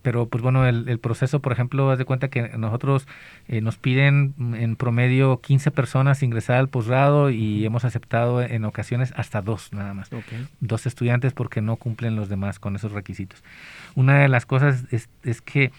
pero 0.01 0.27
pues 0.27 0.41
bueno, 0.41 0.65
el, 0.65 0.99
proceso, 0.99 1.41
por 1.41 1.51
ejemplo, 1.51 1.91
haz 1.91 1.97
de 1.99 2.05
cuenta 2.05 2.29
que 2.29 2.57
nosotros 2.57 3.07
nos 3.49 3.77
piden 3.77 4.33
en 4.57 4.77
promedio 4.77 5.41
15 5.41 5.69
personas 5.71 6.23
ingresar 6.23 6.57
al 6.57 6.69
posgrado 6.69 7.29
y 7.29 7.65
hemos 7.65 7.83
aceptado 7.83 8.41
en 8.41 8.63
ocasiones 8.63 9.13
hasta 9.17 9.41
dos 9.41 9.73
nada 9.73 9.93
más. 9.93 10.09
Dos 10.61 10.85
estudiantes 10.85 11.33
porque 11.33 11.61
no 11.61 11.75
cumplen 11.75 12.15
los 12.15 12.29
demás 12.29 12.57
con 12.57 12.75
esos 12.75 12.93
requisitos. 12.93 13.43
Una 13.95 14.19
de 14.19 14.29
las 14.29 14.45
cosas 14.45 14.85
es, 14.91 15.09
es 15.23 15.41
que 15.41 15.71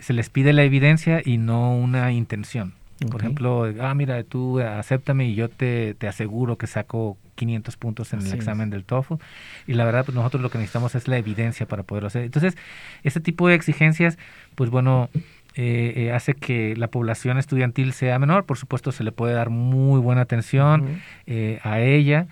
se 0.00 0.12
les 0.12 0.28
pide 0.28 0.52
la 0.52 0.64
evidencia 0.64 1.22
y 1.24 1.38
no 1.38 1.76
una 1.76 2.10
intención. 2.12 2.74
Por 3.10 3.20
ejemplo, 3.20 3.70
ah, 3.80 3.94
mira, 3.94 4.22
tú 4.24 4.58
acéptame 4.60 5.26
y 5.26 5.34
yo 5.34 5.50
te, 5.50 5.94
te 5.94 6.08
aseguro 6.08 6.56
que 6.56 6.66
saco 6.66 7.18
500 7.34 7.76
puntos 7.76 8.12
en 8.12 8.20
el 8.20 8.32
examen 8.32 8.70
del 8.70 8.84
TOEFL. 8.84 9.14
Y 9.66 9.74
la 9.74 9.84
verdad, 9.84 10.04
pues 10.04 10.14
nosotros 10.14 10.42
lo 10.42 10.50
que 10.50 10.58
necesitamos 10.58 10.94
es 10.94 11.06
la 11.06 11.18
evidencia 11.18 11.66
para 11.66 11.82
poderlo 11.82 12.08
hacer. 12.08 12.24
Entonces, 12.24 12.56
este 13.02 13.20
tipo 13.20 13.48
de 13.48 13.54
exigencias, 13.54 14.18
pues 14.54 14.70
bueno, 14.70 15.10
eh, 15.54 15.92
eh, 15.96 16.12
hace 16.12 16.34
que 16.34 16.74
la 16.76 16.88
población 16.88 17.38
estudiantil 17.38 17.92
sea 17.92 18.18
menor. 18.18 18.44
Por 18.44 18.58
supuesto, 18.58 18.92
se 18.92 19.04
le 19.04 19.12
puede 19.12 19.34
dar 19.34 19.50
muy 19.50 20.00
buena 20.00 20.22
atención 20.22 21.00
eh, 21.26 21.60
a 21.62 21.80
ella. 21.80 22.26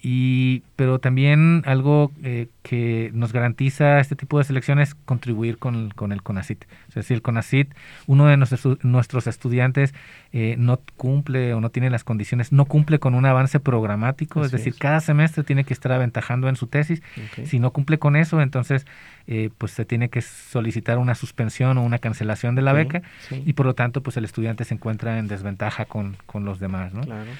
Y, 0.00 0.62
pero 0.76 1.00
también 1.00 1.62
algo 1.66 2.12
eh, 2.22 2.46
que 2.62 3.10
nos 3.14 3.32
garantiza 3.32 3.98
este 3.98 4.14
tipo 4.14 4.38
de 4.38 4.44
selecciones 4.44 4.94
contribuir 4.94 5.58
con, 5.58 5.90
con 5.90 6.12
el 6.12 6.22
CONACIT. 6.22 6.66
Es 6.88 6.94
decir, 6.94 7.16
el 7.16 7.22
CONACIT, 7.22 7.74
uno 8.06 8.26
de 8.26 8.36
nuestros, 8.36 8.84
nuestros 8.84 9.26
estudiantes 9.26 9.94
eh, 10.32 10.54
no 10.56 10.80
cumple 10.96 11.52
o 11.52 11.60
no 11.60 11.70
tiene 11.70 11.90
las 11.90 12.04
condiciones, 12.04 12.52
no 12.52 12.66
cumple 12.66 13.00
con 13.00 13.16
un 13.16 13.26
avance 13.26 13.58
programático, 13.58 14.44
es 14.44 14.52
decir, 14.52 14.76
cada 14.78 15.00
semestre 15.00 15.42
tiene 15.42 15.64
que 15.64 15.74
estar 15.74 15.90
aventajando 15.90 16.48
en 16.48 16.54
su 16.54 16.68
tesis. 16.68 17.02
Si 17.44 17.58
no 17.58 17.72
cumple 17.72 17.98
con 17.98 18.14
eso, 18.14 18.40
entonces 18.40 18.86
eh, 19.26 19.50
pues 19.58 19.72
se 19.72 19.84
tiene 19.84 20.10
que 20.10 20.22
solicitar 20.22 20.98
una 20.98 21.16
suspensión 21.16 21.76
o 21.76 21.82
una 21.82 21.98
cancelación 21.98 22.54
de 22.54 22.62
la 22.62 22.72
beca 22.72 23.02
y 23.30 23.54
por 23.54 23.66
lo 23.66 23.74
tanto 23.74 24.00
pues 24.00 24.16
el 24.16 24.24
estudiante 24.24 24.64
se 24.64 24.74
encuentra 24.74 25.18
en 25.18 25.26
desventaja 25.26 25.86
con, 25.86 26.16
con 26.26 26.44
los 26.44 26.60
demás. 26.60 26.94
¿no? 26.94 27.00
Claro. 27.00 27.30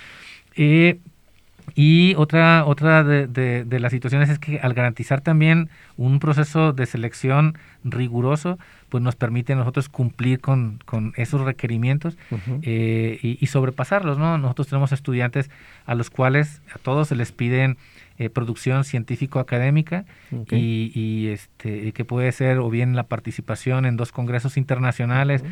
Y 1.75 2.14
otra, 2.16 2.64
otra 2.64 3.05
de, 3.05 3.27
de, 3.27 3.81
las 3.81 3.93
situaciones 3.93 4.29
es 4.29 4.39
que 4.39 4.61
al 4.61 4.75
garantizar 4.75 5.21
también 5.21 5.71
un 5.97 6.19
proceso 6.19 6.73
de 6.73 6.87
selección 6.87 7.59
riguroso, 7.85 8.59
pues 8.89 9.03
nos 9.03 9.16
permite 9.16 9.53
a 9.53 9.57
nosotros 9.57 9.89
cumplir 9.89 10.41
con, 10.41 10.81
con 10.85 11.12
esos 11.16 11.41
requerimientos 11.43 12.16
eh, 12.62 13.19
y, 13.23 13.47
sobrepasarlos, 13.47 14.19
¿no? 14.19 14.39
Nosotros 14.39 14.69
tenemos 14.69 14.93
estudiantes 14.93 15.51
a 15.87 15.95
los 15.95 16.11
cuales 16.11 16.62
a 16.75 16.79
todos 16.79 17.09
se 17.09 17.16
les 17.16 17.33
piden 17.33 17.77
eh, 18.19 18.31
producción 18.31 18.85
científico-académica 18.85 20.05
y, 20.51 20.91
y, 20.95 21.29
este, 21.29 21.93
que 21.93 22.05
puede 22.05 22.33
ser 22.33 22.59
o 22.59 22.69
bien 22.69 22.97
la 22.97 23.05
participación 23.05 23.87
en 23.87 23.97
dos 23.97 24.11
congresos 24.11 24.57
internacionales 24.57 25.45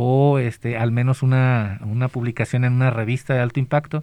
o 0.00 0.38
este, 0.38 0.76
al 0.76 0.92
menos 0.92 1.24
una, 1.24 1.80
una, 1.82 2.06
publicación 2.06 2.64
en 2.64 2.72
una 2.72 2.88
revista 2.90 3.34
de 3.34 3.40
alto 3.40 3.58
impacto 3.58 3.98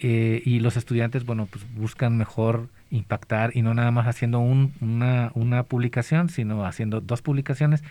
eh, 0.00 0.42
y 0.44 0.58
los 0.58 0.76
estudiantes 0.76 1.24
bueno 1.24 1.46
pues 1.46 1.64
buscan 1.76 2.18
mejor 2.18 2.66
impactar 2.90 3.52
y 3.54 3.62
no 3.62 3.72
nada 3.72 3.92
más 3.92 4.08
haciendo 4.08 4.40
un, 4.40 4.72
una, 4.80 5.30
una 5.34 5.62
publicación 5.62 6.28
sino 6.28 6.66
haciendo 6.66 7.00
dos 7.00 7.22
publicaciones 7.22 7.84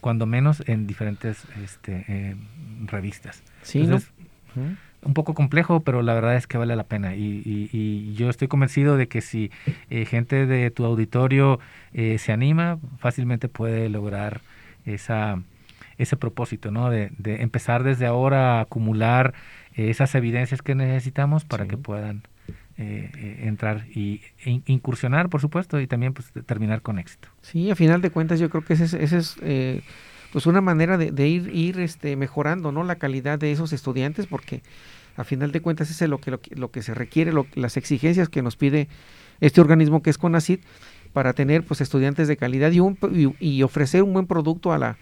cuando 0.00 0.26
menos 0.26 0.62
en 0.68 0.86
diferentes 0.86 1.44
este, 1.64 2.04
eh, 2.06 2.36
revistas. 2.84 3.42
Sí 3.62 3.88
un 5.02 5.14
poco 5.14 5.34
complejo, 5.34 5.80
pero 5.80 6.02
la 6.02 6.14
verdad 6.14 6.34
es 6.34 6.48
que 6.48 6.58
vale 6.58 6.74
la 6.74 6.82
pena. 6.82 7.14
Y, 7.14 7.42
y, 7.44 8.14
yo 8.14 8.28
estoy 8.28 8.48
convencido 8.48 8.96
de 8.96 9.06
que 9.06 9.20
si 9.20 9.52
eh, 9.88 10.04
gente 10.04 10.46
de 10.46 10.68
tu 10.72 10.84
auditorio 10.84 11.60
se 11.92 12.32
anima, 12.32 12.78
fácilmente 12.98 13.48
puede 13.48 13.88
lograr 13.88 14.40
esa, 14.84 15.38
ese 15.98 16.16
propósito, 16.16 16.70
¿no? 16.70 16.90
De, 16.90 17.10
de 17.18 17.42
empezar 17.42 17.82
desde 17.82 18.06
ahora 18.06 18.58
a 18.58 18.60
acumular 18.62 19.34
eh, 19.74 19.90
esas 19.90 20.14
evidencias 20.14 20.62
que 20.62 20.74
necesitamos 20.74 21.44
para 21.44 21.66
que 21.66 21.76
puedan 21.76 22.22
eh, 22.78 23.10
eh, 23.16 23.40
entrar 23.44 23.86
y 23.88 24.20
e 24.44 24.62
incursionar, 24.66 25.28
por 25.28 25.40
supuesto, 25.40 25.80
y 25.80 25.86
también 25.86 26.12
pues 26.12 26.32
terminar 26.46 26.82
con 26.82 26.98
éxito. 26.98 27.28
Sí, 27.42 27.70
a 27.70 27.76
final 27.76 28.00
de 28.02 28.10
cuentas 28.10 28.40
yo 28.40 28.50
creo 28.50 28.64
que 28.64 28.74
esa 28.74 28.84
es, 28.84 28.94
es 28.94 29.36
pues 30.32 30.46
una 30.46 30.60
manera 30.60 30.98
de, 30.98 31.28
ir, 31.28 31.54
ir 31.54 31.80
este, 31.80 32.16
mejorando, 32.16 32.72
¿no? 32.72 32.84
La 32.84 32.96
calidad 32.96 33.38
de 33.38 33.52
esos 33.52 33.72
estudiantes, 33.72 34.26
porque 34.26 34.62
a 35.16 35.24
final 35.24 35.52
de 35.52 35.60
cuentas 35.60 35.90
ese 35.90 36.04
es 36.04 36.10
lo 36.10 36.18
que, 36.18 36.30
lo, 36.30 36.40
lo 36.50 36.70
que 36.70 36.82
se 36.82 36.92
requiere, 36.92 37.32
lo, 37.32 37.46
las 37.54 37.76
exigencias 37.76 38.28
que 38.28 38.42
nos 38.42 38.56
pide 38.56 38.88
este 39.40 39.60
organismo 39.60 40.02
que 40.02 40.10
es 40.10 40.18
CONACID 40.18 40.60
para 41.12 41.32
tener 41.32 41.64
pues 41.64 41.80
estudiantes 41.80 42.28
de 42.28 42.36
calidad 42.36 42.72
y, 42.72 42.80
un, 42.80 42.98
y 43.40 43.62
ofrecer 43.62 44.02
un 44.02 44.12
buen 44.12 44.26
producto 44.26 44.72
a 44.72 44.78
la, 44.78 44.98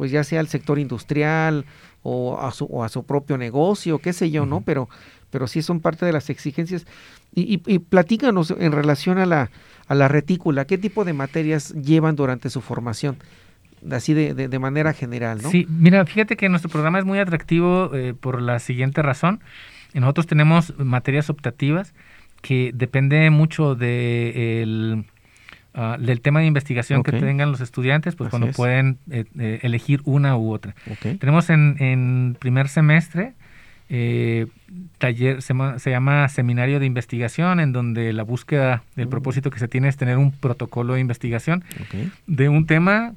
pues 0.00 0.10
ya 0.10 0.24
sea 0.24 0.40
al 0.40 0.48
sector 0.48 0.78
industrial 0.78 1.66
o 2.02 2.40
a 2.40 2.52
su, 2.52 2.64
o 2.64 2.84
a 2.84 2.88
su 2.88 3.04
propio 3.04 3.36
negocio, 3.36 3.98
qué 3.98 4.14
sé 4.14 4.30
yo, 4.30 4.46
¿no? 4.46 4.62
Pero, 4.62 4.88
pero 5.28 5.46
sí 5.46 5.60
son 5.60 5.80
parte 5.80 6.06
de 6.06 6.12
las 6.12 6.30
exigencias. 6.30 6.86
Y, 7.34 7.60
y, 7.66 7.78
platícanos 7.80 8.50
en 8.50 8.72
relación 8.72 9.18
a 9.18 9.26
la, 9.26 9.50
a 9.88 9.94
la 9.94 10.08
retícula, 10.08 10.64
¿qué 10.64 10.78
tipo 10.78 11.04
de 11.04 11.12
materias 11.12 11.74
llevan 11.74 12.16
durante 12.16 12.48
su 12.48 12.62
formación? 12.62 13.18
Así 13.90 14.14
de, 14.14 14.32
de, 14.32 14.58
manera 14.58 14.94
general, 14.94 15.42
¿no? 15.42 15.50
Sí, 15.50 15.66
mira, 15.68 16.06
fíjate 16.06 16.38
que 16.38 16.48
nuestro 16.48 16.70
programa 16.70 16.98
es 16.98 17.04
muy 17.04 17.18
atractivo 17.18 17.94
eh, 17.94 18.14
por 18.18 18.40
la 18.40 18.58
siguiente 18.58 19.02
razón. 19.02 19.40
Nosotros 19.92 20.26
tenemos 20.26 20.72
materias 20.78 21.28
optativas 21.28 21.92
que 22.40 22.70
depende 22.72 23.28
mucho 23.28 23.74
de 23.74 25.04
Ah, 25.72 25.96
del 26.00 26.20
tema 26.20 26.40
de 26.40 26.46
investigación 26.46 27.04
que 27.04 27.12
tengan 27.12 27.52
los 27.52 27.60
estudiantes, 27.60 28.16
pues 28.16 28.30
cuando 28.30 28.50
pueden 28.50 28.98
eh, 29.08 29.24
eh, 29.38 29.60
elegir 29.62 30.00
una 30.04 30.36
u 30.36 30.52
otra. 30.52 30.74
Tenemos 31.20 31.48
en, 31.48 31.76
en, 31.78 32.36
primer 32.40 32.68
semestre 32.68 33.34
eh, 33.88 34.46
taller, 34.98 35.42
se, 35.42 35.54
se, 35.78 35.90
llama 35.90 36.28
seminario 36.28 36.80
de 36.80 36.86
investigación, 36.86 37.60
en 37.60 37.72
donde 37.72 38.12
la 38.12 38.24
búsqueda, 38.24 38.82
el 38.96 39.06
mm. 39.06 39.10
propósito 39.10 39.50
que 39.50 39.60
se 39.60 39.68
tiene 39.68 39.88
es 39.88 39.96
tener 39.96 40.18
un 40.18 40.32
protocolo 40.32 40.94
de 40.94 41.00
investigación 41.00 41.62
de 42.26 42.48
un 42.48 42.66
tema 42.66 43.14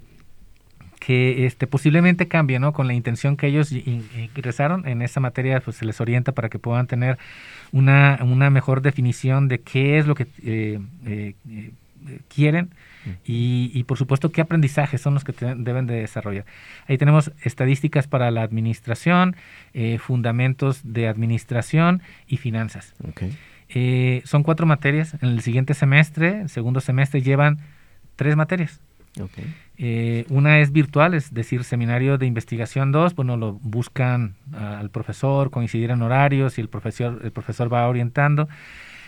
que 1.00 1.46
este, 1.46 1.66
posiblemente 1.68 2.28
cambie, 2.28 2.60
¿no? 2.60 2.72
Con 2.72 2.88
la 2.88 2.94
intención 2.94 3.36
que 3.36 3.48
ellos 3.48 3.72
ingresaron 3.72 4.88
en 4.88 5.02
esa 5.02 5.20
materia, 5.20 5.60
pues 5.60 5.78
se 5.78 5.86
les 5.86 6.00
orienta 6.00 6.32
para 6.32 6.50
que 6.50 6.60
puedan 6.60 6.88
tener 6.88 7.18
una, 7.72 8.20
una 8.22 8.50
mejor 8.50 8.82
definición 8.82 9.48
de 9.48 9.60
qué 9.60 9.98
es 9.98 10.08
lo 10.08 10.16
que 10.16 10.28
eh, 10.44 10.80
quieren 12.34 12.70
y, 13.26 13.84
por 13.84 13.98
supuesto 13.98 14.32
qué 14.32 14.42
aprendizajes 14.42 15.02
son 15.02 15.14
los 15.14 15.24
que 15.24 15.34
deben 15.58 15.88
de 15.88 15.96
desarrollar. 15.96 16.46
Ahí 16.88 16.98
tenemos 16.98 17.32
estadísticas 17.44 18.08
para 18.08 18.32
la 18.32 18.44
administración, 18.44 19.36
eh, 19.74 19.98
fundamentos 19.98 20.82
de 20.84 21.08
administración 21.08 22.02
y 22.28 22.38
finanzas. 22.38 22.94
Eh, 23.70 24.22
son 24.26 24.44
cuatro 24.44 24.66
materias. 24.66 25.16
En 25.22 25.30
el 25.30 25.42
siguiente 25.42 25.74
semestre, 25.74 26.42
el 26.42 26.50
segundo 26.50 26.80
semestre, 26.80 27.22
llevan 27.22 27.60
tres 28.16 28.36
materias. 28.36 28.80
Eh, 29.78 30.26
una 30.30 30.60
es 30.60 30.72
virtual, 30.72 31.14
es 31.14 31.34
decir, 31.34 31.64
seminario 31.64 32.18
de 32.18 32.26
investigación 32.26 32.92
2, 32.92 33.16
bueno, 33.16 33.38
lo 33.38 33.54
buscan 33.54 34.36
al 34.54 34.90
profesor, 34.90 35.50
coincidir 35.52 35.92
en 35.92 36.02
horarios 36.02 36.58
y 36.58 36.62
el 36.62 36.70
profesor, 36.70 37.20
el 37.24 37.32
profesor 37.32 37.72
va 37.72 37.88
orientando. 37.88 38.48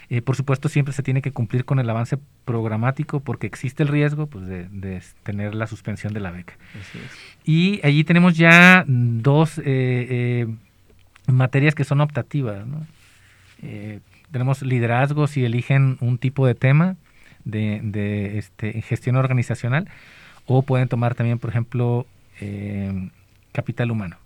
Eh, 0.10 0.22
por 0.22 0.36
supuesto, 0.36 0.70
siempre 0.70 0.94
se 0.94 1.04
tiene 1.04 1.22
que 1.22 1.32
cumplir 1.32 1.66
con 1.66 1.80
el 1.80 1.90
avance 1.90 2.18
programático 2.46 3.20
porque 3.20 3.48
existe 3.48 3.84
el 3.84 3.90
riesgo 3.90 4.28
pues, 4.28 4.46
de, 4.48 5.02
tener 5.24 5.56
la 5.56 5.68
suspensión 5.68 6.14
de 6.14 6.20
la 6.20 6.32
beca. 6.32 6.54
Y 7.44 7.80
allí 7.86 8.04
tenemos 8.04 8.38
ya 8.38 8.84
dos 8.88 9.58
eh, 9.58 9.64
eh, 9.66 10.48
materias 11.28 11.76
que 11.76 11.84
son 11.84 12.02
optativas. 12.02 12.66
tenemos 14.32 14.62
liderazgo 14.62 15.28
si 15.28 15.44
eligen 15.46 15.98
un 16.02 16.18
tipo 16.18 16.46
de 16.46 16.56
tema 16.56 16.96
de, 17.44 18.38
este, 18.38 18.82
gestión 18.82 19.16
organizacional 19.16 19.88
o 20.46 20.62
pueden 20.62 20.88
tomar 20.88 21.16
también, 21.16 21.40
por 21.40 21.50
ejemplo, 21.50 22.06
capital 23.54 23.92
humano. 23.92 24.18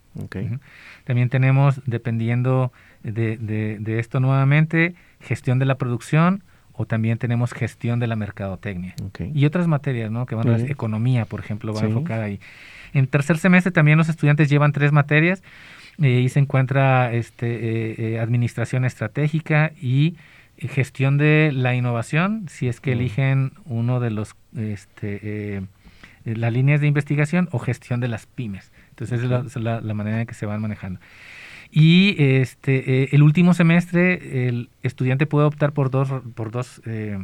También 1.05 1.29
tenemos, 1.29 1.81
dependiendo 1.85 2.71
de, 3.03 3.37
de, 3.37 3.99
esto 3.99 4.19
nuevamente, 4.19 4.95
gestión 5.19 5.59
de 5.59 5.65
la 5.65 5.75
producción 5.75 6.43
o 6.73 6.85
también 6.85 7.17
tenemos 7.17 7.51
gestión 7.51 7.99
de 7.99 8.07
la 8.07 8.15
mercadotecnia. 8.15 8.95
Y 9.33 9.45
otras 9.45 9.67
materias, 9.67 10.11
¿no? 10.11 10.25
Que 10.25 10.35
van 10.35 10.47
a 10.47 10.57
la 10.57 10.65
economía, 10.65 11.25
por 11.25 11.41
ejemplo, 11.41 11.73
va 11.73 11.81
enfocada 11.81 12.23
ahí. 12.23 12.39
En 12.93 13.07
tercer 13.07 13.37
semestre 13.37 13.71
también 13.71 13.97
los 13.97 14.07
estudiantes 14.07 14.49
llevan 14.49 14.71
tres 14.71 14.91
materias. 14.93 15.43
Eh, 16.01 16.21
y 16.21 16.29
se 16.29 16.39
encuentra 16.39 17.11
este, 17.11 17.47
eh, 17.47 17.95
eh, 17.97 18.19
administración 18.19 18.85
estratégica 18.85 19.73
y 19.81 20.15
gestión 20.57 21.17
de 21.17 21.51
la 21.53 21.75
innovación, 21.75 22.45
si 22.47 22.69
es 22.69 22.79
que 22.79 22.93
eligen 22.93 23.51
uno 23.65 23.99
de 23.99 24.09
los 24.09 24.35
este, 24.57 25.63
las 26.23 26.53
líneas 26.53 26.81
de 26.81 26.87
investigación 26.87 27.49
o 27.51 27.59
gestión 27.59 27.99
de 27.99 28.07
las 28.07 28.25
pymes. 28.27 28.71
Entonces, 28.91 29.23
esa 29.23 29.39
es 29.45 29.55
la, 29.57 29.81
la, 29.81 29.93
manera 29.93 30.21
en 30.21 30.27
que 30.27 30.33
se 30.33 30.45
van 30.45 30.61
manejando. 30.61 30.99
Y 31.71 32.15
este, 32.17 33.03
eh, 33.03 33.09
el 33.11 33.21
último 33.21 33.53
semestre 33.53 34.47
el 34.47 34.69
estudiante 34.81 35.25
puede 35.27 35.45
optar 35.45 35.71
por 35.71 35.91
dos, 35.91 36.09
por 36.33 36.51
dos 36.51 36.81
eh, 36.85 37.19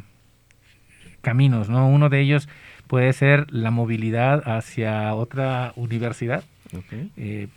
caminos, 1.22 1.70
¿no? 1.70 1.90
Uno 1.90 2.10
de 2.10 2.22
ellos 2.22 2.48
puede 2.88 3.12
ser 3.14 3.52
la 3.52 3.72
movilidad 3.72 4.48
hacia 4.48 5.14
otra 5.16 5.74
universidad. 5.76 6.44
Eh, 7.18 7.48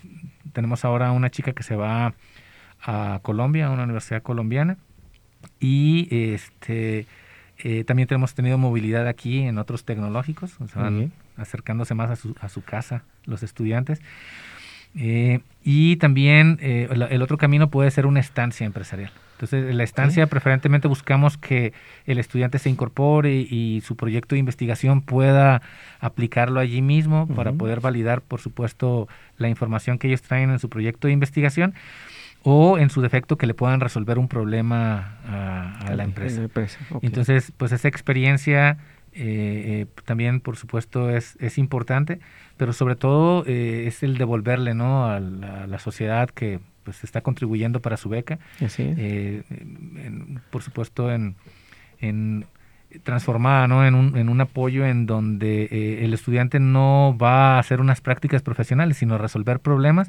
tenemos 0.53 0.85
ahora 0.85 1.13
una 1.13 1.31
chica 1.31 1.53
que 1.53 1.63
se 1.63 1.77
va 1.77 2.15
a 2.81 3.19
Colombia, 3.23 3.67
a 3.67 3.71
una 3.71 3.85
universidad 3.85 4.23
colombiana, 4.23 4.79
y 5.61 6.09
este 6.11 7.07
también 7.87 8.07
tenemos 8.07 8.35
tenido 8.35 8.57
movilidad 8.57 9.09
aquí 9.09 9.41
en 9.41 9.59
otros 9.59 9.85
tecnológicos, 9.85 10.53
se 10.53 10.79
van 10.79 11.13
acercándose 11.37 11.93
más 11.95 12.09
a 12.09 12.15
su, 12.15 12.37
a 12.41 12.49
su 12.49 12.63
casa 12.63 13.03
los 13.25 13.43
estudiantes. 13.43 14.01
Eh, 14.97 15.41
y 15.63 15.97
también 15.97 16.59
eh, 16.61 16.89
el 17.11 17.23
otro 17.23 17.37
camino 17.37 17.69
puede 17.69 17.91
ser 17.91 18.07
una 18.07 18.21
estancia 18.21 18.65
empresarial. 18.67 19.13
Entonces, 19.39 19.73
la 19.73 19.85
estancia 19.85 20.27
preferentemente 20.27 20.89
buscamos 20.89 21.39
que 21.39 21.73
el 22.07 22.19
estudiante 22.19 22.59
se 22.59 22.71
incorpore 22.71 23.35
y, 23.37 23.81
su 23.83 23.95
proyecto 23.95 24.35
de 24.35 24.41
investigación 24.41 25.01
pueda 25.01 25.63
aplicarlo 26.01 26.59
allí 26.59 26.83
mismo 26.83 27.29
para 27.29 27.53
poder 27.53 27.81
validar, 27.81 28.21
por 28.21 28.41
supuesto, 28.41 29.07
la 29.37 29.49
información 29.49 29.99
que 29.99 30.09
ellos 30.09 30.23
traen 30.23 30.51
en 30.51 30.59
su 30.59 30.69
proyecto 30.69 31.07
de 31.07 31.13
investigación 31.13 31.75
o 32.43 32.79
en 32.79 32.91
su 32.91 33.01
defecto 33.01 33.39
que 33.39 33.47
le 33.47 33.55
puedan 33.55 33.79
resolver 33.79 34.19
un 34.19 34.27
problema 34.27 35.19
a, 35.25 35.95
la 35.95 36.03
empresa. 36.03 36.43
Entonces, 37.01 37.53
pues 37.57 37.71
esa 37.71 37.87
experiencia 37.87 38.79
eh, 39.13 39.87
también, 40.05 40.41
por 40.41 40.57
supuesto, 40.57 41.11
es, 41.11 41.37
es 41.39 41.59
importante 41.59 42.19
pero 42.59 42.73
sobre 42.75 42.97
todo 42.97 43.45
eh, 43.47 43.87
es 43.87 44.03
el 44.03 44.19
devolverle 44.19 44.75
¿no? 44.75 45.07
a, 45.07 45.21
la, 45.21 45.79
sociedad 45.79 46.29
que 46.29 46.61
pues 46.83 47.05
está 47.05 47.23
contribuyendo 47.23 47.81
para 47.81 47.97
su 47.97 48.09
beca. 48.09 48.39
Eh, 48.61 49.43
por 50.51 50.63
supuesto, 50.63 51.11
en, 51.11 51.37
en 52.01 52.45
transformada 53.03 53.69
¿no? 53.69 53.87
en, 53.87 53.95
un, 53.95 54.17
en 54.17 54.29
un 54.29 54.41
apoyo 54.41 54.87
en 54.87 55.07
donde 55.07 55.69
eh, 55.71 56.05
el 56.05 56.15
estudiante 56.15 56.59
no 56.59 57.17
va 57.21 57.57
a 57.57 57.59
hacer 57.59 57.81
unas 57.81 58.01
prácticas 58.01 58.43
profesionales, 58.43 58.97
sino 58.97 59.15
a 59.15 59.19
resolver 59.19 59.61
problemas 59.61 60.09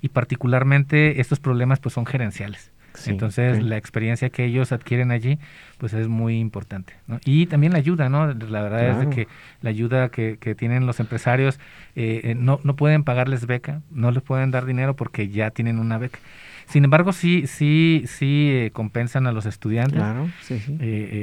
y 0.00 0.08
particularmente 0.08 1.20
estos 1.20 1.40
problemas 1.40 1.80
pues 1.80 1.94
son 1.94 2.06
gerenciales. 2.06 2.72
Entonces, 3.06 3.62
la 3.62 3.76
experiencia 3.76 4.30
que 4.30 4.44
ellos 4.44 4.72
adquieren 4.72 5.10
allí, 5.10 5.38
pues 5.78 5.92
es 5.92 6.08
muy 6.08 6.38
importante. 6.38 6.94
Y 7.24 7.46
también 7.46 7.72
la 7.72 7.78
ayuda, 7.78 8.08
¿no? 8.08 8.32
La 8.32 8.62
verdad 8.62 8.90
es 8.90 8.98
de 8.98 9.14
que 9.14 9.28
la 9.60 9.70
ayuda 9.70 10.08
que, 10.08 10.38
que 10.38 10.54
tienen 10.54 10.86
los 10.86 11.00
empresarios, 11.00 11.58
eh, 11.94 12.20
eh, 12.24 12.34
no, 12.34 12.60
no 12.62 12.76
pueden 12.76 13.04
pagarles 13.04 13.46
beca, 13.46 13.82
no 13.90 14.10
les 14.10 14.22
pueden 14.22 14.50
dar 14.50 14.64
dinero 14.64 14.96
porque 14.96 15.28
ya 15.28 15.50
tienen 15.50 15.78
una 15.78 15.98
beca. 15.98 16.18
Sin 16.66 16.84
embargo, 16.84 17.12
sí, 17.12 17.46
sí, 17.46 18.04
sí 18.06 18.50
eh, 18.50 18.70
compensan 18.72 19.26
a 19.26 19.32
los 19.32 19.46
estudiantes 19.46 20.02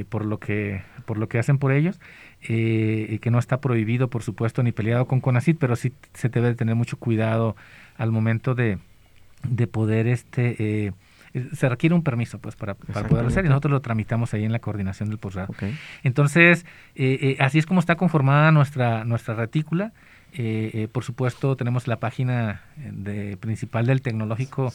por 0.09 0.25
lo 0.25 0.39
que 0.39 0.81
por 1.05 1.17
lo 1.17 1.27
que 1.27 1.37
hacen 1.37 1.57
por 1.57 1.73
ellos, 1.73 1.99
que 2.39 3.29
no 3.29 3.39
está 3.39 3.59
prohibido, 3.59 4.09
por 4.09 4.23
supuesto, 4.23 4.63
ni 4.63 4.71
peleado 4.71 5.05
con 5.05 5.19
CONACIT, 5.19 5.57
pero 5.59 5.75
sí 5.75 5.91
se 6.13 6.29
debe 6.29 6.47
de 6.47 6.55
tener 6.55 6.75
mucho 6.75 6.97
cuidado 6.97 7.57
al 7.97 8.11
momento 8.11 8.55
de, 8.55 8.77
de 9.43 9.67
poder 9.67 10.07
este 10.07 10.93
se 11.53 11.67
requiere 11.67 11.95
un 11.95 12.03
permiso 12.03 12.39
pues 12.39 12.55
para, 12.55 12.75
para 12.75 13.07
poderlo 13.07 13.29
hacer 13.29 13.45
y 13.45 13.49
nosotros 13.49 13.71
lo 13.71 13.81
tramitamos 13.81 14.33
ahí 14.33 14.43
en 14.43 14.51
la 14.51 14.59
coordinación 14.59 15.09
del 15.09 15.17
posgrado. 15.17 15.53
Entonces, 16.03 16.65
eh, 16.95 17.17
eh, 17.21 17.37
así 17.39 17.59
es 17.59 17.65
como 17.65 17.79
está 17.79 17.95
conformada 17.95 18.51
nuestra, 18.51 19.03
nuestra 19.03 19.33
retícula. 19.33 19.93
Eh, 20.35 20.87
por 20.91 21.03
supuesto, 21.03 21.55
tenemos 21.55 21.87
la 21.87 21.99
página 21.99 22.61
de, 22.75 23.37
principal 23.37 23.85
del 23.85 24.01
tecnológico 24.01 24.71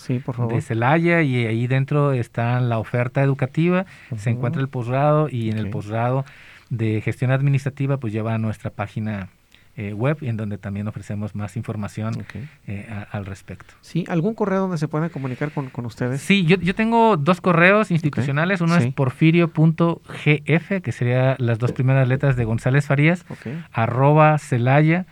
de 0.48 0.60
Celaya 0.60 1.22
y 1.22 1.46
ahí 1.46 1.66
dentro 1.66 2.12
está 2.12 2.60
la 2.60 2.78
oferta 2.78 3.22
educativa, 3.22 3.84
se 4.16 4.30
encuentra 4.30 4.62
el 4.62 4.68
posgrado 4.68 5.28
y 5.28 5.50
en 5.50 5.58
el 5.58 5.70
posgrado 5.70 6.24
de 6.70 7.00
gestión 7.00 7.32
administrativa 7.32 7.96
pues 7.96 8.12
lleva 8.12 8.34
a 8.34 8.38
nuestra 8.38 8.70
página 8.70 9.30
eh, 9.78 9.92
web 9.92 10.18
en 10.22 10.36
donde 10.36 10.58
también 10.58 10.88
ofrecemos 10.88 11.36
más 11.36 11.56
información 11.56 12.26
eh, 12.66 12.88
al 13.12 13.26
respecto. 13.26 13.74
Sí, 13.80 14.04
¿algún 14.08 14.34
correo 14.34 14.62
donde 14.62 14.76
se 14.76 14.88
pueda 14.88 15.08
comunicar 15.08 15.52
con, 15.52 15.70
ustedes? 15.86 16.20
Sí, 16.20 16.44
yo, 16.44 16.56
yo, 16.56 16.74
tengo 16.74 17.16
dos 17.16 17.40
correos 17.40 17.92
institucionales. 17.92 18.60
Uno 18.60 18.74
es 18.74 18.92
porfirio.gf, 18.92 20.82
que 20.82 20.90
sería 20.90 21.36
las 21.38 21.60
dos 21.60 21.70
primeras 21.70 22.08
letras 22.08 22.34
de 22.34 22.44
González 22.44 22.86
Farías, 22.86 23.24
arroba 23.70 24.36
celaya 24.38 25.06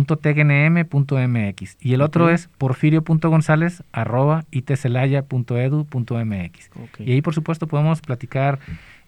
.tgnm.mx 0.00 1.76
y 1.80 1.92
el 1.92 2.00
otro 2.00 2.30
es 2.30 2.48
porfirio.gonzález 2.56 3.82
arroba 3.92 4.46
itcelaya.edu.mx 4.50 6.70
y 7.00 7.12
ahí 7.12 7.20
por 7.20 7.34
supuesto 7.34 7.66
podemos 7.66 8.00
platicar 8.00 8.58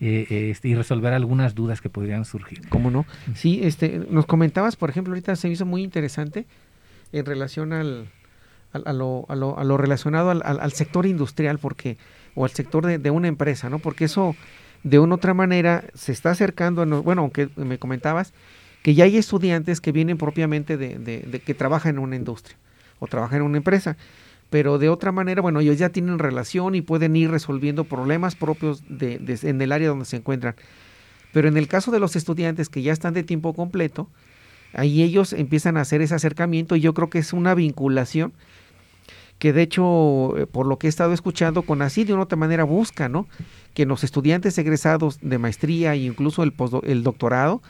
eh, 0.01 0.51
este, 0.51 0.69
y 0.69 0.75
resolver 0.75 1.13
algunas 1.13 1.55
dudas 1.55 1.81
que 1.81 1.89
podrían 1.89 2.25
surgir. 2.25 2.69
¿Cómo 2.69 2.91
no? 2.91 3.07
Sí, 3.35 3.61
este, 3.63 4.01
nos 4.11 4.27
comentabas, 4.27 4.77
por 4.77 4.91
ejemplo, 4.91 5.13
ahorita 5.13 5.37
se 5.37 5.49
me 5.49 5.55
hizo 5.55 5.67
muy 5.67 5.83
interesante 5.83 6.47
en 7.13 7.25
relación 7.25 7.73
al, 7.73 8.09
a, 8.73 8.93
lo, 8.93 9.25
a, 9.29 9.37
lo, 9.37 9.59
a, 9.59 9.65
lo, 9.65 9.77
relacionado 9.77 10.31
al, 10.31 10.43
al, 10.43 10.73
sector 10.73 11.07
industrial, 11.07 11.59
porque, 11.59 11.97
o 12.35 12.45
al 12.45 12.51
sector 12.51 12.85
de, 12.87 12.99
de, 12.99 13.11
una 13.11 13.29
empresa, 13.29 13.71
¿no? 13.71 13.79
Porque 13.79 14.07
eso, 14.07 14.35
de 14.83 14.99
una 14.99 15.15
otra 15.15 15.33
manera, 15.33 15.85
se 15.95 16.13
está 16.13 16.31
acercando, 16.31 16.83
a 16.83 16.85
bueno, 16.85 17.23
aunque 17.23 17.49
me 17.57 17.79
comentabas, 17.79 18.33
que 18.83 18.95
ya 18.95 19.05
hay 19.05 19.17
estudiantes 19.17 19.81
que 19.81 19.93
vienen 19.93 20.19
propiamente 20.19 20.77
de, 20.77 20.99
de, 20.99 21.21
de 21.21 21.41
que 21.41 21.55
trabajan 21.55 21.95
en 21.95 21.99
una 22.01 22.17
industria 22.17 22.57
o 22.99 23.07
trabajan 23.07 23.39
en 23.39 23.45
una 23.45 23.59
empresa 23.59 23.97
pero 24.55 24.79
de 24.79 24.89
otra 24.89 25.11
manera, 25.11 25.43
bueno, 25.43 25.59
ellos 25.59 25.79
ya 25.79 25.89
tienen 25.89 26.21
relación 26.21 26.77
y 26.77 26.81
pueden 26.81 27.17
ir 27.17 27.29
resolviendo 27.29 27.83
problemas 27.83 28.37
propios 28.37 28.85
de, 28.89 29.19
en 29.43 29.61
el 29.61 29.73
área 29.73 29.89
donde 29.89 30.05
se 30.05 30.15
encuentran. 30.15 30.55
Pero 31.33 31.49
en 31.49 31.57
el 31.57 31.67
caso 31.67 31.91
de 31.91 31.99
los 31.99 32.15
estudiantes 32.15 32.69
que 32.69 32.81
ya 32.81 32.93
están 32.93 33.15
de 33.15 33.25
tiempo 33.25 33.53
completo, 33.53 34.09
ahí 34.73 35.03
ellos 35.03 35.33
empiezan 35.33 35.77
a 35.77 35.81
hacer 35.81 36.03
ese 36.03 36.15
acercamiento 36.15 36.77
y 36.77 36.81
yo 36.83 36.95
creo 36.95 37.11
que 37.11 37.19
es 37.19 37.33
una 37.33 37.53
vinculación 37.57 38.33
que 39.41 39.53
de 39.53 39.63
hecho, 39.63 40.39
eh, 40.39 40.47
por 40.47 40.67
lo 40.67 40.79
que 40.79 40.87
he 40.87 40.89
estado 40.89 41.13
escuchando, 41.15 41.63
con 41.63 41.83
así 41.83 42.05
de 42.05 42.13
una 42.13 42.23
otra 42.23 42.39
manera 42.39 42.63
busca, 42.63 43.09
¿no? 43.09 43.27
Que 43.75 43.87
los 43.87 44.05
estudiantes 44.05 44.57
egresados 44.57 45.19
de 45.21 45.39
maestría 45.39 45.95
e 45.95 46.05
incluso 46.05 46.45
el, 46.45 46.55
el 46.85 47.03
doctorado, 47.03 47.61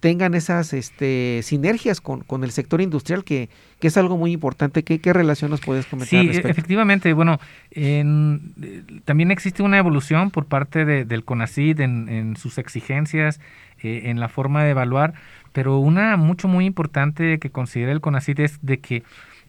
tengan 0.00 0.34
esas 0.34 0.72
este, 0.72 1.40
sinergias 1.42 2.00
con, 2.00 2.20
con 2.20 2.44
el 2.44 2.50
sector 2.50 2.80
industrial, 2.80 3.24
que, 3.24 3.48
que, 3.80 3.88
es 3.88 3.96
algo 3.96 4.16
muy 4.16 4.32
importante. 4.32 4.82
¿Qué, 4.82 5.00
qué 5.00 5.12
relación 5.12 5.50
nos 5.50 5.60
puedes 5.60 5.86
comentar? 5.86 6.20
Sí, 6.20 6.30
efectivamente. 6.32 7.12
Bueno, 7.12 7.40
en, 7.70 9.02
también 9.04 9.30
existe 9.30 9.62
una 9.62 9.78
evolución 9.78 10.30
por 10.30 10.46
parte 10.46 10.84
de, 10.84 11.04
del 11.04 11.24
CONACID 11.24 11.80
en, 11.80 12.08
en 12.08 12.36
sus 12.36 12.58
exigencias, 12.58 13.40
eh, 13.82 14.02
en 14.04 14.20
la 14.20 14.28
forma 14.28 14.64
de 14.64 14.70
evaluar, 14.70 15.14
pero 15.52 15.78
una 15.78 16.16
mucho 16.16 16.48
muy 16.48 16.66
importante 16.66 17.38
que 17.38 17.50
considera 17.50 17.92
el 17.92 18.00
CONACID 18.00 18.40
es 18.40 18.58
de 18.62 18.78
que 18.78 18.96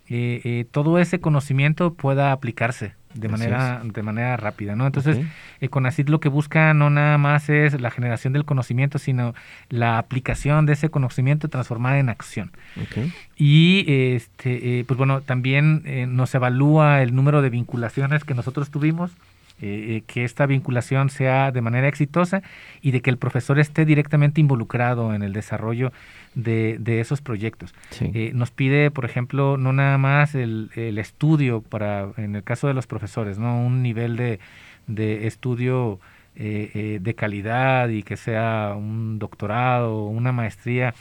eh, 0.10 0.42
eh, 0.44 0.66
todo 0.72 1.00
ese 1.00 1.20
conocimiento 1.20 1.94
pueda 1.94 2.32
aplicarse 2.32 2.94
de 3.20 3.28
manera 3.30 3.82
de 3.84 4.04
manera 4.04 4.38
rápida, 4.38 4.76
¿no? 4.76 4.86
Entonces, 4.86 5.18
okay. 5.58 5.70
CONACYT 5.70 6.10
lo 6.10 6.20
que 6.20 6.30
busca 6.30 6.74
no 6.74 6.90
nada 6.90 7.18
más 7.18 7.50
es 7.50 7.80
la 7.80 7.92
generación 7.92 8.34
del 8.34 8.46
conocimiento, 8.46 9.00
sino 9.00 9.34
la 9.70 9.98
aplicación 9.98 10.66
de 10.66 10.74
ese 10.74 10.90
conocimiento 10.90 11.48
transformada 11.48 12.00
en 12.00 12.10
acción. 12.10 12.52
Y 13.36 13.86
este, 13.88 14.80
eh, 14.80 14.86
pues 14.86 14.98
bueno, 14.98 15.22
también 15.22 15.84
eh, 15.86 16.06
nos 16.08 16.34
evalúa 16.36 17.02
el 17.02 17.16
número 17.16 17.42
de 17.42 17.50
vinculaciones 17.50 18.24
que 18.24 18.34
nosotros 18.34 18.70
tuvimos 18.70 19.12
eh, 19.60 19.98
eh, 19.98 20.04
que 20.06 20.24
esta 20.24 20.46
vinculación 20.46 21.10
sea 21.10 21.52
de 21.52 21.62
manera 21.62 21.88
exitosa 21.88 22.44
y 22.80 22.92
de 22.92 23.02
que 23.02 23.10
el 23.10 23.18
profesor 23.18 23.58
esté 23.58 23.86
directamente 23.86 24.40
involucrado 24.40 25.16
en 25.16 25.24
el 25.24 25.34
desarrollo 25.34 25.92
de, 26.36 26.78
esos 27.00 27.22
proyectos. 27.22 27.74
Eh, 28.00 28.32
nos 28.36 28.52
pide, 28.52 28.92
por 28.92 29.04
ejemplo, 29.04 29.58
no 29.58 29.74
nada 29.74 29.98
más 29.98 30.36
el, 30.36 30.70
el, 30.76 31.00
estudio 31.00 31.62
para, 31.62 32.10
en 32.18 32.36
el 32.36 32.44
caso 32.44 32.68
de 32.68 32.76
los 32.76 32.86
profesores, 32.86 33.40
no 33.40 33.60
un 33.60 33.82
nivel 33.82 34.16
de, 34.16 34.40
de 34.86 35.26
estudio 35.26 36.00
de 36.36 37.16
calidad 37.18 37.90
y 37.90 38.04
que 38.04 38.16
sea 38.16 38.76
un 38.78 39.18
doctorado 39.18 40.04
o 40.04 40.10
una 40.10 40.32
maestría 40.32 40.94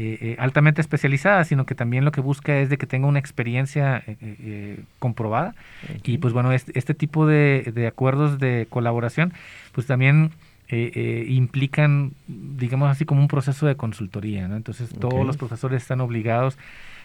eh, 0.00 0.16
eh, 0.20 0.36
altamente 0.38 0.80
especializada, 0.80 1.42
sino 1.42 1.66
que 1.66 1.74
también 1.74 2.04
lo 2.04 2.12
que 2.12 2.20
busca 2.20 2.56
es 2.60 2.70
de 2.70 2.78
que 2.78 2.86
tenga 2.86 3.08
una 3.08 3.18
experiencia 3.18 4.04
eh, 4.06 4.78
comprobada. 5.00 5.56
Y 6.04 6.18
pues 6.18 6.32
bueno, 6.32 6.52
este, 6.52 6.70
este 6.78 6.94
tipo 6.94 7.26
de, 7.26 7.72
de, 7.74 7.88
acuerdos 7.88 8.38
de 8.38 8.68
colaboración, 8.70 9.32
pues 9.72 9.88
también 9.88 10.30
implican, 10.70 12.12
digamos 12.28 12.90
así, 12.90 13.06
como 13.06 13.22
un 13.22 13.26
proceso 13.26 13.66
de 13.66 13.74
consultoría. 13.74 14.46
¿no? 14.46 14.54
Entonces 14.54 14.88
todos 15.00 15.26
los 15.26 15.36
profesores 15.36 15.82
están 15.82 16.00
obligados 16.00 16.56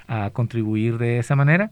a 0.08 0.30
contribuir 0.30 1.00
de 1.00 1.18
esa 1.18 1.36
manera. 1.36 1.72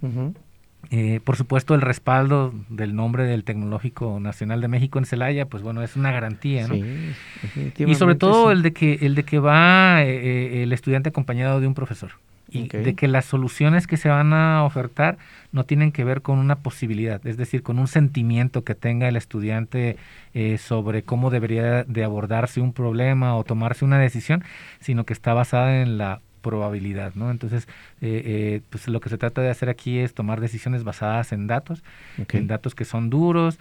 Eh, 0.90 1.20
por 1.24 1.38
supuesto, 1.38 1.76
el 1.76 1.82
respaldo 1.82 2.54
del 2.70 2.96
nombre 2.96 3.24
del 3.24 3.44
Tecnológico 3.44 4.20
Nacional 4.20 4.62
de 4.62 4.68
México 4.68 5.00
en 5.00 5.06
Celaya, 5.06 5.46
pues 5.46 5.64
bueno, 5.64 5.84
es 5.84 5.96
una 5.96 6.12
garantía, 6.12 6.68
¿no? 6.68 6.76
y 6.76 7.96
sobre 7.96 8.16
todo 8.16 8.52
el 8.52 8.62
de 8.62 8.74
que 8.74 9.00
el 9.02 9.16
de 9.16 9.24
que 9.24 9.40
va 9.40 10.04
eh, 10.04 10.10
eh, 10.10 10.64
el 10.64 10.74
estudiante 10.74 11.10
acompañado 11.10 11.62
de 11.62 11.68
un 11.68 11.76
profesor 11.76 12.12
y 12.54 12.68
de 12.68 12.96
que 12.96 13.08
las 13.08 13.24
soluciones 13.24 13.88
que 13.88 13.96
se 13.96 14.10
van 14.10 14.34
a 14.34 14.66
ofertar 14.66 15.18
no 15.54 15.64
tienen 15.64 15.94
que 15.94 16.04
ver 16.04 16.22
con 16.22 16.38
una 16.38 16.58
posibilidad, 16.58 17.26
es 17.26 17.38
decir, 17.38 17.64
con 17.64 17.80
un 17.80 17.88
sentimiento 17.88 18.66
que 18.66 18.76
tenga 18.76 19.08
el 19.08 19.16
estudiante 19.16 19.96
sobre 20.58 21.04
cómo 21.04 21.30
debería 21.30 21.86
de 21.86 22.04
abordarse 22.04 22.60
un 22.60 22.74
problema 22.74 23.38
o 23.38 23.46
tomarse 23.46 23.86
una 23.86 24.00
decisión, 24.00 24.44
sino 24.82 25.06
que 25.06 25.14
está 25.14 25.34
basada 25.34 25.82
en 25.82 25.98
la 25.98 26.20
probabilidad, 26.42 27.14
¿no? 27.16 27.32
Entonces, 27.32 27.68
eh, 28.02 28.22
eh, 28.26 28.62
pues 28.70 28.88
lo 28.88 29.00
que 29.00 29.10
se 29.10 29.18
trata 29.18 29.42
de 29.42 29.50
hacer 29.50 29.70
aquí 29.70 30.00
es 30.00 30.14
tomar 30.14 30.42
decisiones 30.42 30.84
basadas 30.84 31.32
en 31.32 31.48
datos, 31.48 31.84
en 32.32 32.48
datos 32.48 32.76
que 32.76 32.86
son 32.86 33.10
duros, 33.10 33.60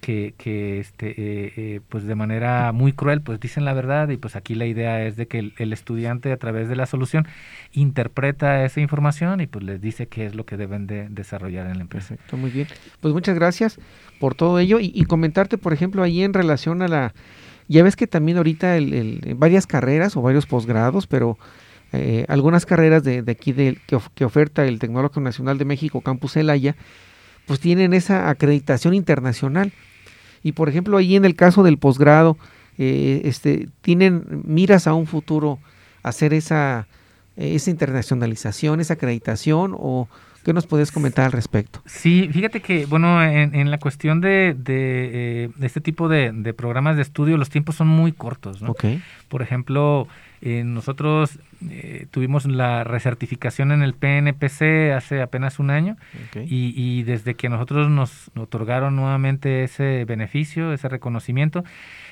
que, 0.00 0.34
que 0.38 0.80
este, 0.80 1.14
eh, 1.16 1.80
pues 1.88 2.04
de 2.04 2.14
manera 2.14 2.72
muy 2.72 2.92
cruel, 2.92 3.20
pues 3.20 3.38
dicen 3.38 3.64
la 3.64 3.74
verdad 3.74 4.08
y 4.08 4.16
pues 4.16 4.34
aquí 4.34 4.54
la 4.54 4.66
idea 4.66 5.04
es 5.04 5.16
de 5.16 5.26
que 5.26 5.52
el, 5.56 5.72
estudiante 5.72 6.32
a 6.32 6.36
través 6.36 6.68
de 6.68 6.76
la 6.76 6.86
solución 6.86 7.26
interpreta 7.72 8.64
esa 8.64 8.80
información 8.80 9.40
y 9.40 9.46
pues 9.46 9.64
les 9.64 9.80
dice 9.80 10.06
qué 10.08 10.26
es 10.26 10.34
lo 10.34 10.44
que 10.44 10.56
deben 10.56 10.86
de 10.86 11.08
desarrollar 11.08 11.66
en 11.66 11.76
la 11.76 11.82
empresa. 11.82 12.08
Perfecto, 12.08 12.36
muy 12.36 12.50
bien. 12.50 12.66
Pues 13.00 13.14
muchas 13.14 13.34
gracias 13.34 13.78
por 14.18 14.34
todo 14.34 14.58
ello 14.58 14.78
y, 14.80 15.04
comentarte, 15.04 15.58
por 15.58 15.72
ejemplo, 15.72 16.02
ahí 16.02 16.22
en 16.22 16.34
relación 16.34 16.82
a 16.82 16.88
la... 16.88 17.14
Ya 17.68 17.84
ves 17.84 17.94
que 17.94 18.08
también 18.08 18.36
ahorita 18.36 18.76
el, 18.76 19.34
varias 19.36 19.66
carreras 19.66 20.16
o 20.16 20.22
varios 20.22 20.46
posgrados, 20.46 21.06
pero 21.06 21.38
eh, 21.92 22.24
algunas 22.28 22.66
carreras 22.66 23.02
de, 23.02 23.24
aquí 23.28 23.52
de, 23.52 23.78
que, 23.86 24.24
oferta 24.24 24.64
el 24.64 24.78
Tecnológico 24.78 25.20
Nacional 25.20 25.58
de 25.58 25.64
México, 25.64 26.00
Campus 26.00 26.36
Elaya, 26.36 26.76
pues 27.46 27.60
tienen 27.60 27.92
esa 27.92 28.28
acreditación 28.28 28.94
internacional. 28.94 29.72
Y 30.42 30.52
por 30.52 30.68
ejemplo, 30.68 30.96
ahí 30.96 31.16
en 31.16 31.24
el 31.24 31.34
caso 31.34 31.62
del 31.62 31.78
posgrado, 31.78 32.36
eh, 32.78 33.22
este, 33.24 33.68
tienen 33.82 34.42
miras 34.44 34.86
a 34.86 34.94
un 34.94 35.06
futuro 35.06 35.58
hacer 36.02 36.32
esa, 36.32 36.86
esa 37.36 37.70
internacionalización, 37.70 38.80
esa 38.80 38.94
acreditación, 38.94 39.74
o 39.76 40.08
¿Qué 40.44 40.52
nos 40.52 40.66
puedes 40.66 40.90
comentar 40.92 41.26
al 41.26 41.32
respecto? 41.32 41.82
Sí, 41.86 42.28
fíjate 42.32 42.60
que, 42.60 42.86
bueno, 42.86 43.22
en, 43.22 43.70
la 43.70 43.78
cuestión 43.78 44.20
de, 44.20 44.54
de, 44.56 45.50
este 45.60 45.80
tipo 45.80 46.08
de, 46.08 46.54
programas 46.54 46.96
de 46.96 47.02
estudio, 47.02 47.36
los 47.36 47.50
tiempos 47.50 47.76
son 47.76 47.88
muy 47.88 48.12
cortos, 48.12 48.62
¿no? 48.62 48.74
Por 49.28 49.42
ejemplo, 49.42 50.08
nosotros 50.40 51.38
eh, 51.68 52.06
tuvimos 52.10 52.46
la 52.46 52.84
recertificación 52.84 53.72
en 53.72 53.82
el 53.82 53.92
PNPC 53.92 54.92
hace 54.96 55.20
apenas 55.20 55.58
un 55.58 55.68
año 55.68 55.96
y, 56.34 57.02
desde 57.02 57.34
que 57.34 57.50
nosotros 57.50 57.90
nos 57.90 58.30
otorgaron 58.34 58.96
nuevamente 58.96 59.64
ese 59.64 60.06
beneficio, 60.06 60.72
ese 60.72 60.88
reconocimiento, 60.88 61.64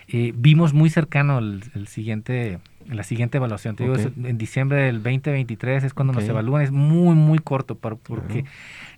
eh, 0.08 0.32
vimos 0.36 0.74
muy 0.74 0.90
cercano 0.90 1.38
el, 1.38 1.88
siguiente 1.88 2.58
la 2.88 3.02
siguiente 3.02 3.38
evaluación. 3.38 3.76
Te 3.76 3.84
digo, 3.84 3.96
en 3.96 4.38
diciembre 4.38 4.82
del 4.82 5.02
2023 5.02 5.84
es 5.84 5.94
cuando 5.94 6.12
nos 6.12 6.24
evalúan, 6.24 6.62
es 6.62 6.70
muy, 6.70 7.14
muy 7.14 7.38
corto, 7.38 7.76
porque 7.76 8.44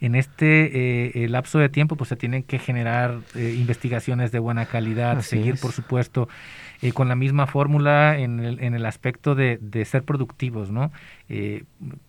en 0.00 0.14
este 0.14 1.24
eh, 1.24 1.28
lapso 1.28 1.58
de 1.58 1.68
tiempo 1.68 1.96
pues 1.96 2.08
se 2.08 2.16
tienen 2.16 2.42
que 2.42 2.58
generar 2.58 3.18
investigaciones 3.34 4.32
de 4.32 4.38
buena 4.38 4.66
calidad, 4.66 5.20
seguir, 5.22 5.56
por 5.58 5.72
supuesto, 5.72 6.28
eh, 6.82 6.92
con 6.92 7.08
la 7.08 7.14
misma 7.14 7.46
fórmula 7.46 8.18
en 8.18 8.40
el, 8.40 8.58
en 8.62 8.74
el 8.74 8.86
aspecto 8.86 9.34
de, 9.34 9.58
de 9.60 9.84
ser 9.84 10.02
productivos, 10.02 10.70
¿no? 10.70 10.90
Eh, 11.28 11.64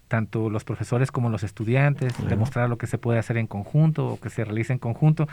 tanto 0.08 0.50
los 0.50 0.64
profesores 0.64 1.12
como 1.12 1.30
los 1.30 1.44
estudiantes, 1.44 2.14
demostrar 2.30 2.70
lo 2.70 2.78
que 2.78 2.88
se 2.88 2.98
puede 2.98 3.20
hacer 3.20 3.36
en 3.36 3.48
conjunto 3.48 4.08
o 4.08 4.20
que 4.20 4.30
se 4.30 4.46
realice 4.46 4.72
en 4.72 4.80
conjunto. 4.80 5.28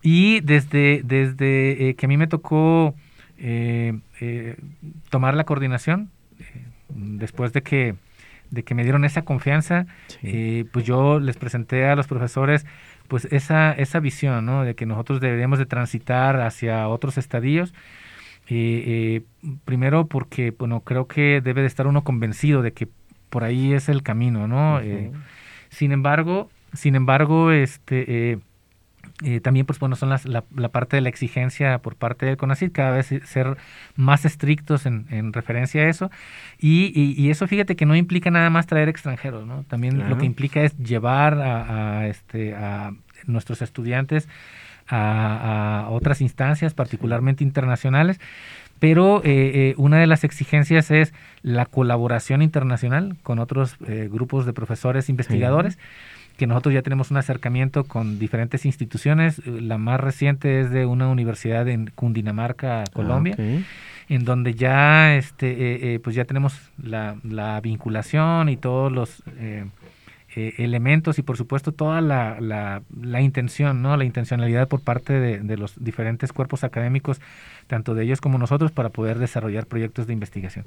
Y 0.00 0.40
desde, 0.40 1.02
desde 1.04 1.88
eh, 1.88 1.94
que 1.96 2.06
a 2.06 2.08
mí 2.08 2.16
me 2.16 2.28
tocó 2.28 2.94
tomar 5.10 5.34
la 5.34 5.44
coordinación, 5.44 6.10
después 6.88 7.52
de 7.52 7.62
que, 7.62 7.94
de 8.50 8.62
que 8.62 8.74
me 8.74 8.82
dieron 8.82 9.04
esa 9.04 9.22
confianza, 9.22 9.86
pues 10.72 10.84
yo 10.84 11.20
les 11.20 11.36
presenté 11.36 11.86
a 11.86 11.96
los 11.96 12.06
profesores 12.06 12.66
pues 13.08 13.26
esa, 13.26 13.72
esa 13.72 14.00
visión, 14.00 14.46
¿no? 14.46 14.64
De 14.64 14.74
que 14.74 14.86
nosotros 14.86 15.20
deberíamos 15.20 15.58
de 15.58 15.66
transitar 15.66 16.40
hacia 16.40 16.88
otros 16.88 17.18
estadios 17.18 17.72
eh, 18.48 19.22
primero 19.64 20.06
porque, 20.06 20.52
bueno, 20.56 20.80
creo 20.80 21.08
que 21.08 21.40
debe 21.40 21.62
de 21.62 21.66
estar 21.66 21.86
uno 21.86 22.04
convencido 22.04 22.62
de 22.62 22.72
que 22.72 22.88
por 23.30 23.44
ahí 23.44 23.72
es 23.72 23.88
el 23.88 24.02
camino, 24.02 24.46
¿no? 24.46 24.80
Eh, 24.80 25.10
sin 25.68 25.92
embargo, 25.92 26.50
sin 26.72 26.94
embargo, 26.94 27.50
este... 27.50 28.38
Eh, 29.24 29.40
también, 29.40 29.64
pues 29.64 29.78
bueno, 29.78 29.96
son 29.96 30.10
las, 30.10 30.26
la, 30.26 30.42
parte 30.42 30.96
de 30.96 31.00
la 31.00 31.08
exigencia 31.08 31.78
por 31.78 31.96
parte 31.96 32.26
del 32.26 32.36
CONACYT, 32.36 32.72
cada 32.72 32.90
vez 32.90 33.12
ser 33.24 33.56
más 33.96 34.26
estrictos 34.26 34.84
en, 34.84 35.06
en 35.10 35.32
referencia 35.32 35.82
a 35.82 35.88
eso. 35.88 36.10
Y, 36.58 36.92
y, 36.94 37.30
eso, 37.30 37.46
fíjate 37.46 37.76
que 37.76 37.86
no 37.86 37.96
implica 37.96 38.30
nada 38.30 38.50
más 38.50 38.66
traer 38.66 38.88
extranjeros, 38.90 39.46
¿no? 39.46 39.64
También 39.68 40.08
lo 40.10 40.18
que 40.18 40.26
implica 40.26 40.62
es 40.62 40.76
llevar 40.76 41.40
a, 41.40 42.00
a, 42.00 42.08
este, 42.08 42.54
a 42.54 42.92
nuestros 43.26 43.62
estudiantes 43.62 44.28
a, 44.88 45.88
otras 45.90 46.20
instancias, 46.20 46.74
particularmente 46.74 47.44
internacionales, 47.44 48.20
pero 48.78 49.22
eh, 49.24 49.70
eh, 49.70 49.74
una 49.78 49.98
de 49.98 50.06
las 50.06 50.24
exigencias 50.24 50.90
es 50.90 51.14
la 51.42 51.64
colaboración 51.66 52.42
internacional 52.42 53.16
con 53.22 53.38
otros 53.38 53.76
eh, 53.86 54.08
grupos 54.12 54.44
de 54.46 54.52
profesores 54.52 55.08
investigadores. 55.08 55.78
Que 56.36 56.46
nosotros 56.46 56.74
ya 56.74 56.82
tenemos 56.82 57.10
un 57.10 57.16
acercamiento 57.16 57.84
con 57.84 58.18
diferentes 58.18 58.64
instituciones. 58.66 59.44
La 59.46 59.78
más 59.78 60.00
reciente 60.00 60.60
es 60.60 60.70
de 60.70 60.86
una 60.86 61.08
universidad 61.08 61.68
en 61.68 61.90
Cundinamarca, 61.94 62.82
ah, 62.82 62.84
Colombia, 62.92 63.36
en 64.08 64.24
donde 64.24 64.54
ya 64.54 65.16
este 65.16 66.00
pues 66.02 66.14
ya 66.14 66.24
tenemos 66.24 66.58
la, 66.82 67.16
la 67.22 67.60
vinculación 67.60 68.48
y 68.48 68.56
todos 68.56 68.92
los 68.92 69.22
eh, 70.38 70.52
elementos 70.58 71.18
y 71.18 71.22
por 71.22 71.38
supuesto 71.38 71.72
toda 71.72 72.02
la, 72.02 72.36
la, 72.40 73.20
intención, 73.22 73.80
¿no? 73.80 73.96
la 73.96 74.04
intencionalidad 74.04 74.68
por 74.68 74.82
parte 74.82 75.18
de, 75.18 75.56
los 75.56 75.82
diferentes 75.82 76.30
cuerpos 76.30 76.62
académicos, 76.62 77.22
tanto 77.68 77.94
de 77.94 78.04
ellos 78.04 78.20
como 78.20 78.36
nosotros, 78.36 78.70
para 78.70 78.90
poder 78.90 79.18
desarrollar 79.18 79.64
proyectos 79.64 80.06
de 80.06 80.12
investigación. 80.12 80.66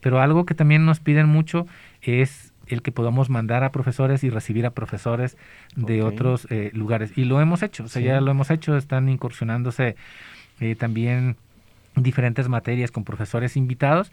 Pero 0.00 0.20
algo 0.20 0.46
que 0.46 0.54
también 0.54 0.86
nos 0.86 1.00
piden 1.00 1.26
mucho 1.26 1.66
es 2.00 2.47
el 2.70 2.82
que 2.82 2.92
podamos 2.92 3.30
mandar 3.30 3.64
a 3.64 3.72
profesores 3.72 4.24
y 4.24 4.30
recibir 4.30 4.66
a 4.66 4.70
profesores 4.70 5.36
de 5.76 6.02
otros 6.02 6.46
eh, 6.50 6.70
lugares. 6.72 7.12
Y 7.16 7.24
lo 7.24 7.40
hemos 7.40 7.62
hecho, 7.62 7.84
o 7.84 7.88
sea, 7.88 8.02
ya 8.02 8.20
lo 8.20 8.30
hemos 8.30 8.50
hecho, 8.50 8.76
están 8.76 9.08
incursionándose 9.08 9.96
eh, 10.60 10.74
también 10.74 11.36
diferentes 11.94 12.48
materias 12.48 12.90
con 12.90 13.04
profesores 13.04 13.56
invitados 13.56 14.12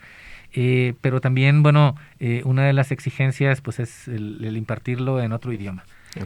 eh, 0.54 0.94
pero 1.02 1.20
también, 1.20 1.64
bueno, 1.64 1.96
eh, 2.20 2.42
una 2.46 2.64
de 2.66 2.74
las 2.74 2.92
exigencias 2.92 3.60
pues 3.60 3.80
es 3.80 4.08
el, 4.08 4.56
impartirlo 4.56 5.22
en 5.22 5.34
otro 5.34 5.52
idioma. 5.52 5.84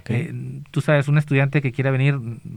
Eh, 0.08 0.32
tú 0.70 0.82
sabes, 0.82 1.08
un 1.08 1.18
estudiante 1.18 1.64
que 1.64 1.72
quiera 1.72 1.90
venir, 1.90 2.14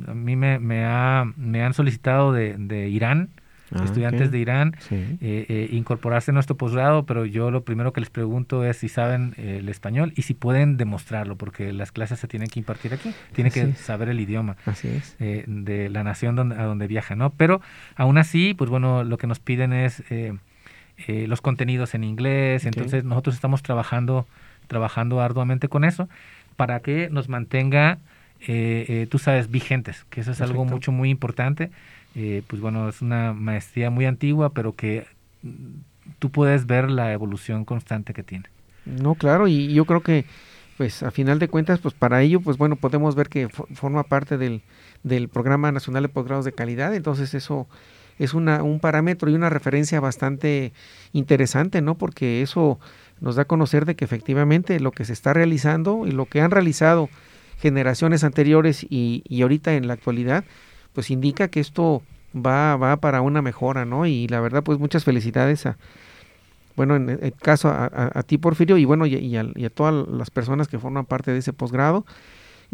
a 0.07 0.14
mí 0.14 0.37
me, 0.37 0.59
me, 0.59 0.85
ha, 0.85 1.25
me 1.37 1.62
han 1.62 1.73
solicitado 1.73 2.31
de, 2.31 2.57
de 2.59 2.91
Irán, 2.91 3.31
ah, 3.75 3.85
estudiantes 3.85 4.31
de 4.31 4.39
Irán, 4.39 4.77
incorporarse 5.70 6.31
a 6.31 6.35
nuestro 6.35 6.57
posgrado, 6.57 7.05
pero 7.05 7.25
yo 7.25 7.51
lo 7.51 7.62
primero 7.64 7.93
que 7.93 8.01
les 8.01 8.11
pregunto 8.11 8.64
es 8.64 8.79
si 8.79 8.89
saben 8.89 9.35
el 9.37 9.68
español 9.68 10.12
y 10.16 10.23
si 10.23 10.35
pueden 10.35 10.77
demostrarlo, 10.77 11.37
porque 11.37 11.73
las 11.73 11.93
clases 11.93 12.20
se 12.20 12.29
tienen 12.29 12.49
que 12.49 12.61
impartir 12.61 12.95
aquí, 12.95 13.12
tienen 13.33 13.53
que 13.53 13.73
saber 13.75 14.09
el 14.09 14.20
idioma 14.20 14.57
de 15.18 15.89
la 15.91 16.05
nación 16.05 16.37
donde, 16.37 16.57
a 16.57 16.64
donde 16.64 16.87
viajan, 16.87 17.18
¿no? 17.18 17.31
Pero 17.31 17.61
aún 17.97 18.18
así, 18.18 18.55
pues 18.55 18.70
bueno, 18.70 19.05
lo 19.05 19.18
que 19.18 19.27
nos 19.27 19.39
piden 19.39 19.73
es 19.73 20.03
eh, 21.07 21.27
los 21.27 21.41
contenidos 21.41 21.95
en 21.95 22.05
inglés. 22.05 22.66
Entonces 22.66 23.05
nosotros 23.05 23.35
estamos 23.35 23.62
trabajando, 23.62 24.27
trabajando 24.66 25.20
arduamente 25.20 25.68
con 25.68 25.85
eso 25.85 26.09
para 26.57 26.81
que 26.81 27.09
nos 27.11 27.29
mantenga, 27.29 27.99
eh, 28.41 28.85
eh, 28.89 29.07
tú 29.11 29.18
sabes, 29.18 29.51
vigentes, 29.51 30.05
que 30.11 30.20
eso 30.20 30.33
es 30.33 30.41
algo 30.41 30.64
mucho, 30.64 30.93
muy 30.93 31.11
importante. 31.11 31.70
Pues 32.15 32.61
bueno, 32.61 32.89
es 32.89 33.03
una 33.03 33.33
maestría 33.33 33.91
muy 33.91 34.07
antigua, 34.07 34.51
pero 34.51 34.75
que 34.75 35.07
tú 36.19 36.31
puedes 36.31 36.67
ver 36.67 36.91
la 36.91 37.13
evolución 37.13 37.65
constante 37.65 38.13
que 38.13 38.23
tiene. 38.23 38.45
No, 38.85 39.15
claro, 39.15 39.49
y 39.49 39.73
yo 39.73 39.85
creo 39.85 40.03
que 40.03 40.25
pues 40.77 41.03
a 41.03 41.11
final 41.11 41.39
de 41.39 41.49
cuentas, 41.49 41.79
pues 41.79 41.95
para 41.95 42.23
ello, 42.23 42.41
pues 42.41 42.57
bueno, 42.57 42.77
podemos 42.77 43.15
ver 43.15 43.29
que 43.29 43.49
forma 43.49 44.03
parte 44.05 44.39
del, 44.39 44.63
del 45.03 45.29
Programa 45.29 45.71
Nacional 45.71 46.03
de 46.03 46.09
Posgrados 46.09 46.45
de 46.45 46.53
Calidad, 46.53 46.95
entonces 46.95 47.35
eso 47.35 47.69
es 48.19 48.35
una, 48.35 48.63
un 48.63 48.81
parámetro 48.81 49.31
y 49.31 49.35
una 49.35 49.51
referencia 49.51 50.01
bastante 50.01 50.73
interesante, 51.13 51.83
¿no? 51.83 51.97
Porque 51.97 52.43
eso 52.43 52.79
nos 53.21 53.37
da 53.37 53.43
a 53.43 53.47
conocer 53.47 53.85
de 53.85 53.95
que 53.95 54.05
efectivamente 54.05 54.81
lo 54.81 54.93
que 54.93 55.05
se 55.05 55.13
está 55.13 55.33
realizando 55.33 56.07
y 56.07 56.13
lo 56.13 56.27
que 56.27 56.41
han 56.41 56.51
realizado 56.51 57.09
generaciones 57.59 58.25
anteriores 58.25 58.85
y, 58.89 59.23
y 59.29 59.43
ahorita 59.43 59.75
en 59.75 59.87
la 59.87 59.95
actualidad, 59.95 60.45
pues 60.93 61.11
indica 61.11 61.49
que 61.49 61.61
esto 61.61 62.03
va, 62.34 62.76
va 62.76 62.97
para 62.97 63.20
una 63.20 63.43
mejora, 63.43 63.84
¿no? 63.84 64.07
Y 64.07 64.28
la 64.28 64.40
verdad, 64.40 64.62
pues 64.62 64.78
muchas 64.78 65.05
felicidades 65.05 65.66
a, 65.66 65.76
bueno, 66.76 66.97
en 66.97 67.11
el 67.11 67.32
caso 67.34 67.68
a, 67.68 68.22
ti, 68.26 68.38
Porfirio, 68.38 68.78
y 68.78 68.84
bueno, 68.84 69.05
y, 69.07 69.36
a, 69.36 69.45
y, 69.55 69.64
a, 69.64 69.70
todas 69.70 70.09
las 70.09 70.30
personas 70.30 70.68
que 70.68 70.78
forman 70.78 71.05
parte 71.05 71.32
de 71.32 71.38
ese 71.38 71.53
posgrado. 71.53 72.07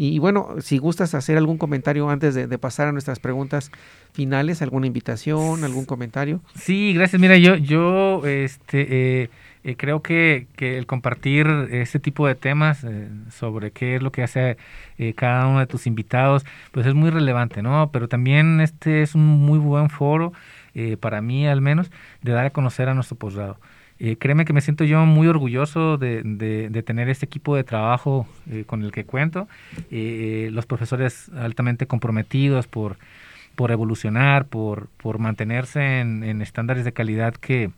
Y, 0.01 0.17
bueno, 0.19 0.55
si 0.61 0.77
gustas 0.77 1.13
hacer 1.13 1.37
algún 1.37 1.57
comentario 1.57 2.09
antes 2.09 2.33
de, 2.33 2.57
pasar 2.57 2.87
a 2.87 2.93
nuestras 2.93 3.19
preguntas 3.19 3.69
finales, 4.13 4.61
alguna 4.61 4.87
invitación, 4.87 5.65
algún 5.65 5.83
comentario. 5.83 6.39
Sí, 6.55 6.93
gracias. 6.93 7.21
Mira, 7.21 7.35
yo, 7.35 7.57
yo 7.57 8.25
este, 8.25 9.23
eh, 9.23 9.29
eh, 9.65 9.75
creo 9.75 10.01
que, 10.01 10.47
que, 10.55 10.77
el 10.77 10.85
compartir 10.85 11.47
este 11.71 11.99
tipo 11.99 12.25
de 12.27 12.35
temas 12.35 12.85
eh, 12.85 13.09
sobre 13.29 13.71
qué 13.71 13.97
es 13.97 14.01
lo 14.01 14.13
que 14.13 14.23
hace 14.23 14.55
cada 15.17 15.47
uno 15.47 15.59
de 15.59 15.67
tus 15.67 15.85
invitados, 15.85 16.45
pues 16.71 16.85
es 16.87 16.93
muy 16.93 17.09
relevante, 17.09 17.61
¿no? 17.61 17.89
Pero 17.91 18.07
también 18.07 18.61
este 18.61 19.01
es 19.01 19.15
un 19.15 19.25
muy 19.25 19.59
buen 19.59 19.89
foro, 19.89 20.31
para 21.01 21.21
mí 21.21 21.45
al 21.45 21.59
menos, 21.59 21.91
de 22.21 22.31
dar 22.31 22.45
a 22.45 22.49
conocer 22.51 22.87
a 22.87 22.93
nuestro 22.93 23.17
posgrado. 23.17 23.57
Eh, 24.01 24.15
créeme 24.17 24.45
que 24.45 24.53
me 24.53 24.61
siento 24.61 24.85
yo 24.85 25.05
muy 25.05 25.27
orgulloso 25.27 25.97
de, 25.97 26.21
de, 26.23 26.83
tener 26.83 27.09
este 27.09 27.25
equipo 27.25 27.55
de 27.57 27.65
trabajo 27.65 28.27
eh, 28.49 28.63
con 28.65 28.83
el 28.83 28.91
que 28.93 29.03
cuento. 29.03 29.49
Eh, 29.91 30.49
los 30.53 30.65
profesores 30.65 31.29
altamente 31.35 31.85
comprometidos 31.85 32.67
por, 32.67 32.97
por 33.55 33.71
evolucionar, 33.71 34.45
por, 34.45 34.87
por 34.97 35.19
mantenerse 35.19 35.99
en, 35.99 36.41
estándares 36.41 36.85
de 36.85 36.93
calidad 36.93 37.33
que, 37.33 37.71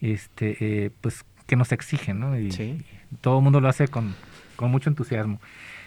este, 0.00 0.90
pues, 1.00 1.24
que 1.46 1.54
nos 1.54 1.70
exigen, 1.70 2.18
¿no? 2.18 2.38
Y, 2.38 2.84
todo 3.20 3.38
el 3.38 3.44
mundo 3.44 3.60
lo 3.60 3.68
hace 3.68 3.88
con, 3.88 4.14
con 4.54 4.70
mucho 4.70 4.88
entusiasmo. 4.88 5.40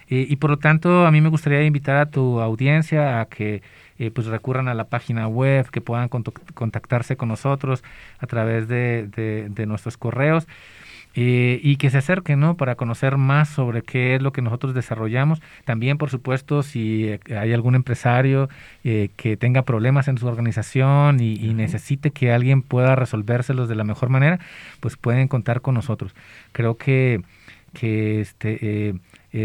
y 0.10 0.36
por 0.36 0.50
lo 0.50 0.58
tanto, 0.58 1.06
a 1.06 1.12
mí 1.12 1.22
me 1.22 1.30
gustaría 1.30 1.64
invitar 1.64 1.96
a 1.96 2.06
tu 2.06 2.42
audiencia 2.42 3.22
a 3.22 3.26
que 3.26 3.62
eh, 4.04 4.12
pues 4.12 4.28
recurran 4.28 4.68
a 4.68 4.74
la 4.74 4.84
página 4.84 5.30
web, 5.30 5.70
que 5.70 5.80
puedan 5.80 6.10
contactarse 6.10 7.16
con 7.16 7.30
nosotros 7.30 7.86
a 8.20 8.28
través 8.28 8.68
de, 8.68 9.08
de, 9.08 9.66
nuestros 9.66 9.96
correos. 9.96 10.46
Eh, 11.16 11.60
y 11.64 11.78
que 11.78 11.90
se 11.90 12.00
acerquen, 12.00 12.40
¿no? 12.40 12.58
Para 12.58 12.76
conocer 12.76 13.18
más 13.18 13.48
sobre 13.48 13.84
qué 13.84 14.16
es 14.16 14.22
lo 14.22 14.34
que 14.34 14.42
nosotros 14.42 14.74
desarrollamos. 14.74 15.42
También, 15.64 15.98
por 15.98 16.10
supuesto, 16.10 16.64
si 16.64 17.08
eh, 17.08 17.20
hay 17.40 17.54
algún 17.54 17.76
empresario 17.76 18.50
que 18.82 19.38
tenga 19.40 19.62
problemas 19.62 20.10
en 20.10 20.18
su 20.18 20.28
organización 20.28 21.22
y, 21.22 21.54
necesite 21.54 22.12
que 22.12 22.34
alguien 22.34 22.62
pueda 22.62 22.96
resolvérselos 22.96 23.70
de 23.70 23.76
la 23.76 23.86
mejor 23.86 24.10
manera, 24.10 24.40
pues 24.82 24.98
pueden 24.98 25.30
contar 25.30 25.62
con 25.62 25.76
nosotros. 25.76 26.14
Creo 26.52 26.76
que, 26.78 27.22
que 27.74 28.20
este, 28.22 28.58
eh, 28.62 28.96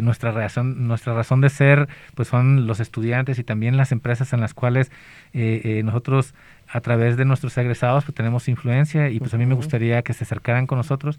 nuestra 0.03 0.33
razón 0.33 0.87
nuestra 0.87 1.15
razón 1.15 1.41
de 1.41 1.49
ser 1.49 1.89
pues 2.15 2.29
son 2.29 2.67
los 2.67 2.79
estudiantes 2.79 3.39
y 3.39 3.45
también 3.45 3.77
las 3.77 3.91
empresas 3.91 4.33
en 4.33 4.41
las 4.41 4.53
cuales 4.53 4.91
nosotros 5.33 6.35
a 6.69 6.81
través 6.81 7.17
de 7.17 7.25
nuestros 7.25 7.57
egresados 7.57 8.05
pues 8.05 8.15
tenemos 8.15 8.49
influencia 8.49 9.09
y 9.09 9.19
pues 9.19 9.33
a 9.33 9.39
mí 9.39 9.47
me 9.47 9.55
gustaría 9.55 10.03
que 10.03 10.13
se 10.13 10.25
acercaran 10.25 10.67
con 10.67 10.77
nosotros 10.77 11.19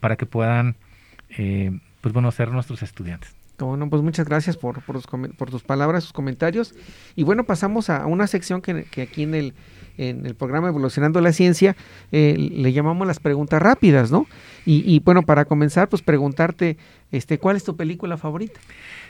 para 0.00 0.16
que 0.16 0.24
puedan 0.24 0.76
pues 2.00 2.14
bueno 2.14 2.30
ser 2.30 2.50
nuestros 2.50 2.82
estudiantes 2.82 3.41
bueno, 3.58 3.88
pues 3.88 4.02
muchas 4.02 4.26
gracias 4.26 4.56
por, 4.56 4.82
por, 4.82 5.50
tus 5.50 5.62
palabras, 5.62 6.04
sus 6.04 6.12
comentarios. 6.12 6.74
Y 7.14 7.22
bueno, 7.22 7.44
pasamos 7.44 7.90
a 7.90 8.06
una 8.06 8.26
sección 8.26 8.60
que, 8.60 8.86
aquí 9.00 9.22
en 9.22 9.34
el, 9.34 9.54
en 9.98 10.26
el 10.26 10.34
programa 10.34 10.68
Evolucionando 10.68 11.20
la 11.20 11.32
Ciencia 11.32 11.76
eh, 12.10 12.36
le 12.36 12.72
llamamos 12.72 13.06
las 13.06 13.20
preguntas 13.20 13.62
rápidas, 13.62 14.10
¿no? 14.10 14.26
Y, 14.64 15.00
bueno, 15.00 15.22
para 15.22 15.44
comenzar, 15.44 15.88
pues 15.88 16.02
preguntarte, 16.02 16.76
este, 17.10 17.38
¿cuál 17.38 17.56
es 17.56 17.64
tu 17.64 17.76
película 17.76 18.16
favorita? 18.16 18.60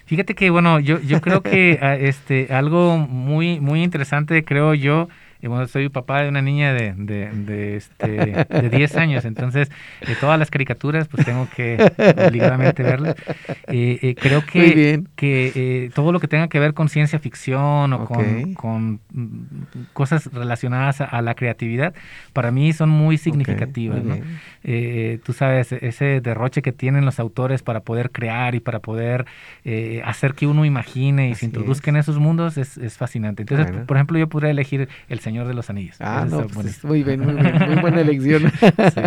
Fíjate 0.07 0.35
que, 0.35 0.49
bueno, 0.49 0.81
yo, 0.81 0.99
yo 1.01 1.21
creo 1.21 1.43
que 1.43 1.79
ah, 1.83 1.95
este, 1.95 2.49
algo 2.51 2.97
muy, 2.97 3.61
muy 3.61 3.83
interesante, 3.83 4.45
creo 4.45 4.73
yo, 4.73 5.09
y 5.43 5.49
bueno, 5.49 5.67
soy 5.67 5.89
papá 5.89 6.23
de 6.23 6.29
una 6.29 6.41
niña 6.41 6.73
de, 6.73 6.95
de, 6.97 7.29
de, 7.33 7.77
este, 7.77 8.07
de 8.49 8.71
10 8.71 8.97
años, 8.97 9.25
entonces 9.25 9.73
de 10.07 10.15
todas 10.15 10.39
las 10.39 10.51
caricaturas 10.51 11.09
pues 11.09 11.27
tengo 11.27 11.49
que 11.57 11.79
obligadamente 12.29 12.85
verlas. 12.85 13.17
Eh, 13.67 13.99
eh, 14.03 14.15
creo 14.15 14.47
que, 14.47 15.03
que 15.17 15.53
eh, 15.55 15.91
todo 15.93 16.13
lo 16.13 16.21
que 16.21 16.29
tenga 16.29 16.47
que 16.47 16.61
ver 16.61 16.75
con 16.75 16.89
ciencia 16.89 17.19
ficción 17.19 17.93
o 17.93 18.05
con, 18.05 18.55
con, 18.55 19.01
mm, 19.11 19.87
cosas 19.93 20.33
relacionadas 20.33 21.01
a, 21.01 21.23
la 21.23 21.35
creatividad, 21.35 21.93
para 22.33 22.53
mí 22.53 22.73
son 22.73 22.91
muy 22.91 23.19
significativas. 23.19 24.01
tú 25.25 25.33
sabes, 25.33 25.73
ese 25.73 26.21
derroche 26.21 26.63
que 26.63 26.71
tienen 26.71 27.05
los 27.05 27.19
autores 27.19 27.65
para 27.65 27.81
poder 27.81 28.13
crear 28.13 28.55
y 28.55 28.61
para 28.61 28.79
poder 28.79 29.27
hacer 30.05 30.35
que 30.35 30.47
uno 30.47 30.65
imagine 30.65 31.31
y 31.31 31.35
se 31.35 31.47
introduzca 31.47 31.91
en 31.91 31.97
esos 31.97 32.21
mundos 32.21 32.59
es, 32.59 32.79
es 32.79 32.97
fascinante. 32.97 33.43
Entonces, 33.43 33.75
por 33.87 33.97
ejemplo, 33.97 34.19
yo 34.19 34.29
podría 34.29 34.51
elegir 34.51 34.89
El 35.09 35.19
Señor 35.19 35.32
Señor 35.33 35.49
de 35.49 35.55
los 35.55 35.71
Anillos. 35.71 35.97
Ah, 35.99 36.27
no, 36.29 36.47
pues, 36.47 36.85
muy 36.85 37.03
bien, 37.03 37.21
muy 37.21 37.33
bien, 37.33 37.59
muy 37.67 37.77
buena 37.77 38.01
elección. 38.03 38.53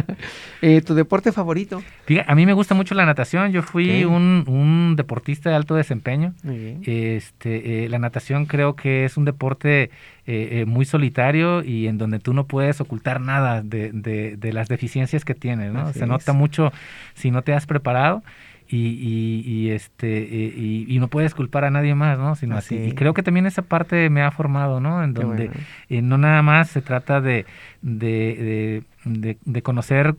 eh, 0.63 0.81
¿Tu 0.81 0.95
deporte 0.95 1.31
favorito? 1.31 1.83
a 2.25 2.33
mí 2.33 2.47
me 2.47 2.53
gusta 2.53 2.73
mucho 2.73 2.95
la 2.95 3.05
natación. 3.05 3.51
Yo 3.51 3.61
fui 3.61 4.05
un, 4.05 4.43
un, 4.47 4.95
deportista 4.95 5.51
de 5.51 5.55
alto 5.55 5.75
desempeño. 5.75 6.33
Este, 6.43 7.85
eh, 7.85 7.89
la 7.89 7.99
natación 7.99 8.47
creo 8.47 8.75
que 8.75 9.05
es 9.05 9.17
un 9.17 9.25
deporte 9.25 9.83
eh, 9.83 9.89
eh, 10.25 10.65
muy 10.65 10.85
solitario 10.85 11.63
y 11.63 11.85
en 11.85 11.99
donde 11.99 12.17
tú 12.17 12.33
no 12.33 12.47
puedes 12.47 12.81
ocultar 12.81 13.21
nada 13.21 13.61
de, 13.61 13.91
de, 13.91 14.35
de 14.35 14.51
las 14.53 14.67
deficiencias 14.67 15.25
que 15.25 15.35
tienes, 15.35 15.71
¿no? 15.71 15.93
Se 15.93 16.07
nota 16.07 16.33
mucho 16.33 16.73
si 17.13 17.29
no 17.29 17.43
te 17.43 17.53
has 17.53 17.67
preparado 17.67 18.23
y, 18.67 19.43
y, 19.45 19.69
este 19.69 20.19
y, 20.19 20.97
no 20.99 21.07
puedes 21.07 21.35
culpar 21.35 21.65
a 21.65 21.71
nadie 21.71 21.93
más 21.95 22.17
no 22.17 22.35
sino 22.35 22.57
así. 22.57 22.75
y 22.75 22.91
creo 22.93 23.13
que 23.13 23.23
también 23.23 23.45
esa 23.45 23.61
parte 23.61 24.09
me 24.09 24.21
ha 24.21 24.31
formado 24.31 24.79
no 24.79 25.03
en 25.03 25.13
donde 25.13 25.51
eh, 25.89 26.01
no 26.01 26.17
nada 26.17 26.41
más 26.41 26.69
se 26.69 26.81
trata 26.81 27.21
de 27.21 27.45
de, 27.81 28.83
de, 29.03 29.61
conocer 29.61 30.15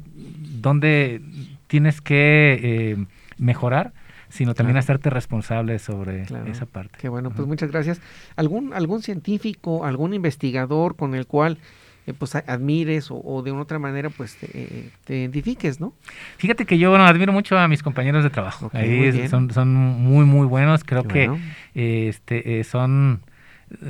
dónde 0.61 1.20
tienes 1.66 2.01
que 2.01 2.59
eh, 2.62 3.07
mejorar 3.38 3.92
sino 4.28 4.55
también 4.55 4.76
hacerte 4.76 5.09
responsable 5.09 5.78
sobre 5.78 6.22
esa 6.22 6.66
parte. 6.66 6.99
Qué 7.01 7.09
bueno, 7.09 7.30
pues 7.30 7.47
muchas 7.47 7.70
gracias. 7.70 8.01
¿Algún, 8.34 8.74
algún 8.74 9.01
científico, 9.01 9.84
algún 9.84 10.14
investigador 10.14 10.97
con 10.97 11.14
el 11.14 11.26
cual 11.26 11.59
eh, 12.07 12.14
pues 12.16 12.34
admires 12.36 13.09
o, 13.11 13.42
de 13.42 13.50
una 13.50 13.62
otra 13.62 13.78
manera 13.78 14.11
pues 14.11 14.36
te, 14.36 14.90
identifiques, 15.09 15.80
¿no? 15.80 15.92
Fíjate 16.38 16.64
que 16.64 16.78
yo 16.78 16.90
bueno, 16.90 17.04
admiro 17.04 17.32
mucho 17.32 17.59
a 17.59 17.66
mis 17.66 17.82
compañeros 17.82 18.22
de 18.22 18.30
trabajo. 18.30 18.70
Ahí 18.72 19.28
son, 19.28 19.50
son 19.50 19.74
muy 19.74 20.24
muy 20.24 20.46
buenos. 20.46 20.84
Creo 20.84 21.04
que 21.04 21.30
este 21.74 22.61
eh, 22.61 22.64
son 22.64 23.20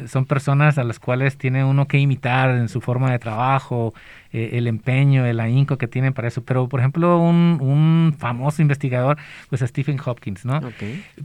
son 0.06 0.24
personas 0.24 0.78
a 0.78 0.84
las 0.84 0.98
cuales 0.98 1.36
tiene 1.36 1.62
uno 1.62 1.86
que 1.86 1.98
imitar 1.98 2.48
en 2.48 2.70
su 2.70 2.80
forma 2.80 3.12
de 3.12 3.18
trabajo, 3.18 3.92
eh, 4.32 4.52
el 4.54 4.68
empeño, 4.68 5.26
el 5.26 5.38
ahínco 5.38 5.76
que 5.76 5.86
tienen 5.86 6.14
para 6.14 6.28
eso. 6.28 6.42
Pero, 6.42 6.66
por 6.66 6.80
ejemplo, 6.80 7.18
un, 7.18 7.58
un 7.60 8.14
famoso 8.18 8.62
investigador, 8.62 9.18
pues 9.50 9.60
Stephen 9.60 10.00
Hopkins, 10.02 10.46
¿no? 10.46 10.60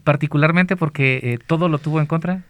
Particularmente 0.04 0.76
porque 0.76 1.40
todo 1.48 1.70
lo 1.70 1.78
tuvo 1.78 2.02
en 2.02 2.08
contra 2.08 2.44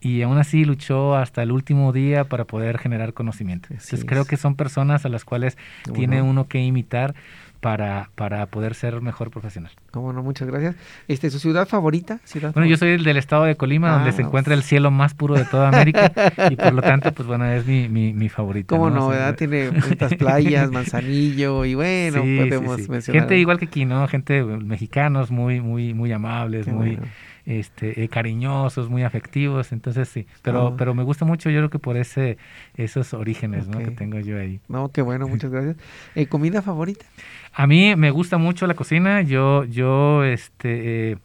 y 0.00 0.22
aún 0.22 0.38
así 0.38 0.64
luchó 0.64 1.16
hasta 1.16 1.42
el 1.42 1.52
último 1.52 1.92
día 1.92 2.24
para 2.24 2.44
poder 2.44 2.78
generar 2.78 3.12
conocimiento. 3.12 3.68
Entonces 3.70 4.04
creo 4.04 4.24
que 4.24 4.36
son 4.36 4.56
personas 4.56 5.04
a 5.04 5.08
las 5.08 5.24
cuales 5.24 5.58
tiene 5.94 6.22
uno 6.22 6.48
que 6.48 6.58
imitar 6.60 7.14
para, 7.60 8.08
para 8.14 8.46
poder 8.46 8.74
ser 8.74 9.00
mejor 9.02 9.30
profesional. 9.30 9.70
Cómo 9.90 10.12
no, 10.12 10.22
muchas 10.22 10.48
gracias. 10.48 10.76
Este, 11.08 11.30
¿Su 11.30 11.38
ciudad 11.38 11.68
favorita? 11.68 12.20
bueno, 12.54 12.64
yo 12.64 12.76
soy 12.76 13.02
del 13.02 13.16
estado 13.16 13.44
de 13.44 13.56
Colima, 13.56 13.92
donde 13.92 14.10
ah, 14.10 14.12
se 14.12 14.22
encuentra 14.22 14.54
el 14.54 14.62
cielo 14.62 14.90
más 14.90 15.14
puro 15.14 15.34
de 15.34 15.44
toda 15.44 15.68
América 15.68 16.10
y 16.50 16.56
por 16.56 16.72
lo 16.72 16.82
tanto, 16.82 17.12
pues 17.12 17.28
bueno, 17.28 17.44
es 17.46 17.66
mi, 17.66 17.88
mi, 17.88 18.14
mi 18.14 18.28
favorito. 18.28 18.74
¿Cómo 18.74 18.88
no, 18.88 19.08
verdad? 19.08 19.34
Tiene 19.36 19.70
muchas 19.70 20.14
playas, 20.14 20.70
Manzanillo 20.72 21.64
y 21.64 21.74
bueno, 21.74 22.22
podemos 22.22 22.88
mencionar. 22.88 23.22
Gente 23.22 23.38
igual 23.38 23.58
que 23.58 23.66
aquí, 23.66 23.84
¿no? 23.84 24.08
Gente 24.08 24.42
mexicanos 24.42 25.30
muy, 25.30 25.60
muy, 25.60 25.92
muy 25.92 26.12
amables, 26.12 26.66
muy 26.66 26.98
este, 27.46 28.02
eh, 28.02 28.08
cariñosos, 28.08 28.88
muy 28.88 29.02
afectivos, 29.02 29.72
entonces 29.72 30.08
sí, 30.08 30.26
pero, 30.42 30.68
ah. 30.68 30.74
pero 30.76 30.94
me 30.94 31.02
gusta 31.02 31.24
mucho 31.24 31.50
yo 31.50 31.58
creo 31.58 31.70
que 31.70 31.78
por 31.78 31.96
ese, 31.96 32.38
esos 32.76 33.14
orígenes 33.14 33.68
¿no? 33.68 33.78
que 33.78 33.90
tengo 33.90 34.18
yo 34.20 34.38
ahí. 34.38 34.60
No, 34.68 34.90
qué 34.90 35.02
bueno, 35.02 35.28
muchas 35.28 35.50
gracias. 35.50 35.76
Eh, 36.14 36.26
¿Comida 36.26 36.62
favorita? 36.62 37.04
A 37.52 37.66
mí 37.66 37.94
me 37.96 38.10
gusta 38.10 38.38
mucho 38.38 38.66
la 38.66 38.74
cocina, 38.74 39.22
yo, 39.22 39.64
yo, 39.64 40.24
este... 40.24 41.12
Eh, 41.12 41.16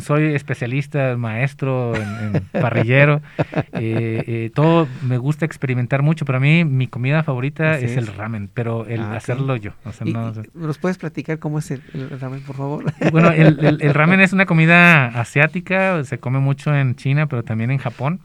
soy 0.00 0.34
especialista, 0.34 1.16
maestro, 1.16 1.94
en, 1.94 2.42
parrillero. 2.52 3.20
Eh, 3.72 4.24
eh, 4.26 4.50
todo 4.54 4.88
me 5.02 5.18
gusta 5.18 5.44
experimentar 5.44 6.02
mucho, 6.02 6.24
pero 6.24 6.38
a 6.38 6.40
mí 6.40 6.64
mi 6.64 6.86
comida 6.86 7.22
favorita 7.22 7.78
es, 7.78 7.96
el 7.96 8.06
ramen, 8.06 8.50
pero 8.52 8.86
el 8.86 9.00
ah, 9.00 9.16
hacerlo 9.16 9.56
yo. 9.56 9.72
¿Nos 10.54 10.78
puedes 10.78 10.98
platicar 10.98 11.38
cómo 11.38 11.58
es 11.58 11.70
el, 11.70 11.82
ramen, 12.20 12.42
por 12.42 12.56
favor? 12.56 12.84
Bueno, 13.12 13.30
el, 13.30 13.78
el, 13.80 13.94
ramen 13.94 14.20
es 14.20 14.32
una 14.32 14.46
comida 14.46 15.06
asiática, 15.06 16.04
se 16.04 16.18
come 16.18 16.38
mucho 16.40 16.74
en 16.74 16.94
China, 16.94 17.26
pero 17.26 17.42
también 17.42 17.70
en 17.70 17.78
Japón. 17.78 18.20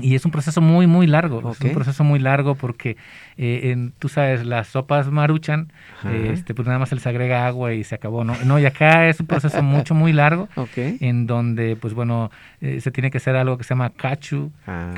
Y 0.00 0.16
es 0.16 0.24
un 0.24 0.32
proceso 0.32 0.60
muy, 0.60 0.86
muy 0.86 1.06
largo. 1.06 1.52
Es 1.52 1.60
un 1.60 1.72
proceso 1.72 2.02
muy 2.02 2.18
largo 2.18 2.56
porque, 2.56 2.96
eh, 3.36 3.70
en, 3.70 3.92
tú 3.98 4.08
sabes, 4.08 4.44
las 4.44 4.68
sopas 4.68 5.08
maruchan, 5.10 5.72
este, 6.12 6.54
pues 6.54 6.66
nada 6.66 6.78
más 6.78 6.88
se 6.88 6.96
les 6.96 7.06
agrega 7.06 7.46
agua 7.46 7.72
y 7.74 7.84
se 7.84 7.94
acabó, 7.94 8.24
¿no? 8.24 8.34
No, 8.44 8.58
y 8.58 8.66
acá 8.66 9.08
es 9.08 9.20
un 9.20 9.26
proceso 9.26 9.62
mucho, 9.62 9.94
muy 9.94 10.12
largo, 10.12 10.48
en 10.76 11.26
donde, 11.26 11.76
pues 11.76 11.94
bueno, 11.94 12.30
eh, 12.60 12.80
se 12.80 12.90
tiene 12.90 13.10
que 13.10 13.18
hacer 13.18 13.36
algo 13.36 13.56
que 13.56 13.64
se 13.64 13.70
llama 13.70 13.90
cachu, 13.90 14.50
ah, 14.66 14.92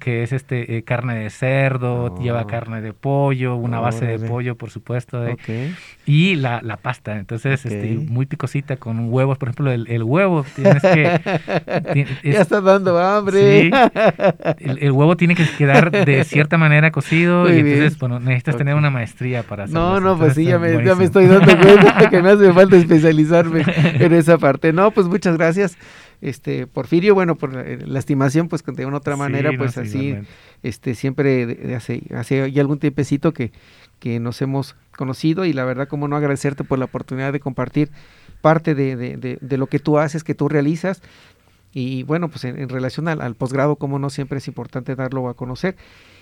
que 0.00 0.22
es 0.22 0.32
este 0.32 0.76
eh, 0.76 0.82
carne 0.82 1.14
de 1.14 1.30
cerdo, 1.30 2.04
oh. 2.04 2.22
lleva 2.22 2.46
carne 2.46 2.80
de 2.80 2.92
pollo, 2.92 3.56
una 3.56 3.80
base 3.80 4.06
de 4.06 4.18
pollo, 4.18 4.56
por 4.56 4.70
supuesto, 4.70 5.24
y 6.08 6.36
la, 6.36 6.62
la, 6.62 6.78
pasta. 6.78 7.18
Entonces, 7.18 7.66
este, 7.66 7.98
muy 7.98 8.24
picosita 8.24 8.76
con 8.76 9.12
huevos, 9.12 9.36
por 9.36 9.50
ejemplo, 9.50 9.70
el, 9.70 10.02
huevo, 10.02 10.42
tienes 10.56 10.82
que... 10.82 11.20
ya 12.24 12.40
está 12.40 12.62
dando 12.62 12.98
hambre. 12.98 13.64
Sí, 13.64 13.70
el, 14.80 14.90
huevo 14.90 15.18
tiene 15.18 15.34
que 15.34 15.44
quedar 15.58 15.90
de 15.90 16.24
cierta 16.24 16.56
manera 16.56 16.92
cocido 16.92 17.52
y 17.52 17.58
entonces, 17.58 17.98
bueno, 17.98 18.20
necesitas 18.20 18.56
tener 18.56 18.74
una 18.74 18.88
maestría 18.88 19.42
para 19.42 19.64
hacerlo. 19.64 19.80
No, 19.80 20.00
no, 20.00 20.18
pues 20.18 20.32
sí, 20.32 20.44
ya 20.44 20.58
me, 20.58 20.82
ya 20.82 20.94
me, 20.94 21.04
estoy 21.04 21.26
dando 21.26 21.54
cuenta 21.58 22.08
que 22.10 22.22
me 22.22 22.30
hace 22.30 22.54
falta 22.54 22.76
especializarme 22.76 23.64
en 23.76 24.14
esa 24.14 24.38
parte. 24.38 24.72
No, 24.72 24.90
pues 24.92 25.08
muchas 25.08 25.36
gracias 25.36 25.76
este 26.20 26.66
Porfirio, 26.66 27.14
bueno, 27.14 27.36
por 27.36 27.52
la, 27.52 27.98
estimación, 27.98 28.48
pues 28.48 28.64
de 28.64 28.86
una 28.86 28.96
otra 28.96 29.16
manera, 29.16 29.50
pues 29.56 29.78
así, 29.78 30.16
este 30.62 30.94
siempre 30.94 31.74
hace, 31.76 32.02
hace 32.16 32.50
ya 32.50 32.60
algún 32.60 32.78
tiempecito 32.78 33.32
que, 33.32 33.52
que 33.98 34.20
nos 34.20 34.40
hemos 34.42 34.76
conocido 34.96 35.44
y 35.44 35.52
la 35.52 35.64
verdad, 35.64 35.88
como 35.88 36.08
no 36.08 36.16
agradecerte 36.16 36.64
por 36.64 36.78
la 36.78 36.86
oportunidad 36.86 37.32
de 37.32 37.40
compartir 37.40 37.90
parte 38.40 38.74
de, 38.74 38.96
de, 38.96 39.56
lo 39.56 39.66
que 39.66 39.78
tú 39.78 39.98
haces, 39.98 40.24
que 40.24 40.34
tú 40.34 40.48
realizas. 40.48 41.02
Y 41.72 42.02
bueno, 42.04 42.28
pues 42.28 42.44
en, 42.44 42.68
relación 42.68 43.08
al, 43.08 43.34
posgrado, 43.34 43.76
como 43.76 43.98
no, 43.98 44.10
siempre 44.10 44.38
es 44.38 44.48
importante 44.48 44.94
darlo 44.94 45.28
a 45.28 45.34
conocer. 45.34 45.76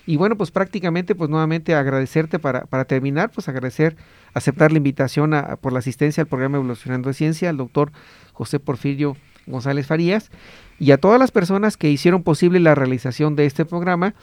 Y 0.05 0.17
bueno, 0.17 0.37
pues 0.37 0.51
prácticamente, 0.51 1.15
pues 1.15 1.31
nuevamente 1.31 1.75
agradecerte 1.75 2.39
para, 2.39 2.67
para 2.67 2.85
terminar, 2.85 3.31
pues 3.31 3.49
agradecer, 3.49 3.97
aceptar 4.35 4.73
la 4.73 4.79
invitación 4.79 5.35
a, 5.35 5.57
por 5.57 5.73
la 5.73 5.81
asistencia 5.81 6.21
al 6.21 6.29
programa 6.29 6.59
Evolucionando 6.59 7.09
de 7.09 7.15
Ciencia, 7.15 7.51
al 7.51 7.57
doctor 7.57 7.93
José 8.33 8.61
Porfirio 8.61 9.17
González 9.47 9.87
Farías, 9.87 10.31
y 10.79 10.91
a 10.91 10.99
todas 10.99 11.19
las 11.19 11.31
personas 11.31 11.77
que 11.77 11.91
hicieron 11.91 12.23
posible 12.23 12.61
la 12.61 12.75
realización 12.75 13.37
de 13.37 13.47
este 13.47 13.65
programa, 13.65 14.15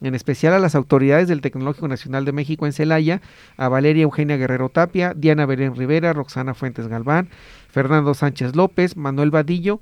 en 0.00 0.14
especial 0.14 0.52
a 0.52 0.58
las 0.58 0.74
autoridades 0.74 1.28
del 1.28 1.40
Tecnológico 1.40 1.88
Nacional 1.88 2.24
de 2.24 2.32
México 2.32 2.66
en 2.66 2.72
Celaya, 2.72 3.22
a 3.56 3.68
Valeria 3.68 4.02
Eugenia 4.02 4.36
Guerrero 4.36 4.68
Tapia, 4.68 5.14
Diana 5.16 5.46
Belén 5.46 5.74
Rivera, 5.74 6.12
Roxana 6.12 6.54
Fuentes 6.54 6.88
Galván, 6.88 7.28
Fernando 7.70 8.14
Sánchez 8.14 8.54
López, 8.54 8.96
Manuel 8.96 9.30
Vadillo 9.30 9.80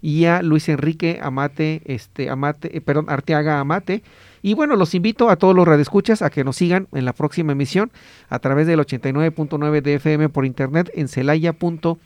y 0.00 0.26
a 0.26 0.42
Luis 0.42 0.68
Enrique 0.68 1.18
Amate, 1.22 1.82
este, 1.86 2.30
Amate, 2.30 2.76
eh, 2.76 2.80
perdón, 2.80 3.06
Arteaga 3.08 3.58
Amate. 3.58 4.02
Y 4.42 4.54
bueno, 4.54 4.76
los 4.76 4.94
invito 4.94 5.30
a 5.30 5.36
todos 5.36 5.56
los 5.56 5.66
radioescuchas 5.66 6.22
a 6.22 6.30
que 6.30 6.44
nos 6.44 6.56
sigan 6.56 6.86
en 6.92 7.04
la 7.04 7.12
próxima 7.12 7.52
emisión 7.52 7.90
a 8.28 8.38
través 8.38 8.68
del 8.68 8.78
89.9 8.78 9.82
de 9.82 9.94
FM 9.94 10.28
por 10.28 10.44
internet 10.46 10.90
en 10.94 11.08
celaya.com 11.08 11.98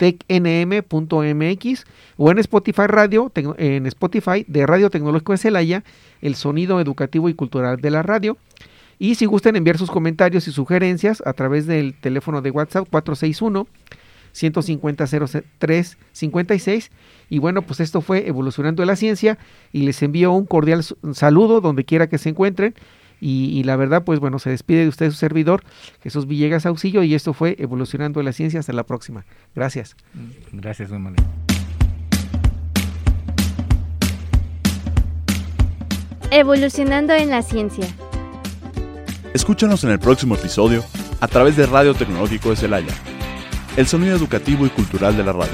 tecnm.mx 0.00 1.84
o 2.16 2.30
en 2.30 2.38
Spotify 2.38 2.86
Radio, 2.86 3.30
en 3.34 3.84
Spotify 3.86 4.46
de 4.48 4.66
Radio 4.66 4.88
Tecnológico 4.88 5.32
de 5.32 5.38
Celaya, 5.38 5.84
el 6.22 6.36
sonido 6.36 6.80
educativo 6.80 7.28
y 7.28 7.34
cultural 7.34 7.82
de 7.82 7.90
la 7.90 8.02
radio. 8.02 8.38
Y 8.98 9.16
si 9.16 9.26
gustan 9.26 9.56
enviar 9.56 9.76
sus 9.76 9.90
comentarios 9.90 10.48
y 10.48 10.52
sugerencias 10.52 11.22
a 11.26 11.34
través 11.34 11.66
del 11.66 11.92
teléfono 12.00 12.40
de 12.40 12.50
WhatsApp 12.50 12.88
461 12.90 13.66
150 14.32 15.06
03 15.58 15.98
56 16.12 16.90
y 17.28 17.38
bueno 17.40 17.62
pues 17.62 17.80
esto 17.80 18.00
fue 18.00 18.28
evolucionando 18.28 18.84
la 18.84 18.94
ciencia 18.94 19.38
y 19.72 19.82
les 19.82 20.00
envío 20.02 20.30
un 20.30 20.46
cordial 20.46 20.84
saludo 21.12 21.60
donde 21.60 21.84
quiera 21.84 22.08
que 22.08 22.16
se 22.16 22.28
encuentren 22.28 22.74
y, 23.20 23.62
la 23.64 23.76
verdad, 23.76 24.04
pues 24.04 24.18
bueno, 24.18 24.38
se 24.38 24.50
despide 24.50 24.82
de 24.82 24.88
usted 24.88 25.10
su 25.10 25.16
servidor, 25.16 25.62
Jesús 26.02 26.26
Villegas 26.26 26.66
Auxillo, 26.66 27.02
y 27.02 27.14
esto 27.14 27.34
fue 27.34 27.56
Evolucionando 27.58 28.22
la 28.22 28.32
Ciencia. 28.32 28.60
Hasta 28.60 28.72
la 28.72 28.84
próxima. 28.84 29.24
Gracias. 29.54 29.96
Gracias, 30.52 30.90
Manuel. 30.90 31.16
Evolucionando 36.30 37.12
en 37.12 37.30
la 37.30 37.42
Ciencia. 37.42 37.86
Escúchanos 39.34 39.84
en 39.84 39.90
el 39.90 39.98
próximo 39.98 40.34
episodio 40.34 40.84
a 41.20 41.28
través 41.28 41.56
de 41.56 41.66
Radio 41.66 41.94
Tecnológico 41.94 42.50
de 42.50 42.56
Celaya, 42.56 42.94
el 43.76 43.86
sonido 43.86 44.16
educativo 44.16 44.66
y 44.66 44.70
cultural 44.70 45.16
de 45.16 45.24
la 45.24 45.32
radio. 45.32 45.52